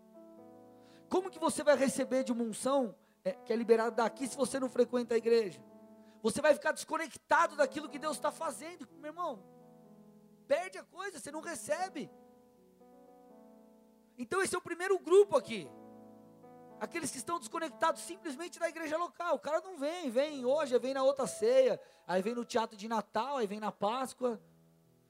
Como 1.07 1.29
que 1.29 1.39
você 1.39 1.63
vai 1.63 1.77
receber 1.77 2.25
de 2.25 2.33
uma 2.33 2.43
unção 2.43 2.93
é, 3.23 3.31
que 3.31 3.53
é 3.53 3.55
liberada 3.55 3.91
daqui 3.91 4.27
se 4.27 4.35
você 4.35 4.59
não 4.59 4.67
frequenta 4.67 5.13
a 5.13 5.17
igreja? 5.17 5.63
Você 6.21 6.41
vai 6.41 6.53
ficar 6.53 6.73
desconectado 6.73 7.55
daquilo 7.55 7.87
que 7.87 7.97
Deus 7.97 8.17
está 8.17 8.31
fazendo, 8.31 8.85
meu 8.97 9.11
irmão. 9.11 9.62
Perde 10.47 10.77
a 10.77 10.83
coisa, 10.83 11.19
você 11.19 11.31
não 11.31 11.41
recebe. 11.41 12.09
Então 14.17 14.41
esse 14.41 14.55
é 14.55 14.57
o 14.57 14.61
primeiro 14.61 14.99
grupo 14.99 15.37
aqui. 15.37 15.69
Aqueles 16.79 17.11
que 17.11 17.17
estão 17.17 17.39
desconectados 17.39 18.01
simplesmente 18.01 18.59
da 18.59 18.67
igreja 18.67 18.97
local. 18.97 19.35
O 19.35 19.39
cara 19.39 19.61
não 19.61 19.77
vem, 19.77 20.09
vem 20.09 20.45
hoje, 20.45 20.77
vem 20.79 20.93
na 20.93 21.03
outra 21.03 21.25
ceia, 21.25 21.79
aí 22.05 22.21
vem 22.21 22.35
no 22.35 22.43
teatro 22.43 22.75
de 22.75 22.87
Natal, 22.87 23.37
aí 23.37 23.47
vem 23.47 23.59
na 23.59 23.71
Páscoa. 23.71 24.41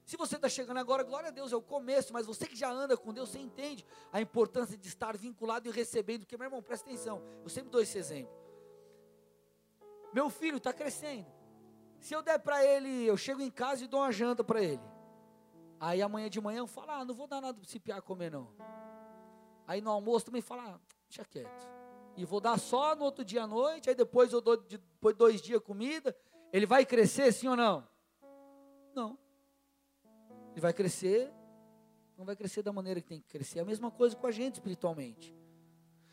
Se 0.04 0.16
você 0.16 0.36
está 0.36 0.48
chegando 0.48 0.76
agora, 0.76 1.02
glória 1.02 1.28
a 1.28 1.32
Deus, 1.32 1.50
é 1.50 1.56
o 1.56 1.62
começo, 1.62 2.12
mas 2.12 2.26
você 2.26 2.46
que 2.46 2.54
já 2.54 2.70
anda 2.70 2.96
com 2.96 3.12
Deus, 3.12 3.30
você 3.30 3.38
entende 3.38 3.84
a 4.12 4.20
importância 4.20 4.76
de 4.76 4.86
estar 4.86 5.16
vinculado 5.16 5.66
e 5.66 5.72
recebendo. 5.72 6.20
Porque, 6.20 6.36
meu 6.36 6.46
irmão, 6.46 6.62
presta 6.62 6.88
atenção, 6.88 7.22
eu 7.42 7.48
sempre 7.48 7.70
dou 7.70 7.80
esse 7.80 7.96
exemplo. 7.96 8.32
Meu 10.12 10.30
filho 10.30 10.58
está 10.58 10.72
crescendo. 10.72 11.26
Se 11.98 12.14
eu 12.14 12.22
der 12.22 12.38
para 12.38 12.64
ele, 12.64 13.06
eu 13.06 13.16
chego 13.16 13.40
em 13.40 13.50
casa 13.50 13.82
e 13.82 13.88
dou 13.88 14.00
uma 14.00 14.12
janta 14.12 14.44
para 14.44 14.62
ele. 14.62 14.93
Aí 15.80 16.00
amanhã 16.00 16.30
de 16.30 16.40
manhã 16.40 16.58
eu 16.58 16.66
falo, 16.66 16.90
ah, 16.90 17.04
não 17.04 17.14
vou 17.14 17.26
dar 17.26 17.40
nada 17.40 17.54
para 17.54 17.66
esse 17.66 17.78
piar 17.78 18.00
comer 18.02 18.30
não. 18.30 18.48
Aí 19.66 19.80
no 19.80 19.90
almoço 19.90 20.26
também 20.26 20.42
falo, 20.42 20.60
ah, 20.62 20.80
deixa 21.08 21.24
quieto. 21.24 21.68
E 22.16 22.24
vou 22.24 22.40
dar 22.40 22.58
só 22.58 22.94
no 22.94 23.04
outro 23.04 23.24
dia 23.24 23.42
à 23.42 23.46
noite, 23.46 23.88
aí 23.88 23.94
depois 23.94 24.32
eu 24.32 24.40
dou 24.40 24.56
depois 24.56 25.16
dois 25.16 25.42
dias 25.42 25.60
comida. 25.60 26.16
Ele 26.52 26.66
vai 26.66 26.86
crescer 26.86 27.32
sim 27.32 27.48
ou 27.48 27.56
não? 27.56 27.86
Não. 28.94 29.18
Ele 30.52 30.60
vai 30.60 30.72
crescer, 30.72 31.32
não 32.16 32.24
vai 32.24 32.36
crescer 32.36 32.62
da 32.62 32.72
maneira 32.72 33.00
que 33.00 33.08
tem 33.08 33.20
que 33.20 33.28
crescer. 33.28 33.58
É 33.58 33.62
a 33.62 33.64
mesma 33.64 33.90
coisa 33.90 34.14
com 34.14 34.26
a 34.26 34.30
gente 34.30 34.54
espiritualmente. 34.54 35.34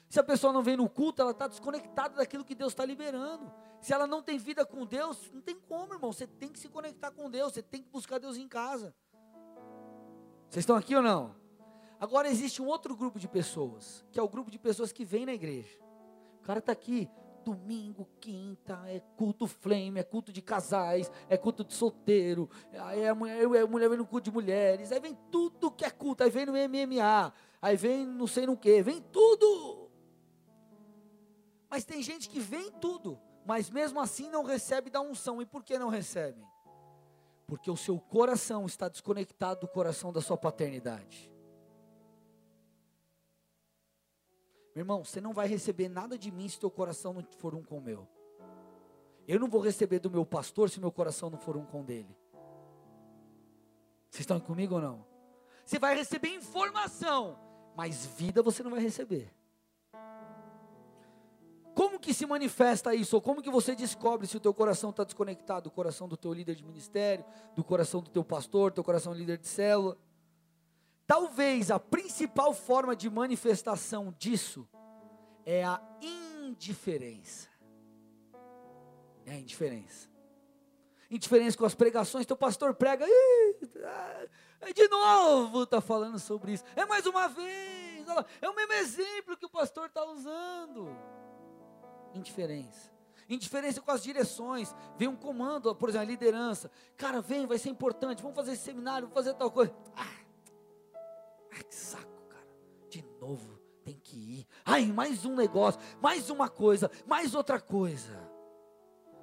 Se 0.10 0.20
a 0.20 0.24
pessoa 0.24 0.52
não 0.52 0.64
vem 0.64 0.76
no 0.76 0.90
culto, 0.90 1.22
ela 1.22 1.32
está 1.32 1.48
desconectada 1.48 2.16
daquilo 2.16 2.44
que 2.44 2.56
Deus 2.56 2.74
está 2.74 2.84
liberando. 2.84 3.50
Se 3.80 3.94
ela 3.94 4.06
não 4.06 4.22
tem 4.22 4.38
vida 4.38 4.66
com 4.66 4.86
Deus, 4.86 5.32
não 5.32 5.42
tem 5.42 5.58
como, 5.60 5.94
irmão. 5.94 6.12
Você 6.12 6.28
tem 6.28 6.52
que 6.52 6.60
se 6.60 6.68
conectar 6.68 7.12
com 7.12 7.30
Deus, 7.30 7.54
você 7.54 7.62
tem 7.62 7.82
que 7.82 7.90
buscar 7.90 8.20
Deus 8.20 8.36
em 8.36 8.48
casa. 8.48 8.94
Vocês 10.52 10.64
estão 10.64 10.76
aqui 10.76 10.94
ou 10.94 11.02
não? 11.02 11.34
Agora 11.98 12.28
existe 12.28 12.62
um 12.62 12.68
outro 12.68 12.94
grupo 12.94 13.18
de 13.18 13.26
pessoas, 13.26 14.04
que 14.12 14.20
é 14.20 14.22
o 14.22 14.28
grupo 14.28 14.52
de 14.52 14.60
pessoas 14.60 14.92
que 14.92 15.06
vem 15.06 15.26
na 15.26 15.34
igreja. 15.34 15.80
O 16.42 16.44
cara 16.44 16.60
está 16.60 16.74
aqui, 16.74 17.10
domingo, 17.42 18.06
quinta, 18.20 18.78
é 18.86 19.00
culto 19.16 19.48
flame, 19.48 20.02
é 20.02 20.04
culto 20.04 20.30
de 20.30 20.42
casais, 20.42 21.10
é 21.30 21.38
culto 21.38 21.64
de 21.64 21.74
solteiro, 21.74 22.50
aí 22.74 23.08
a 23.08 23.16
mulher, 23.16 23.64
a 23.64 23.66
mulher 23.66 23.88
vem 23.88 23.98
no 23.98 24.06
culto 24.06 24.26
de 24.26 24.32
mulheres, 24.32 24.92
aí 24.92 25.00
vem 25.00 25.18
tudo 25.32 25.72
que 25.72 25.86
é 25.86 25.90
culto, 25.90 26.22
aí 26.22 26.30
vem 26.30 26.46
no 26.46 26.52
MMA, 26.52 27.32
aí 27.62 27.78
vem 27.78 28.06
não 28.06 28.28
sei 28.28 28.46
no 28.46 28.58
que, 28.58 28.84
vem 28.84 29.02
tudo. 29.02 29.90
Mas 31.70 31.86
tem 31.86 32.04
gente 32.04 32.28
que 32.28 32.42
vem 32.42 32.70
tudo, 32.74 33.18
mas 33.46 33.70
mesmo 33.70 34.02
assim 34.02 34.30
não 34.30 34.44
recebe 34.44 34.90
da 34.90 35.00
unção. 35.00 35.42
E 35.42 35.46
por 35.46 35.64
que 35.64 35.80
não 35.80 35.88
recebe? 35.88 36.46
Porque 37.52 37.70
o 37.70 37.76
seu 37.76 38.00
coração 38.00 38.66
está 38.66 38.88
desconectado 38.88 39.60
do 39.60 39.68
coração 39.68 40.14
da 40.14 40.22
sua 40.22 40.38
paternidade. 40.38 41.30
Meu 44.74 44.84
irmão, 44.84 45.04
você 45.04 45.20
não 45.20 45.34
vai 45.34 45.50
receber 45.50 45.90
nada 45.90 46.18
de 46.18 46.32
mim 46.32 46.48
se 46.48 46.58
teu 46.58 46.72
coração 46.72 47.12
não 47.12 47.28
for 47.40 47.54
um 47.54 47.62
com 47.62 47.80
o 47.80 47.82
meu. 47.82 48.08
Eu 49.28 49.38
não 49.38 49.50
vou 49.50 49.60
receber 49.60 50.00
do 50.00 50.10
meu 50.10 50.26
pastor 50.26 50.70
se 50.70 50.80
meu 50.80 50.94
coração 50.94 51.30
não 51.30 51.38
for 51.38 51.58
um 51.58 51.66
com 51.66 51.84
dele. 51.84 52.18
Vocês 54.10 54.22
estão 54.22 54.40
comigo 54.40 54.76
ou 54.76 54.82
não? 54.82 55.06
Você 55.66 55.78
vai 55.78 55.94
receber 55.94 56.30
informação, 56.30 57.38
mas 57.76 58.06
vida 58.06 58.42
você 58.42 58.64
não 58.64 58.72
vai 58.72 58.80
receber. 58.80 59.30
Que 62.02 62.14
se 62.14 62.26
manifesta 62.26 62.96
isso? 62.96 63.16
Ou 63.16 63.22
como 63.22 63.42
que 63.42 63.50
você 63.50 63.76
descobre 63.76 64.26
se 64.26 64.36
o 64.36 64.40
teu 64.40 64.54
coração 64.54 64.90
está 64.90 65.04
desconectado 65.04 65.70
do 65.70 65.72
coração 65.72 66.08
do 66.08 66.18
teu 66.18 66.34
líder 66.34 66.56
de 66.56 66.64
ministério, 66.64 67.24
do 67.56 67.64
coração 67.64 68.02
do 68.02 68.10
teu 68.10 68.24
pastor, 68.24 68.72
do 68.72 68.76
teu 68.76 68.84
coração 68.84 69.14
líder 69.14 69.38
de 69.38 69.48
célula? 69.48 69.98
Talvez 71.06 71.70
a 71.70 71.80
principal 71.80 72.54
forma 72.54 72.96
de 72.96 73.10
manifestação 73.10 74.16
disso 74.18 74.68
é 75.46 75.64
a 75.64 75.80
indiferença. 76.02 77.50
É 79.26 79.34
a 79.34 79.38
indiferença. 79.38 80.10
Indiferença 81.10 81.58
com 81.58 81.66
as 81.66 81.76
pregações, 81.76 82.26
teu 82.26 82.38
pastor 82.38 82.74
prega, 82.74 83.06
e 83.08 84.74
de 84.74 84.88
novo 84.88 85.64
está 85.64 85.82
falando 85.82 86.18
sobre 86.18 86.54
isso. 86.54 86.64
É 86.76 86.86
mais 86.86 87.06
uma 87.06 87.28
vez, 87.28 88.08
é 88.42 88.50
o 88.50 88.56
mesmo 88.56 88.74
exemplo 88.74 89.38
que 89.38 89.46
o 89.46 89.50
pastor 89.50 89.88
está 89.88 90.04
usando. 90.06 90.96
Indiferença. 92.14 92.92
Indiferença 93.30 93.82
com 93.82 93.92
as 93.92 94.04
direções. 94.04 94.76
Vem 94.98 95.08
um 95.08 95.16
comando, 95.16 95.74
por 95.76 95.90
exemplo, 95.90 96.08
a 96.08 96.12
liderança. 96.12 96.70
Cara, 96.98 97.22
vem, 97.22 97.46
vai 97.46 97.58
ser 97.58 97.70
importante. 97.70 98.22
Vamos 98.22 98.36
fazer 98.36 98.54
esse 98.54 98.64
seminário, 98.64 99.08
vamos 99.08 99.14
fazer 99.14 99.38
tal 99.38 99.50
coisa. 99.50 99.74
Ah, 99.96 100.22
Ai, 101.52 101.64
que 101.64 101.76
saco, 101.76 102.24
cara. 102.30 102.48
De 102.90 103.04
novo, 103.20 103.60
tem 103.84 103.98
que 103.98 104.18
ir. 104.18 104.48
Ai, 104.66 104.86
mais 104.86 105.26
um 105.26 105.36
negócio, 105.36 105.80
mais 106.02 106.30
uma 106.30 106.50
coisa, 106.50 106.90
mais 107.06 107.36
outra 107.36 107.60
coisa. 107.60 108.30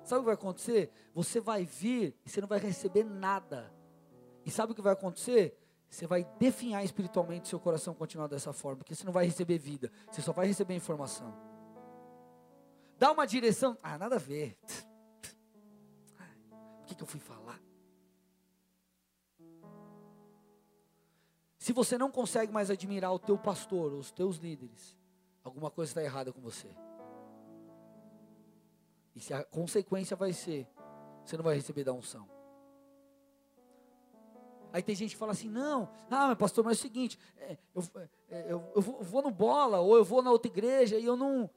Sabe 0.04 0.20
o 0.20 0.22
que 0.22 0.26
vai 0.26 0.34
acontecer? 0.34 0.90
Você 1.14 1.40
vai 1.40 1.64
vir 1.64 2.14
e 2.24 2.30
você 2.30 2.40
não 2.40 2.48
vai 2.48 2.58
receber 2.58 3.04
nada. 3.04 3.72
E 4.44 4.50
sabe 4.50 4.72
o 4.72 4.74
que 4.74 4.82
vai 4.82 4.92
acontecer? 4.92 5.58
Você 5.90 6.06
vai 6.06 6.24
definhar 6.38 6.84
espiritualmente 6.84 7.48
seu 7.48 7.58
coração 7.58 7.94
continuar 7.94 8.26
dessa 8.26 8.52
forma, 8.52 8.78
porque 8.78 8.94
você 8.94 9.04
não 9.04 9.12
vai 9.12 9.24
receber 9.24 9.58
vida, 9.58 9.90
você 10.10 10.20
só 10.20 10.32
vai 10.32 10.46
receber 10.46 10.74
informação. 10.74 11.34
Dá 12.98 13.12
uma 13.12 13.26
direção, 13.26 13.78
ah, 13.82 13.96
nada 13.96 14.16
a 14.16 14.18
ver. 14.18 14.58
O 16.82 16.86
que, 16.86 16.94
que 16.94 17.02
eu 17.02 17.06
fui 17.06 17.20
falar? 17.20 17.60
Se 21.58 21.72
você 21.72 21.98
não 21.98 22.10
consegue 22.10 22.50
mais 22.50 22.70
admirar 22.70 23.12
o 23.12 23.18
teu 23.18 23.38
pastor, 23.38 23.92
os 23.92 24.10
teus 24.10 24.38
líderes, 24.38 24.96
alguma 25.44 25.70
coisa 25.70 25.90
está 25.90 26.02
errada 26.02 26.32
com 26.32 26.40
você. 26.40 26.68
E 29.14 29.20
se 29.20 29.34
a 29.34 29.44
consequência 29.44 30.16
vai 30.16 30.32
ser, 30.32 30.66
você 31.24 31.36
não 31.36 31.44
vai 31.44 31.54
receber 31.54 31.84
da 31.84 31.92
unção. 31.92 32.28
Aí 34.72 34.82
tem 34.82 34.94
gente 34.94 35.10
que 35.10 35.16
fala 35.16 35.32
assim, 35.32 35.48
não, 35.48 35.90
ah, 36.10 36.28
mas 36.28 36.38
pastor, 36.38 36.64
mas 36.64 36.78
é 36.78 36.80
o 36.80 36.82
seguinte, 36.82 37.18
é, 37.36 37.52
é, 37.52 37.58
eu, 38.52 38.60
eu, 38.74 38.74
eu, 38.74 38.82
vou, 38.82 39.22
no 39.22 39.30
bola, 39.30 39.80
ou 39.80 39.96
eu 39.96 40.04
vou 40.04 40.22
na 40.22 40.30
outra 40.30 40.50
igreja, 40.50 40.98
e 40.98 41.04
eu 41.04 41.16
não, 41.16 41.48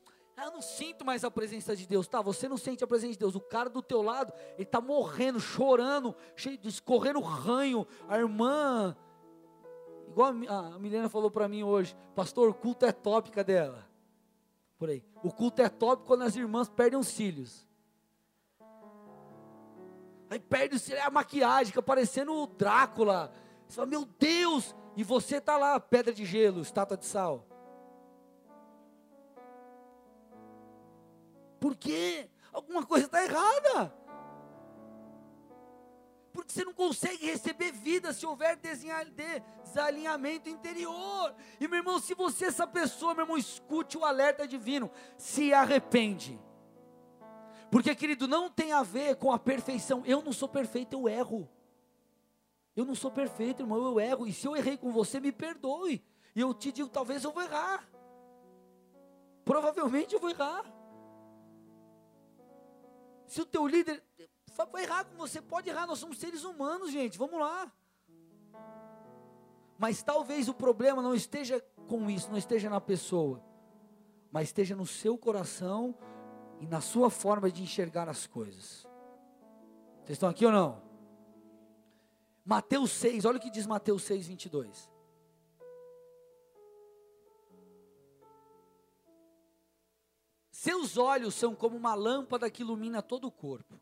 ah, 0.41 0.45
eu 0.45 0.51
não 0.51 0.61
sinto 0.61 1.05
mais 1.05 1.23
a 1.23 1.31
presença 1.31 1.75
de 1.75 1.87
Deus. 1.87 2.07
Tá, 2.07 2.21
você 2.21 2.47
não 2.47 2.57
sente 2.57 2.83
a 2.83 2.87
presença 2.87 3.13
de 3.13 3.19
Deus. 3.19 3.35
O 3.35 3.41
cara 3.41 3.69
do 3.69 3.81
teu 3.81 4.01
lado, 4.01 4.33
ele 4.53 4.63
está 4.63 4.81
morrendo, 4.81 5.39
chorando, 5.39 6.15
cheio 6.35 6.57
de 6.57 6.67
escorrendo 6.67 7.19
ranho. 7.19 7.87
A 8.07 8.17
irmã 8.17 8.95
Igual 10.11 10.33
a 10.49 10.77
Milena 10.77 11.07
falou 11.07 11.31
para 11.31 11.47
mim 11.47 11.63
hoje, 11.63 11.95
pastor, 12.13 12.49
o 12.49 12.53
culto 12.53 12.85
é 12.85 12.91
top, 12.91 13.31
cadê 13.31 13.53
ela? 13.53 13.87
Por 14.77 14.89
aí. 14.89 15.01
O 15.23 15.31
culto 15.31 15.61
é 15.61 15.69
top 15.69 16.03
quando 16.05 16.23
as 16.23 16.35
irmãs 16.35 16.67
perdem 16.67 16.99
os 16.99 17.07
cílios. 17.07 17.65
Aí 20.29 20.37
perde 20.37 20.75
os 20.75 20.81
cílios, 20.81 21.01
é 21.01 21.05
a 21.05 21.09
maquiagem, 21.09 21.67
fica 21.67 21.81
parecendo 21.81 22.33
o 22.33 22.45
Drácula. 22.45 23.31
Você 23.69 23.75
fala, 23.75 23.87
meu 23.87 24.05
Deus! 24.19 24.75
E 24.97 25.03
você 25.03 25.37
está 25.37 25.57
lá, 25.57 25.79
pedra 25.79 26.11
de 26.13 26.25
gelo, 26.25 26.61
estátua 26.61 26.97
de 26.97 27.05
sal. 27.05 27.47
Por 31.61 31.77
quê? 31.77 32.29
Alguma 32.51 32.85
coisa 32.85 33.05
está 33.05 33.23
errada 33.23 34.01
porque 36.31 36.53
você 36.53 36.63
não 36.63 36.73
consegue 36.73 37.25
receber 37.25 37.71
vida 37.71 38.13
se 38.13 38.25
houver 38.25 38.57
desalinhamento 38.57 40.49
interior. 40.49 41.35
E 41.59 41.67
meu 41.67 41.79
irmão, 41.79 41.99
se 41.99 42.13
você, 42.13 42.45
essa 42.45 42.65
pessoa, 42.65 43.13
meu 43.13 43.23
irmão, 43.23 43.37
escute 43.37 43.97
o 43.97 44.05
alerta 44.05 44.47
divino, 44.47 44.89
se 45.17 45.53
arrepende. 45.53 46.39
Porque, 47.69 47.93
querido, 47.95 48.27
não 48.27 48.49
tem 48.49 48.71
a 48.71 48.83
ver 48.83 49.15
com 49.15 49.31
a 49.31 49.39
perfeição. 49.39 50.03
Eu 50.05 50.21
não 50.21 50.33
sou 50.33 50.47
perfeito, 50.47 50.93
eu 50.93 51.07
erro. 51.07 51.49
Eu 52.75 52.85
não 52.85 52.95
sou 52.95 53.11
perfeito, 53.11 53.63
irmão, 53.63 53.83
eu 53.83 53.99
erro. 53.99 54.27
E 54.27 54.33
se 54.33 54.47
eu 54.47 54.55
errei 54.55 54.77
com 54.77 54.91
você, 54.91 55.19
me 55.19 55.31
perdoe. 55.31 56.03
E 56.35 56.39
eu 56.39 56.53
te 56.53 56.71
digo, 56.71 56.89
talvez 56.89 57.23
eu 57.23 57.31
vou 57.31 57.43
errar. 57.43 57.87
Provavelmente 59.43 60.13
eu 60.13 60.19
vou 60.19 60.29
errar. 60.29 60.80
Se 63.31 63.39
o 63.39 63.45
teu 63.45 63.65
líder, 63.65 64.03
Vai 64.71 64.83
errar 64.83 65.05
com 65.05 65.15
você, 65.15 65.41
pode 65.41 65.69
errar, 65.69 65.87
nós 65.87 65.99
somos 65.99 66.17
seres 66.17 66.43
humanos, 66.43 66.91
gente, 66.91 67.17
vamos 67.17 67.39
lá. 67.39 67.71
Mas 69.79 70.03
talvez 70.03 70.49
o 70.49 70.53
problema 70.53 71.01
não 71.01 71.15
esteja 71.15 71.63
com 71.87 72.09
isso, 72.09 72.29
não 72.29 72.37
esteja 72.37 72.69
na 72.69 72.81
pessoa, 72.81 73.41
mas 74.31 74.49
esteja 74.49 74.75
no 74.75 74.85
seu 74.85 75.17
coração 75.17 75.95
e 76.59 76.67
na 76.67 76.81
sua 76.81 77.09
forma 77.09 77.49
de 77.49 77.63
enxergar 77.63 78.09
as 78.09 78.27
coisas. 78.27 78.85
Vocês 80.03 80.11
estão 80.17 80.29
aqui 80.29 80.45
ou 80.45 80.51
não? 80.51 80.83
Mateus 82.43 82.91
6, 82.91 83.23
olha 83.23 83.37
o 83.37 83.41
que 83.41 83.49
diz 83.49 83.65
Mateus 83.65 84.03
6, 84.03 84.27
22. 84.27 84.90
Seus 90.61 90.95
olhos 90.95 91.33
são 91.33 91.55
como 91.55 91.75
uma 91.75 91.95
lâmpada 91.95 92.47
que 92.47 92.61
ilumina 92.61 93.01
todo 93.01 93.25
o 93.25 93.31
corpo. 93.31 93.81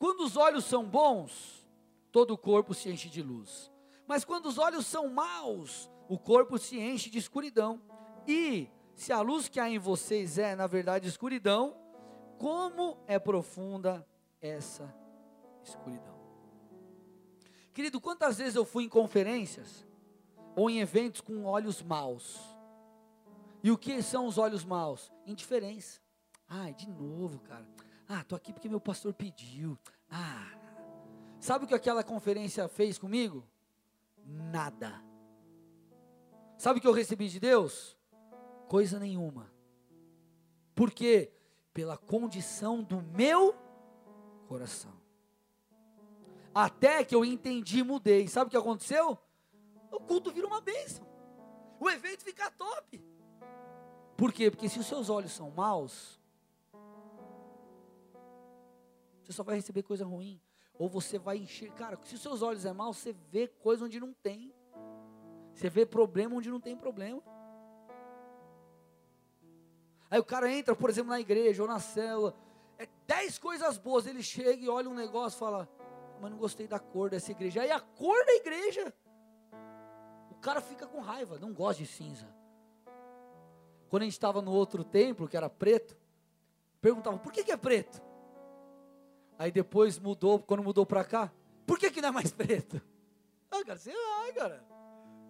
Quando 0.00 0.24
os 0.24 0.36
olhos 0.36 0.64
são 0.64 0.84
bons, 0.84 1.64
todo 2.10 2.34
o 2.34 2.36
corpo 2.36 2.74
se 2.74 2.90
enche 2.90 3.08
de 3.08 3.22
luz. 3.22 3.70
Mas 4.04 4.24
quando 4.24 4.46
os 4.46 4.58
olhos 4.58 4.84
são 4.84 5.06
maus, 5.06 5.88
o 6.08 6.18
corpo 6.18 6.58
se 6.58 6.76
enche 6.76 7.08
de 7.08 7.18
escuridão. 7.18 7.80
E 8.26 8.68
se 8.96 9.12
a 9.12 9.20
luz 9.20 9.48
que 9.48 9.60
há 9.60 9.70
em 9.70 9.78
vocês 9.78 10.38
é, 10.38 10.56
na 10.56 10.66
verdade, 10.66 11.06
escuridão, 11.06 11.76
como 12.36 12.98
é 13.06 13.16
profunda 13.16 14.04
essa 14.40 14.92
escuridão. 15.62 16.18
Querido, 17.72 18.00
quantas 18.00 18.38
vezes 18.38 18.56
eu 18.56 18.64
fui 18.64 18.82
em 18.82 18.88
conferências 18.88 19.86
ou 20.56 20.68
em 20.68 20.80
eventos 20.80 21.20
com 21.20 21.44
olhos 21.44 21.80
maus? 21.80 22.51
E 23.62 23.70
o 23.70 23.78
que 23.78 24.02
são 24.02 24.26
os 24.26 24.38
olhos 24.38 24.64
maus? 24.64 25.12
Indiferença. 25.24 26.00
Ai, 26.48 26.74
de 26.74 26.88
novo, 26.90 27.38
cara. 27.40 27.66
Ah, 28.08 28.24
tô 28.24 28.34
aqui 28.34 28.52
porque 28.52 28.68
meu 28.68 28.80
pastor 28.80 29.14
pediu. 29.14 29.78
Ah, 30.10 30.50
sabe 31.38 31.64
o 31.64 31.68
que 31.68 31.74
aquela 31.74 32.02
conferência 32.02 32.68
fez 32.68 32.98
comigo? 32.98 33.46
Nada. 34.26 35.02
Sabe 36.58 36.78
o 36.78 36.82
que 36.82 36.86
eu 36.86 36.92
recebi 36.92 37.28
de 37.28 37.40
Deus? 37.40 37.96
Coisa 38.68 38.98
nenhuma. 38.98 39.52
Por 40.74 40.90
quê? 40.90 41.32
Pela 41.72 41.96
condição 41.96 42.82
do 42.82 43.00
meu 43.00 43.54
coração. 44.46 44.92
Até 46.54 47.04
que 47.04 47.14
eu 47.14 47.24
entendi 47.24 47.78
e 47.78 47.82
mudei. 47.82 48.28
Sabe 48.28 48.48
o 48.48 48.50
que 48.50 48.56
aconteceu? 48.56 49.18
O 49.90 50.00
culto 50.00 50.30
vira 50.30 50.46
uma 50.46 50.60
bênção. 50.60 51.06
O 51.80 51.88
evento 51.88 52.24
fica 52.24 52.50
top. 52.50 53.02
Por 54.16 54.32
quê? 54.32 54.50
Porque 54.50 54.68
se 54.68 54.78
os 54.78 54.86
seus 54.86 55.08
olhos 55.08 55.32
são 55.32 55.50
maus, 55.50 56.20
Você 59.22 59.32
só 59.32 59.42
vai 59.42 59.56
receber 59.56 59.82
coisa 59.82 60.04
ruim. 60.04 60.40
Ou 60.78 60.88
você 60.88 61.18
vai 61.18 61.38
encher. 61.38 61.72
Cara, 61.72 61.98
se 62.04 62.14
os 62.14 62.20
seus 62.20 62.42
olhos 62.42 62.64
é 62.64 62.72
mal, 62.72 62.92
você 62.92 63.14
vê 63.30 63.46
coisa 63.48 63.84
onde 63.84 64.00
não 64.00 64.12
tem. 64.12 64.52
Você 65.54 65.70
vê 65.70 65.86
problema 65.86 66.36
onde 66.36 66.50
não 66.50 66.60
tem 66.60 66.76
problema. 66.76 67.22
Aí 70.10 70.18
o 70.18 70.24
cara 70.24 70.52
entra, 70.52 70.74
por 70.76 70.90
exemplo, 70.90 71.10
na 71.10 71.20
igreja 71.20 71.62
ou 71.62 71.68
na 71.68 71.78
célula. 71.78 72.34
É 72.78 72.86
dez 73.06 73.38
coisas 73.38 73.78
boas. 73.78 74.06
Ele 74.06 74.22
chega 74.22 74.62
e 74.62 74.68
olha 74.68 74.88
um 74.88 74.94
negócio 74.94 75.36
e 75.36 75.40
fala: 75.40 75.68
Mas 76.20 76.30
não 76.30 76.38
gostei 76.38 76.66
da 76.66 76.78
cor 76.78 77.10
dessa 77.10 77.30
igreja. 77.30 77.62
Aí 77.62 77.70
a 77.70 77.80
cor 77.80 78.24
da 78.26 78.32
igreja. 78.32 78.92
O 80.30 80.34
cara 80.36 80.60
fica 80.60 80.86
com 80.86 81.00
raiva, 81.00 81.38
não 81.38 81.52
gosta 81.52 81.82
de 81.82 81.88
cinza. 81.88 82.26
Quando 83.92 84.04
a 84.04 84.06
gente 84.06 84.14
estava 84.14 84.40
no 84.40 84.52
outro 84.52 84.82
templo, 84.82 85.28
que 85.28 85.36
era 85.36 85.50
preto, 85.50 85.94
perguntavam: 86.80 87.18
Por 87.18 87.30
que, 87.30 87.44
que 87.44 87.52
é 87.52 87.58
preto? 87.58 88.00
Aí 89.38 89.52
depois 89.52 89.98
mudou, 89.98 90.38
quando 90.38 90.62
mudou 90.62 90.86
para 90.86 91.04
cá, 91.04 91.30
por 91.66 91.78
que, 91.78 91.90
que 91.90 92.00
não 92.00 92.08
é 92.08 92.12
mais 92.12 92.32
preto? 92.32 92.80
Ah, 93.54 93.62
cara, 93.62 93.78
sei 93.78 93.92
lá, 93.92 94.32
cara. 94.32 94.64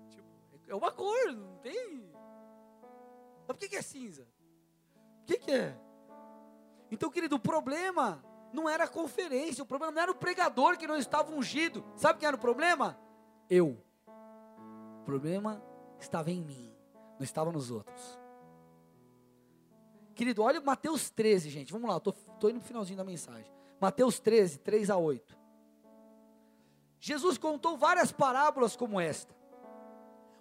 Tipo, 0.09 0.25
é 0.69 0.75
uma 0.77 0.93
cor, 0.93 1.33
não 1.33 1.57
tem. 1.57 2.09
Mas 3.49 3.57
por 3.57 3.57
que, 3.57 3.69
que 3.69 3.75
é 3.75 3.83
cinza? 3.83 4.29
O 5.23 5.25
que, 5.27 5.39
que 5.39 5.51
é? 5.51 5.77
Então, 6.89 7.11
querido, 7.11 7.35
o 7.35 7.41
problema 7.41 8.25
não 8.53 8.69
era 8.69 8.85
a 8.85 8.89
conferência, 8.89 9.65
o 9.65 9.67
problema 9.67 9.93
não 9.93 10.03
era 10.03 10.13
o 10.13 10.15
pregador 10.15 10.79
que 10.79 10.87
não 10.87 10.97
estava 10.97 11.35
ungido. 11.35 11.85
Sabe 11.97 12.21
quem 12.21 12.29
era 12.29 12.37
o 12.37 12.41
problema? 12.41 12.97
Eu. 13.51 13.77
O 15.01 15.05
problema 15.05 15.61
estava 15.99 16.31
em 16.31 16.41
mim, 16.41 16.73
não 17.19 17.25
estava 17.25 17.51
nos 17.51 17.69
outros. 17.73 18.22
Querido, 20.23 20.45
olha 20.45 20.61
Mateus 20.61 21.11
13, 21.11 21.51
gente. 21.51 21.73
Vamos 21.73 21.91
lá, 21.91 21.97
estou 21.97 22.49
indo 22.49 22.61
no 22.61 22.61
finalzinho 22.61 22.97
da 22.97 23.03
mensagem. 23.03 23.53
Mateus 23.81 24.21
13, 24.21 24.61
3 24.61 24.89
a 24.89 24.97
8. 24.97 25.37
Jesus 27.01 27.37
contou 27.37 27.77
várias 27.77 28.13
parábolas 28.13 28.77
como 28.77 29.01
esta. 29.01 29.35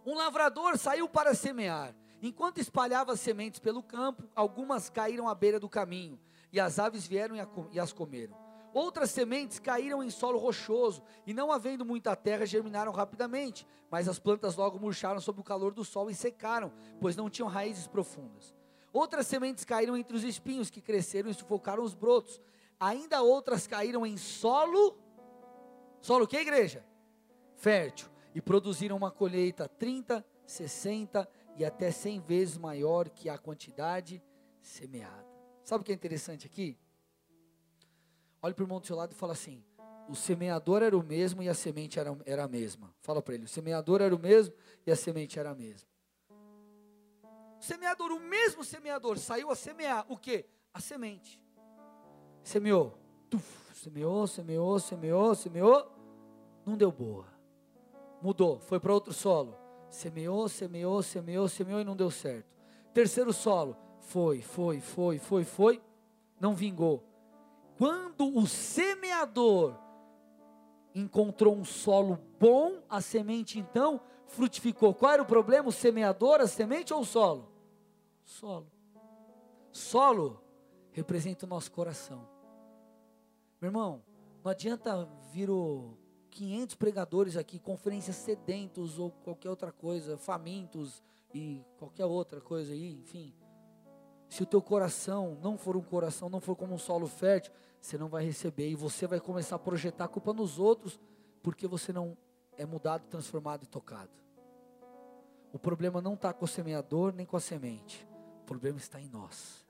Um 0.06 0.14
lavrador 0.14 0.78
saiu 0.78 1.10
para 1.10 1.34
semear. 1.34 1.96
Enquanto 2.22 2.60
espalhava 2.60 3.16
sementes 3.16 3.60
pelo 3.60 3.82
campo, 3.82 4.30
algumas 4.36 4.88
caíram 4.88 5.28
à 5.28 5.34
beira 5.34 5.60
do 5.60 5.68
caminho, 5.68 6.20
e 6.54 6.60
as 6.60 6.78
aves 6.78 7.08
vieram 7.08 7.36
e 7.72 7.80
as 7.80 7.92
comeram. 7.92 8.38
Outras 8.76 9.10
sementes 9.10 9.58
caíram 9.58 10.04
em 10.04 10.12
solo 10.12 10.38
rochoso, 10.38 11.02
e 11.26 11.34
não 11.34 11.52
havendo 11.52 11.84
muita 11.84 12.16
terra, 12.16 12.46
germinaram 12.46 12.92
rapidamente, 12.92 13.66
mas 13.90 14.08
as 14.08 14.20
plantas 14.20 14.56
logo 14.56 14.78
murcharam 14.78 15.20
sob 15.20 15.42
o 15.42 15.44
calor 15.44 15.74
do 15.74 15.84
sol 15.84 16.08
e 16.08 16.14
secaram, 16.14 16.72
pois 17.00 17.16
não 17.16 17.32
tinham 17.32 17.50
raízes 17.50 17.88
profundas. 17.88 18.61
Outras 18.94 19.28
sementes 19.28 19.64
caíram 19.64 19.96
entre 19.96 20.16
os 20.16 20.24
espinhos 20.24 20.70
que 20.70 20.82
cresceram 20.82 21.30
e 21.30 21.34
sufocaram 21.34 21.84
os 21.84 21.94
brotos. 21.94 22.42
Ainda 22.80 23.22
outras 23.22 23.68
caíram 23.68 24.06
em 24.06 24.18
solo, 24.18 24.98
solo 26.02 26.28
que 26.28 26.38
igreja? 26.38 26.86
Fértil, 27.56 28.10
e 28.34 28.42
produziram 28.42 28.98
uma 28.98 29.12
colheita 29.12 29.68
30, 29.68 30.26
60 30.46 31.30
e 31.58 31.64
até 31.64 31.92
100 31.92 32.20
vezes 32.22 32.58
maior 32.58 33.10
que 33.10 33.30
a 33.30 33.38
quantidade 33.38 34.22
semeada. 34.62 35.28
Sabe 35.64 35.82
o 35.82 35.86
que 35.86 35.92
é 35.92 35.96
interessante 35.96 36.46
aqui? 36.46 36.78
Olhe 38.42 38.54
para 38.54 38.64
o 38.64 38.66
irmão 38.66 38.80
do 38.80 38.88
seu 38.88 38.96
lado 38.96 39.12
e 39.12 39.16
fala 39.16 39.34
assim: 39.34 39.64
o 40.10 40.16
semeador 40.16 40.82
era 40.82 40.98
o 40.98 41.04
mesmo 41.04 41.44
e 41.44 41.50
a 41.50 41.54
semente 41.54 42.00
era, 42.00 42.18
era 42.26 42.44
a 42.44 42.48
mesma. 42.48 42.94
Fala 43.02 43.22
para 43.22 43.36
ele: 43.36 43.46
o 43.46 43.48
semeador 43.48 44.02
era 44.02 44.14
o 44.14 44.20
mesmo 44.20 44.54
e 44.86 44.92
a 44.92 44.96
semente 44.96 45.40
era 45.40 45.52
a 45.52 45.56
mesma. 45.56 45.91
O 47.62 47.64
semeador, 47.64 48.12
o 48.12 48.20
mesmo 48.20 48.64
semeador, 48.64 49.18
saiu 49.18 49.52
a 49.52 49.56
semear 49.56 50.04
o 50.10 50.18
que? 50.18 50.46
A 50.74 50.82
semente 50.82 51.42
semeou. 52.44 52.98
Tuf, 53.30 53.76
semeou, 53.76 54.28
semeou, 54.28 54.80
semeou, 54.80 55.36
semeou. 55.36 55.92
Não 56.66 56.76
deu 56.76 56.92
boa. 56.92 57.26
Mudou, 58.22 58.60
foi 58.60 58.80
para 58.80 58.94
outro 58.94 59.14
solo. 59.14 59.56
Semeou, 59.90 60.48
semeou, 60.48 61.02
semeou, 61.02 61.48
semeou 61.48 61.82
e 61.82 61.84
não 61.84 61.96
deu 61.96 62.12
certo. 62.12 62.48
Terceiro 62.94 63.34
solo. 63.34 63.78
Foi, 64.00 64.42
foi, 64.42 64.80
foi, 64.80 65.18
foi, 65.18 65.44
foi. 65.44 65.82
Não 66.40 66.54
vingou. 66.54 67.04
Quando 67.78 68.38
o 68.38 68.46
semeador 68.46 69.76
encontrou 70.94 71.56
um 71.56 71.64
solo 71.64 72.20
bom, 72.40 72.84
a 72.90 73.02
semente 73.02 73.60
então 73.60 74.02
frutificou. 74.28 74.94
Qual 74.94 75.12
era 75.12 75.22
o 75.22 75.26
problema? 75.26 75.70
O 75.70 75.72
semeador, 75.72 76.42
a 76.42 76.48
semente 76.48 76.94
ou 76.94 77.02
o 77.02 77.06
solo? 77.06 77.51
Solo. 78.24 78.72
Solo 79.72 80.42
representa 80.92 81.46
o 81.46 81.50
nosso 81.50 81.72
coração. 81.72 82.28
Meu 83.60 83.70
irmão, 83.70 84.04
não 84.44 84.52
adianta 84.52 85.08
vir 85.32 85.50
o 85.50 85.98
500 86.32 86.76
pregadores 86.76 87.38
aqui, 87.38 87.60
conferências 87.60 88.16
sedentos 88.16 88.98
ou 88.98 89.12
qualquer 89.12 89.50
outra 89.50 89.72
coisa, 89.72 90.18
famintos 90.18 91.04
e 91.34 91.64
qualquer 91.78 92.06
outra 92.06 92.42
coisa 92.42 92.74
aí, 92.74 92.94
enfim. 92.94 93.34
Se 94.30 94.42
o 94.42 94.46
teu 94.46 94.62
coração 94.62 95.38
não 95.42 95.58
for 95.58 95.76
um 95.76 95.82
coração, 95.82 96.30
não 96.30 96.40
for 96.40 96.56
como 96.56 96.74
um 96.74 96.78
solo 96.78 97.06
fértil, 97.06 97.52
você 97.80 97.98
não 97.98 98.08
vai 98.08 98.24
receber 98.24 98.70
e 98.70 98.76
você 98.76 99.06
vai 99.06 99.20
começar 99.20 99.58
a 99.58 99.60
projetar 99.60 100.06
a 100.06 100.08
culpa 100.08 100.34
nos 100.34 100.58
outros, 100.58 101.00
porque 101.44 101.68
você 101.68 101.92
não 101.92 102.18
é 102.58 102.66
mudado, 102.66 103.08
transformado 103.08 103.64
e 103.64 103.68
tocado. 103.68 104.12
O 105.52 105.60
problema 105.60 106.02
não 106.02 106.14
está 106.14 106.32
com 106.32 106.46
o 106.46 106.48
semeador 106.48 107.14
nem 107.14 107.26
com 107.26 107.36
a 107.36 107.42
semente, 107.42 108.08
problema 108.52 108.78
está 108.78 109.00
em 109.00 109.08
nós. 109.08 109.66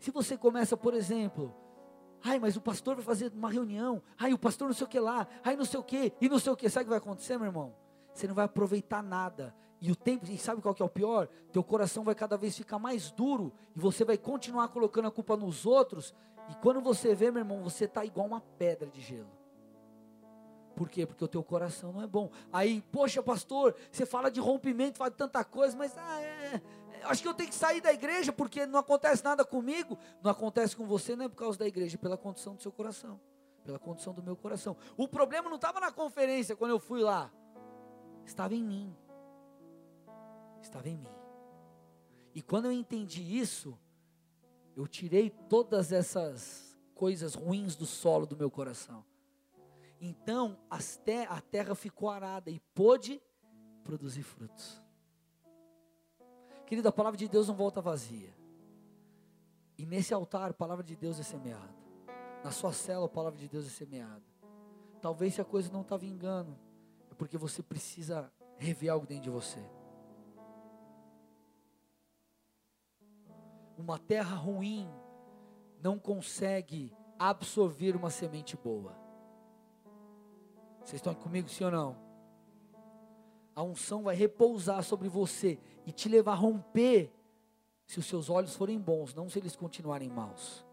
Se 0.00 0.10
você 0.10 0.36
começa, 0.36 0.76
por 0.76 0.92
exemplo, 0.92 1.54
ai, 2.20 2.40
mas 2.40 2.56
o 2.56 2.60
pastor 2.60 2.96
vai 2.96 3.04
fazer 3.04 3.32
uma 3.32 3.48
reunião, 3.48 4.02
ai, 4.18 4.32
o 4.32 4.38
pastor 4.38 4.66
não 4.66 4.74
sei 4.74 4.86
o 4.86 4.90
que 4.90 4.98
lá, 4.98 5.28
ai, 5.44 5.54
não 5.54 5.64
sei 5.64 5.78
o 5.78 5.84
que, 5.84 6.12
e 6.20 6.28
não 6.28 6.40
sei 6.40 6.52
o 6.52 6.56
que, 6.56 6.68
sabe 6.68 6.82
o 6.82 6.86
que 6.86 6.90
vai 6.90 6.98
acontecer, 6.98 7.38
meu 7.38 7.46
irmão? 7.46 7.76
Você 8.12 8.26
não 8.26 8.34
vai 8.34 8.46
aproveitar 8.46 9.04
nada, 9.04 9.54
e 9.80 9.92
o 9.92 9.94
tempo, 9.94 10.26
e 10.28 10.36
sabe 10.36 10.60
qual 10.60 10.74
que 10.74 10.82
é 10.82 10.84
o 10.84 10.88
pior? 10.88 11.28
Teu 11.52 11.62
coração 11.62 12.02
vai 12.02 12.14
cada 12.16 12.36
vez 12.36 12.56
ficar 12.56 12.80
mais 12.80 13.12
duro, 13.12 13.52
e 13.76 13.78
você 13.78 14.04
vai 14.04 14.18
continuar 14.18 14.66
colocando 14.66 15.06
a 15.06 15.10
culpa 15.12 15.36
nos 15.36 15.64
outros, 15.64 16.12
e 16.50 16.56
quando 16.56 16.80
você 16.80 17.14
vê, 17.14 17.30
meu 17.30 17.42
irmão, 17.42 17.62
você 17.62 17.84
está 17.84 18.04
igual 18.04 18.26
uma 18.26 18.40
pedra 18.40 18.90
de 18.90 19.00
gelo. 19.00 19.30
Por 20.76 20.90
quê? 20.90 21.06
Porque 21.06 21.24
o 21.24 21.28
teu 21.28 21.42
coração 21.42 21.90
não 21.90 22.02
é 22.02 22.06
bom. 22.06 22.30
Aí, 22.52 22.82
poxa, 22.92 23.22
pastor, 23.22 23.74
você 23.90 24.04
fala 24.04 24.30
de 24.30 24.40
rompimento, 24.40 24.98
fala 24.98 25.10
de 25.10 25.16
tanta 25.16 25.42
coisa, 25.42 25.74
mas 25.74 25.96
ah, 25.96 26.20
é, 26.20 26.60
acho 27.08 27.22
que 27.22 27.28
eu 27.28 27.34
tenho 27.34 27.48
que 27.48 27.54
sair 27.54 27.80
da 27.80 27.92
igreja 27.92 28.32
porque 28.32 28.66
não 28.66 28.78
acontece 28.78 29.24
nada 29.24 29.44
comigo. 29.44 29.98
Não 30.22 30.30
acontece 30.30 30.76
com 30.76 30.86
você, 30.86 31.16
não 31.16 31.24
é 31.24 31.28
por 31.28 31.36
causa 31.36 31.58
da 31.58 31.66
igreja, 31.66 31.96
é 31.96 31.98
pela 31.98 32.16
condição 32.16 32.54
do 32.54 32.62
seu 32.62 32.72
coração, 32.72 33.20
pela 33.64 33.78
condição 33.78 34.12
do 34.12 34.22
meu 34.22 34.36
coração. 34.36 34.76
O 34.96 35.08
problema 35.08 35.48
não 35.48 35.56
estava 35.56 35.80
na 35.80 35.92
conferência 35.92 36.56
quando 36.56 36.70
eu 36.70 36.78
fui 36.78 37.00
lá, 37.02 37.32
estava 38.24 38.54
em 38.54 38.62
mim. 38.62 38.96
Estava 40.60 40.88
em 40.88 40.96
mim. 40.96 41.14
E 42.34 42.42
quando 42.42 42.66
eu 42.66 42.72
entendi 42.72 43.22
isso, 43.22 43.78
eu 44.76 44.86
tirei 44.86 45.30
todas 45.30 45.92
essas 45.92 46.76
coisas 46.94 47.34
ruins 47.34 47.76
do 47.76 47.86
solo 47.86 48.26
do 48.26 48.36
meu 48.36 48.50
coração. 48.50 49.04
Então 50.00 50.58
a 50.68 51.40
terra 51.40 51.74
ficou 51.74 52.10
arada 52.10 52.50
e 52.50 52.60
pôde 52.74 53.22
produzir 53.82 54.22
frutos. 54.22 54.85
Querido, 56.66 56.88
a 56.88 56.92
palavra 56.92 57.16
de 57.16 57.28
Deus 57.28 57.46
não 57.46 57.54
volta 57.54 57.80
vazia. 57.80 58.34
E 59.78 59.86
nesse 59.86 60.12
altar, 60.12 60.50
a 60.50 60.54
palavra 60.54 60.82
de 60.82 60.96
Deus 60.96 61.20
é 61.20 61.22
semeada. 61.22 61.74
Na 62.42 62.50
sua 62.50 62.72
cela, 62.72 63.06
a 63.06 63.08
palavra 63.08 63.38
de 63.38 63.48
Deus 63.48 63.66
é 63.66 63.70
semeada. 63.70 64.22
Talvez 65.00 65.34
se 65.34 65.40
a 65.40 65.44
coisa 65.44 65.72
não 65.72 65.82
está 65.82 65.96
vingando, 65.96 66.58
é 67.10 67.14
porque 67.14 67.38
você 67.38 67.62
precisa 67.62 68.32
rever 68.58 68.90
algo 68.90 69.06
dentro 69.06 69.24
de 69.24 69.30
você. 69.30 69.60
Uma 73.78 73.98
terra 73.98 74.34
ruim 74.34 74.88
não 75.80 75.98
consegue 75.98 76.92
absorver 77.18 77.94
uma 77.94 78.10
semente 78.10 78.56
boa. 78.56 78.96
Vocês 80.80 80.94
estão 80.94 81.14
comigo, 81.14 81.48
sim 81.48 81.64
ou 81.64 81.70
não? 81.70 82.05
A 83.56 83.62
unção 83.62 84.02
vai 84.02 84.14
repousar 84.14 84.84
sobre 84.84 85.08
você 85.08 85.58
e 85.86 85.90
te 85.90 86.08
levar 86.10 86.32
a 86.32 86.36
romper 86.36 87.10
se 87.86 87.98
os 87.98 88.04
seus 88.04 88.28
olhos 88.28 88.54
forem 88.54 88.78
bons, 88.78 89.14
não 89.14 89.30
se 89.30 89.38
eles 89.38 89.56
continuarem 89.56 90.10
maus. 90.10 90.64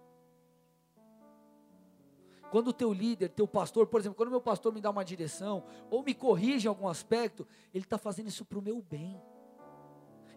Quando 2.52 2.68
o 2.68 2.74
teu 2.74 2.92
líder, 2.94 3.30
teu 3.30 3.48
pastor, 3.48 3.88
por 3.88 4.00
exemplo, 4.00 4.16
quando 4.16 4.28
o 4.28 4.32
meu 4.32 4.42
pastor 4.42 4.74
me 4.74 4.82
dá 4.82 4.90
uma 4.90 5.06
direção, 5.06 5.64
ou 5.90 6.04
me 6.04 6.14
corrige 6.14 6.68
em 6.68 6.70
algum 6.70 6.88
aspecto, 6.88 7.48
ele 7.74 7.86
está 7.86 7.98
fazendo 7.98 8.28
isso 8.28 8.44
para 8.44 8.60
o 8.60 8.62
meu 8.62 8.82
bem. 8.82 9.20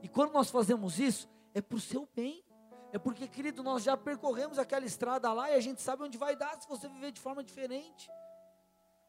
E 0.03 0.09
quando 0.09 0.33
nós 0.33 0.49
fazemos 0.49 0.99
isso, 0.99 1.29
é 1.53 1.61
para 1.61 1.77
o 1.77 1.81
seu 1.81 2.09
bem. 2.15 2.45
É 2.93 2.99
porque, 2.99 3.27
querido, 3.27 3.63
nós 3.63 3.83
já 3.83 3.97
percorremos 3.97 4.59
aquela 4.59 4.87
estrada 4.87 5.33
lá 5.33 5.51
e 5.51 5.55
a 5.55 5.61
gente 5.61 5.83
sabe 5.83 6.05
onde 6.05 6.17
vai 6.17 6.37
dar 6.37 6.59
se 6.61 6.69
você 6.69 6.89
viver 6.89 7.11
de 7.11 7.21
forma 7.21 7.43
diferente. 7.43 8.09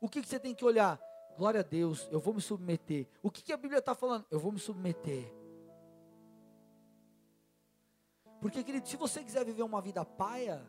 O 0.01 0.09
que, 0.09 0.21
que 0.21 0.27
você 0.27 0.39
tem 0.39 0.55
que 0.55 0.65
olhar? 0.65 0.99
Glória 1.37 1.59
a 1.59 1.63
Deus, 1.63 2.09
eu 2.11 2.19
vou 2.19 2.33
me 2.33 2.41
submeter. 2.41 3.07
O 3.21 3.29
que, 3.29 3.43
que 3.43 3.53
a 3.53 3.57
Bíblia 3.57 3.77
está 3.77 3.93
falando? 3.93 4.25
Eu 4.31 4.39
vou 4.39 4.51
me 4.51 4.57
submeter. 4.57 5.31
Porque, 8.41 8.63
querido, 8.63 8.87
se 8.87 8.97
você 8.97 9.23
quiser 9.23 9.45
viver 9.45 9.61
uma 9.61 9.79
vida 9.79 10.03
paia, 10.03 10.65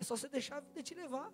É 0.00 0.04
só 0.04 0.16
você 0.16 0.28
deixar 0.28 0.56
a 0.56 0.60
vida 0.60 0.82
te 0.82 0.94
levar. 0.96 1.32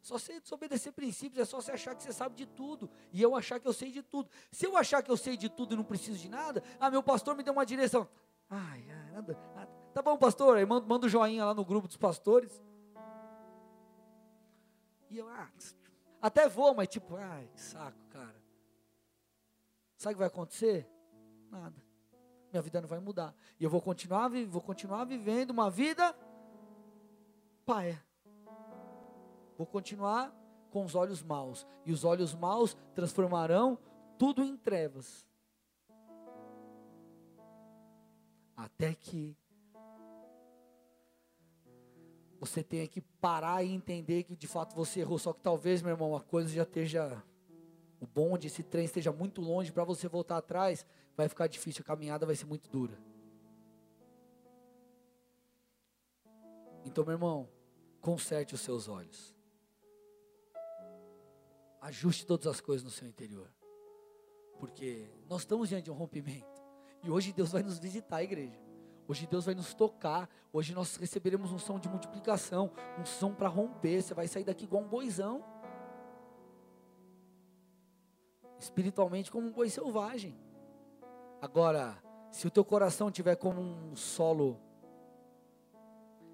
Só 0.00 0.16
você 0.16 0.38
desobedecer 0.40 0.92
princípios, 0.92 1.42
é 1.42 1.44
só 1.44 1.60
você 1.60 1.72
achar 1.72 1.96
que 1.96 2.02
você 2.04 2.12
sabe 2.12 2.36
de 2.36 2.46
tudo. 2.46 2.88
E 3.12 3.20
eu 3.20 3.34
achar 3.34 3.58
que 3.58 3.66
eu 3.66 3.72
sei 3.72 3.90
de 3.90 4.02
tudo. 4.02 4.30
Se 4.52 4.64
eu 4.64 4.76
achar 4.76 5.02
que 5.02 5.10
eu 5.10 5.16
sei 5.16 5.36
de 5.36 5.48
tudo 5.48 5.74
e 5.74 5.76
não 5.76 5.82
preciso 5.82 6.18
de 6.18 6.28
nada, 6.28 6.62
ah, 6.78 6.88
meu 6.88 7.02
pastor 7.02 7.36
me 7.36 7.42
deu 7.42 7.52
uma 7.52 7.66
direção. 7.66 8.08
Ai, 8.48 8.84
ai 8.88 9.10
nada, 9.10 9.36
nada. 9.56 9.72
Tá 9.92 10.00
bom, 10.00 10.16
pastor, 10.16 10.56
aí 10.56 10.64
manda, 10.64 10.86
manda 10.86 11.06
um 11.06 11.08
joinha 11.08 11.44
lá 11.44 11.54
no 11.54 11.64
grupo 11.64 11.88
dos 11.88 11.96
pastores. 11.96 12.62
E 15.10 15.18
eu, 15.18 15.28
ah, 15.28 15.50
até 16.22 16.48
vou, 16.48 16.72
mas 16.72 16.86
tipo, 16.86 17.16
ai, 17.16 17.50
que 17.52 17.60
saco, 17.60 17.98
cara. 18.08 18.40
Sabe 19.96 20.12
o 20.12 20.16
que 20.16 20.18
vai 20.20 20.28
acontecer? 20.28 20.88
Nada. 21.50 21.74
Minha 22.52 22.62
vida 22.62 22.80
não 22.80 22.88
vai 22.88 23.00
mudar. 23.00 23.34
E 23.58 23.64
eu 23.64 23.70
vou 23.70 23.80
continuar, 23.80 24.30
vou 24.48 24.62
continuar 24.62 25.04
vivendo 25.04 25.50
uma 25.50 25.68
vida 25.68 26.16
paia. 27.66 28.00
Vou 29.58 29.66
continuar 29.66 30.32
com 30.70 30.84
os 30.84 30.94
olhos 30.94 31.22
maus. 31.22 31.66
E 31.84 31.92
os 31.92 32.04
olhos 32.04 32.34
maus 32.34 32.76
transformarão 32.94 33.76
tudo 34.16 34.44
em 34.44 34.56
trevas. 34.56 35.26
Até 38.56 38.94
que 38.94 39.36
você 42.42 42.60
tenha 42.60 42.88
que 42.88 43.00
parar 43.00 43.62
e 43.62 43.72
entender 43.72 44.24
que 44.24 44.34
de 44.34 44.48
fato 44.48 44.74
você 44.74 44.98
errou. 44.98 45.16
Só 45.16 45.32
que 45.32 45.40
talvez, 45.40 45.80
meu 45.80 45.92
irmão, 45.92 46.16
a 46.16 46.20
coisa 46.20 46.52
já 46.52 46.64
esteja. 46.64 47.22
O 48.00 48.06
bonde, 48.06 48.48
esse 48.48 48.64
trem 48.64 48.84
esteja 48.84 49.12
muito 49.12 49.40
longe 49.40 49.70
para 49.70 49.84
você 49.84 50.08
voltar 50.08 50.38
atrás. 50.38 50.84
Vai 51.16 51.28
ficar 51.28 51.46
difícil, 51.46 51.82
a 51.82 51.84
caminhada 51.84 52.26
vai 52.26 52.34
ser 52.34 52.46
muito 52.46 52.68
dura. 52.68 52.98
Então, 56.84 57.04
meu 57.04 57.12
irmão, 57.12 57.48
conserte 58.00 58.56
os 58.56 58.60
seus 58.60 58.88
olhos. 58.88 59.32
Ajuste 61.80 62.26
todas 62.26 62.48
as 62.48 62.60
coisas 62.60 62.82
no 62.82 62.90
seu 62.90 63.06
interior. 63.06 63.48
Porque 64.58 65.08
nós 65.28 65.42
estamos 65.42 65.68
diante 65.68 65.84
de 65.84 65.92
um 65.92 65.94
rompimento. 65.94 66.60
E 67.04 67.08
hoje 67.08 67.32
Deus 67.32 67.52
vai 67.52 67.62
nos 67.62 67.78
visitar, 67.78 68.20
igreja. 68.20 68.58
Hoje 69.12 69.26
Deus 69.26 69.44
vai 69.44 69.54
nos 69.54 69.74
tocar. 69.74 70.26
Hoje 70.50 70.72
nós 70.72 70.96
receberemos 70.96 71.52
um 71.52 71.58
som 71.58 71.78
de 71.78 71.86
multiplicação, 71.86 72.70
um 72.98 73.04
som 73.04 73.34
para 73.34 73.46
romper. 73.46 74.00
Você 74.00 74.14
vai 74.14 74.26
sair 74.26 74.42
daqui 74.42 74.64
igual 74.64 74.82
um 74.82 74.88
boizão. 74.88 75.44
Espiritualmente 78.58 79.30
como 79.30 79.48
um 79.48 79.52
boi 79.52 79.68
selvagem. 79.68 80.34
Agora, 81.42 82.02
se 82.30 82.46
o 82.46 82.50
teu 82.50 82.64
coração 82.64 83.10
tiver 83.10 83.36
como 83.36 83.60
um 83.60 83.94
solo 83.94 84.58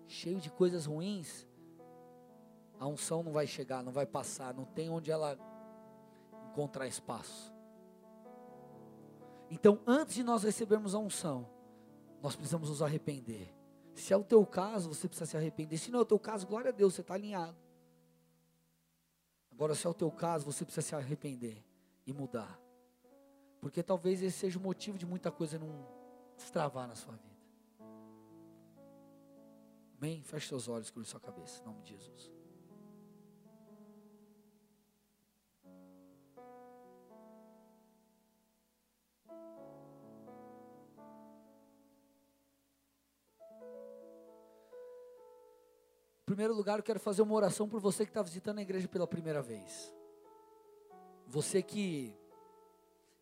cheio 0.07 0.39
de 0.39 0.49
coisas 0.49 0.87
ruins, 0.87 1.49
a 2.79 2.87
unção 2.87 3.25
não 3.25 3.33
vai 3.33 3.49
chegar, 3.49 3.83
não 3.83 3.91
vai 3.91 4.07
passar, 4.07 4.55
não 4.55 4.65
tem 4.65 4.89
onde 4.89 5.11
ela 5.11 5.37
encontrar 6.53 6.87
espaço. 6.87 7.53
Então, 9.51 9.81
antes 9.85 10.15
de 10.15 10.23
nós 10.23 10.45
recebermos 10.45 10.95
a 10.95 10.99
unção, 11.01 11.58
nós 12.23 12.35
precisamos 12.35 12.69
nos 12.69 12.83
arrepender. 12.83 13.55
Se 13.95 14.13
é 14.13 14.17
o 14.17 14.25
teu 14.25 14.45
caso, 14.47 14.89
você 14.89 15.09
precisa 15.09 15.31
se 15.31 15.37
arrepender. 15.37 15.77
Se 15.79 15.91
não 15.91 16.01
é 16.01 16.03
o 16.03 16.07
teu 16.07 16.19
caso, 16.19 16.47
glória 16.47 16.71
a 16.71 16.73
Deus, 16.73 16.95
você 16.95 17.01
está 17.01 17.15
alinhado. 17.15 17.57
Agora, 19.51 19.75
se 19.75 19.87
é 19.87 19.91
o 19.91 19.95
teu 19.95 20.11
caso, 20.11 20.45
você 20.45 20.65
precisa 20.65 20.87
se 20.87 20.95
arrepender 20.95 21.65
e 22.07 22.13
mudar. 22.13 22.61
Porque 23.61 23.83
talvez 23.83 24.23
esse 24.23 24.39
seja 24.39 24.59
o 24.59 24.63
motivo 24.63 24.97
de 24.97 25.05
muita 25.05 25.33
coisa 25.33 25.59
não 25.59 25.87
destravar 26.37 26.87
na 26.87 26.95
sua 26.95 27.15
vida. 27.15 27.37
Amém? 29.97 30.23
Feche 30.23 30.47
seus 30.47 30.69
olhos, 30.69 30.91
cruze 30.91 31.11
sua 31.11 31.19
cabeça, 31.19 31.61
em 31.61 31.65
nome 31.65 31.83
de 31.83 31.91
Jesus. 31.91 32.38
Primeiro 46.39 46.55
lugar, 46.55 46.79
eu 46.79 46.85
quero 46.85 47.01
fazer 47.01 47.21
uma 47.21 47.35
oração 47.35 47.69
por 47.69 47.81
você 47.81 48.05
que 48.05 48.11
está 48.11 48.23
visitando 48.23 48.61
a 48.61 48.63
igreja 48.63 48.87
pela 48.87 49.09
primeira 49.09 49.43
vez. 49.43 49.93
Você 51.27 51.61
que 51.61 52.17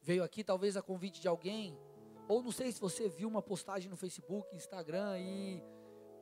veio 0.03 0.23
aqui, 0.23 0.45
talvez 0.45 0.77
a 0.77 0.83
convite 0.83 1.19
de 1.19 1.27
alguém, 1.27 1.79
ou 2.29 2.43
não 2.43 2.53
sei 2.53 2.71
se 2.71 2.79
você 2.79 3.09
viu 3.09 3.27
uma 3.27 3.41
postagem 3.41 3.89
no 3.89 3.97
Facebook, 3.97 4.55
Instagram 4.55 5.19
e, 5.19 5.65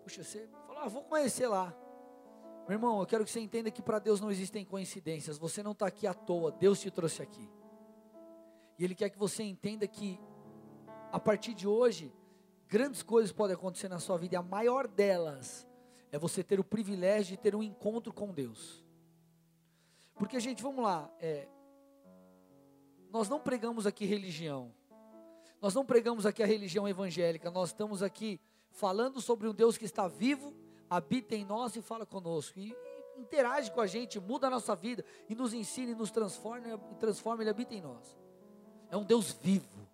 puxa, 0.04 0.22
você 0.22 0.48
falou, 0.68 0.82
ah, 0.82 0.88
vou 0.88 1.02
conhecer 1.02 1.48
lá. 1.48 1.76
Meu 2.68 2.76
irmão, 2.76 3.00
eu 3.00 3.06
quero 3.06 3.24
que 3.24 3.30
você 3.32 3.40
entenda 3.40 3.72
que 3.72 3.82
para 3.82 3.98
Deus 3.98 4.20
não 4.20 4.30
existem 4.30 4.64
coincidências. 4.64 5.36
Você 5.36 5.64
não 5.64 5.72
está 5.72 5.88
aqui 5.88 6.06
à 6.06 6.14
toa, 6.14 6.52
Deus 6.52 6.80
te 6.80 6.92
trouxe 6.92 7.20
aqui. 7.20 7.50
E 8.78 8.84
Ele 8.84 8.94
quer 8.94 9.10
que 9.10 9.18
você 9.18 9.42
entenda 9.42 9.84
que, 9.88 10.20
a 11.10 11.18
partir 11.18 11.54
de 11.54 11.66
hoje, 11.66 12.14
grandes 12.68 13.02
coisas 13.02 13.32
podem 13.32 13.56
acontecer 13.56 13.88
na 13.88 13.98
sua 13.98 14.16
vida, 14.16 14.36
e 14.36 14.38
a 14.38 14.42
maior 14.42 14.86
delas 14.86 15.66
é 16.14 16.18
você 16.18 16.44
ter 16.44 16.60
o 16.60 16.64
privilégio 16.64 17.36
de 17.36 17.42
ter 17.42 17.56
um 17.56 17.62
encontro 17.62 18.12
com 18.12 18.32
Deus. 18.32 18.84
Porque, 20.14 20.38
gente, 20.38 20.62
vamos 20.62 20.84
lá, 20.84 21.10
é, 21.18 21.48
nós 23.10 23.28
não 23.28 23.40
pregamos 23.40 23.84
aqui 23.84 24.04
religião, 24.04 24.72
nós 25.60 25.74
não 25.74 25.84
pregamos 25.84 26.24
aqui 26.24 26.40
a 26.40 26.46
religião 26.46 26.88
evangélica, 26.88 27.50
nós 27.50 27.70
estamos 27.70 28.00
aqui 28.00 28.40
falando 28.70 29.20
sobre 29.20 29.48
um 29.48 29.52
Deus 29.52 29.76
que 29.76 29.84
está 29.84 30.06
vivo, 30.06 30.54
habita 30.88 31.34
em 31.34 31.44
nós 31.44 31.74
e 31.74 31.82
fala 31.82 32.06
conosco, 32.06 32.60
e, 32.60 32.72
interage 33.16 33.72
com 33.72 33.80
a 33.80 33.86
gente, 33.88 34.20
muda 34.20 34.46
a 34.46 34.50
nossa 34.50 34.76
vida, 34.76 35.04
e 35.28 35.34
nos 35.34 35.52
ensina 35.52 35.90
e 35.90 35.94
nos 35.96 36.12
transforma, 36.12 36.80
e 36.92 36.94
transforma, 36.94 37.42
Ele 37.42 37.50
habita 37.50 37.74
em 37.74 37.80
nós. 37.80 38.16
É 38.88 38.96
um 38.96 39.02
Deus 39.02 39.32
vivo, 39.32 39.88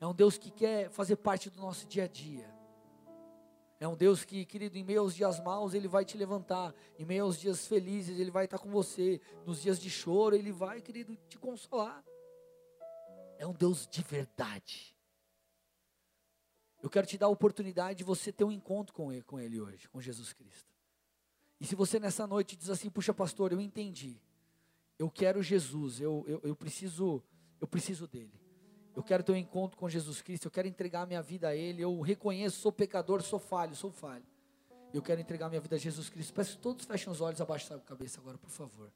é 0.00 0.06
um 0.08 0.12
Deus 0.12 0.36
que 0.36 0.50
quer 0.50 0.90
fazer 0.90 1.14
parte 1.14 1.48
do 1.48 1.60
nosso 1.60 1.86
dia 1.86 2.02
a 2.02 2.08
dia. 2.08 2.61
É 3.82 3.88
um 3.88 3.96
Deus 3.96 4.24
que, 4.24 4.46
querido, 4.46 4.78
em 4.78 4.84
meio 4.84 5.00
aos 5.00 5.12
dias 5.12 5.40
maus, 5.40 5.74
Ele 5.74 5.88
vai 5.88 6.04
te 6.04 6.16
levantar. 6.16 6.72
Em 6.96 7.04
meio 7.04 7.24
aos 7.24 7.36
dias 7.36 7.66
felizes, 7.66 8.16
Ele 8.16 8.30
vai 8.30 8.44
estar 8.44 8.56
com 8.56 8.70
você. 8.70 9.20
Nos 9.44 9.60
dias 9.60 9.76
de 9.80 9.90
choro, 9.90 10.36
Ele 10.36 10.52
vai, 10.52 10.80
querido, 10.80 11.16
te 11.28 11.36
consolar. 11.36 12.04
É 13.38 13.44
um 13.44 13.52
Deus 13.52 13.88
de 13.88 14.00
verdade. 14.04 14.96
Eu 16.80 16.88
quero 16.88 17.08
te 17.08 17.18
dar 17.18 17.26
a 17.26 17.30
oportunidade 17.30 17.98
de 17.98 18.04
você 18.04 18.30
ter 18.30 18.44
um 18.44 18.52
encontro 18.52 18.94
com 18.94 19.12
Ele, 19.12 19.24
com 19.24 19.40
ele 19.40 19.60
hoje, 19.60 19.88
com 19.88 20.00
Jesus 20.00 20.32
Cristo. 20.32 20.72
E 21.58 21.66
se 21.66 21.74
você 21.74 21.98
nessa 21.98 22.24
noite 22.24 22.54
diz 22.54 22.70
assim, 22.70 22.88
puxa 22.88 23.12
pastor, 23.12 23.50
eu 23.50 23.60
entendi. 23.60 24.16
Eu 24.96 25.10
quero 25.10 25.42
Jesus, 25.42 26.00
eu, 26.00 26.24
eu, 26.28 26.40
eu 26.44 26.54
preciso, 26.54 27.20
eu 27.60 27.66
preciso 27.66 28.06
dele. 28.06 28.41
Eu 28.94 29.02
quero 29.02 29.22
ter 29.22 29.32
um 29.32 29.36
encontro 29.36 29.76
com 29.78 29.88
Jesus 29.88 30.20
Cristo. 30.20 30.46
Eu 30.46 30.50
quero 30.50 30.68
entregar 30.68 31.06
minha 31.06 31.22
vida 31.22 31.48
a 31.48 31.56
Ele. 31.56 31.82
Eu 31.82 32.00
reconheço, 32.00 32.60
sou 32.60 32.70
pecador, 32.70 33.22
sou 33.22 33.38
falho, 33.38 33.74
sou 33.74 33.90
falho. 33.90 34.24
Eu 34.92 35.00
quero 35.00 35.20
entregar 35.20 35.48
minha 35.48 35.60
vida 35.60 35.76
a 35.76 35.78
Jesus 35.78 36.10
Cristo. 36.10 36.34
Peço 36.34 36.56
que 36.56 36.62
todos 36.62 36.84
fechem 36.84 37.10
os 37.10 37.20
olhos, 37.20 37.40
abaixem 37.40 37.74
a 37.74 37.80
cabeça 37.80 38.20
agora, 38.20 38.36
por 38.36 38.50
favor. 38.50 38.92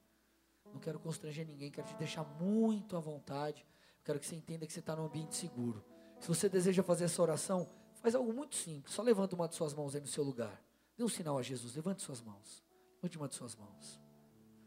Não 0.73 0.79
quero 0.79 0.99
constranger 0.99 1.47
ninguém, 1.47 1.71
quero 1.71 1.87
te 1.87 1.95
deixar 1.95 2.25
muito 2.39 2.97
à 2.97 3.01
vontade. 3.01 3.65
Quero 4.05 4.21
que 4.21 4.27
você 4.27 4.37
entenda 4.37 4.67
que 4.67 4.73
você 4.73 4.81
está 4.81 4.95
num 4.95 5.07
ambiente 5.07 5.35
seguro. 5.35 5.83
Se 6.21 6.29
você 6.29 6.49
deseja 6.49 6.83
fazer 6.83 7.05
essa 7.05 7.23
oração, 7.23 7.67
faz 8.03 8.15
algo 8.15 8.33
muito 8.33 8.55
simples. 8.55 8.95
Só 8.95 9.03
levanta 9.03 9.35
uma 9.35 9.49
de 9.49 9.55
suas 9.55 9.73
mãos 9.73 9.95
aí 9.95 10.01
no 10.01 10.07
seu 10.07 10.23
lugar. 10.23 10.63
Dê 10.97 11.03
um 11.03 11.09
sinal 11.09 11.39
a 11.39 11.43
Jesus. 11.43 11.75
Levante 11.75 12.03
suas 12.03 12.21
mãos. 12.21 12.63
Levante 12.97 13.17
uma 13.17 13.29
de 13.29 13.35
suas 13.35 13.57
mãos. 13.57 14.01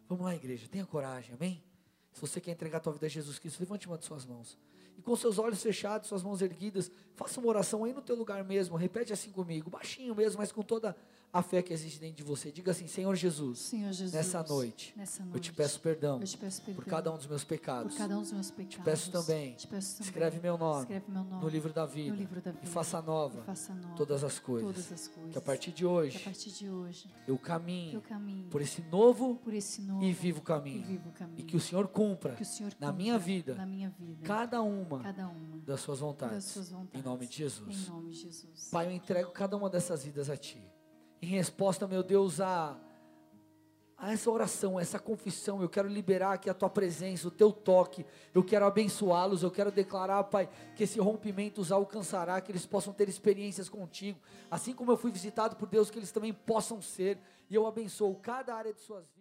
Vamos 0.07 0.25
lá, 0.25 0.35
igreja. 0.35 0.67
Tenha 0.67 0.85
coragem, 0.85 1.35
amém? 1.35 1.63
Se 2.11 2.19
você 2.19 2.41
quer 2.41 2.51
entregar 2.51 2.77
a 2.79 2.81
tua 2.81 2.93
vida 2.93 3.05
a 3.05 3.09
Jesus 3.09 3.37
Cristo, 3.37 3.59
levante 3.59 3.87
uma 3.87 3.97
de 3.97 4.05
suas 4.05 4.25
mãos 4.25 4.57
e 4.99 5.01
com 5.01 5.15
seus 5.15 5.39
olhos 5.39 5.63
fechados, 5.63 6.09
suas 6.09 6.21
mãos 6.21 6.41
erguidas, 6.41 6.91
faça 7.15 7.39
uma 7.39 7.47
oração 7.47 7.85
aí 7.85 7.93
no 7.93 8.01
teu 8.01 8.17
lugar 8.17 8.43
mesmo, 8.43 8.75
repete 8.75 9.13
assim 9.13 9.31
comigo, 9.31 9.69
baixinho 9.69 10.13
mesmo, 10.13 10.39
mas 10.39 10.51
com 10.51 10.61
toda 10.61 10.93
a 11.31 11.41
fé 11.41 11.61
que 11.61 11.71
existe 11.71 11.99
dentro 11.99 12.17
de 12.17 12.23
você. 12.23 12.51
Diga 12.51 12.71
assim: 12.71 12.87
Senhor 12.87 13.15
Jesus, 13.15 13.59
Senhor 13.59 13.91
Jesus 13.91 14.13
nessa, 14.13 14.43
noite, 14.43 14.93
nessa 14.95 15.23
noite 15.23 15.35
eu 15.35 15.39
te 15.39 15.53
peço 15.53 15.79
perdão, 15.79 16.19
te 16.19 16.37
peço 16.37 16.61
perdão 16.61 16.83
por 16.83 16.89
cada 16.89 17.11
um 17.13 17.17
dos 17.17 17.27
meus 17.27 17.43
pecados. 17.43 17.93
Por 17.93 17.97
cada 17.97 18.17
um 18.17 18.21
dos 18.21 18.31
meus 18.31 18.51
pecados. 18.51 18.75
Te 18.75 18.81
peço 18.81 19.11
também, 19.11 19.53
te 19.53 19.67
peço 19.67 19.97
também 19.97 20.09
escreve, 20.09 20.39
meu 20.39 20.57
nome, 20.57 20.81
escreve 20.81 21.11
meu 21.11 21.23
nome 21.23 21.43
no 21.43 21.49
livro 21.49 21.71
da 21.71 21.85
vida, 21.85 22.15
livro 22.15 22.41
da 22.41 22.51
vida 22.51 22.65
e, 22.65 22.67
faça 22.67 23.01
nova, 23.01 23.43
faça 23.43 23.73
nova 23.73 23.95
todas, 23.95 24.23
as 24.23 24.39
coisas, 24.39 24.67
todas 24.67 24.91
as 24.91 25.07
coisas. 25.07 25.31
Que 25.31 25.37
a 25.37 25.41
partir 25.41 25.71
de 25.71 25.85
hoje, 25.85 26.17
a 26.17 26.21
partir 26.21 26.51
de 26.51 26.69
hoje 26.69 27.09
eu 27.27 27.37
caminho, 27.37 27.93
eu 27.95 28.01
caminho 28.01 28.49
por 28.49 28.61
esse 28.61 28.81
novo, 28.81 29.35
por 29.35 29.53
esse 29.53 29.81
novo 29.81 30.03
e, 30.03 30.11
vivo 30.11 30.41
caminho, 30.41 30.81
e 30.81 30.83
vivo 30.83 31.11
caminho. 31.11 31.39
E 31.39 31.43
que 31.43 31.55
o 31.55 31.59
Senhor 31.59 31.87
cumpra, 31.87 32.35
que 32.35 32.43
o 32.43 32.45
Senhor 32.45 32.71
na, 32.79 32.87
cumpra 32.87 32.93
minha 32.93 33.19
vida, 33.19 33.55
na 33.55 33.65
minha 33.65 33.89
vida 33.89 34.25
cada 34.25 34.61
uma, 34.61 35.01
cada 35.03 35.27
uma 35.27 35.59
das 35.59 35.79
suas 35.81 35.99
vontades, 35.99 36.35
das 36.35 36.43
suas 36.45 36.69
vontades. 36.69 36.99
Em 36.99 37.03
nome 37.03 37.27
de 37.27 37.37
Jesus. 37.37 37.87
Em 37.87 37.91
nome 37.91 38.11
de 38.11 38.21
Jesus. 38.21 38.69
Pai, 38.71 38.87
eu 38.87 38.91
entrego 38.91 39.31
cada 39.31 39.55
uma 39.55 39.69
dessas 39.69 40.03
vidas 40.03 40.29
a 40.29 40.35
Ti. 40.35 40.78
Em 41.21 41.27
resposta, 41.27 41.87
meu 41.87 42.01
Deus, 42.01 42.39
a, 42.39 42.77
a 43.97 44.13
essa 44.13 44.31
oração, 44.31 44.77
a 44.77 44.81
essa 44.81 44.97
confissão. 44.97 45.61
Eu 45.61 45.67
quero 45.67 45.87
liberar 45.89 46.33
aqui 46.33 46.49
a 46.49 46.53
tua 46.53 46.69
presença, 46.69 47.27
o 47.27 47.31
teu 47.31 47.51
toque. 47.51 48.05
Eu 48.33 48.43
quero 48.43 48.65
abençoá-los. 48.65 49.43
Eu 49.43 49.51
quero 49.51 49.71
declarar, 49.71 50.23
Pai, 50.23 50.49
que 50.75 50.83
esse 50.83 50.99
rompimento 50.99 51.59
os 51.59 51.71
alcançará, 51.71 52.39
que 52.39 52.51
eles 52.51 52.65
possam 52.65 52.93
ter 52.93 53.09
experiências 53.09 53.67
contigo. 53.67 54.19
Assim 54.49 54.73
como 54.73 54.91
eu 54.91 54.97
fui 54.97 55.11
visitado 55.11 55.57
por 55.57 55.67
Deus, 55.67 55.89
que 55.91 55.99
eles 55.99 56.11
também 56.11 56.33
possam 56.33 56.81
ser. 56.81 57.19
E 57.49 57.55
eu 57.55 57.67
abençoo 57.67 58.15
cada 58.15 58.55
área 58.55 58.73
de 58.73 58.79
suas 58.79 59.03
vidas. 59.03 59.17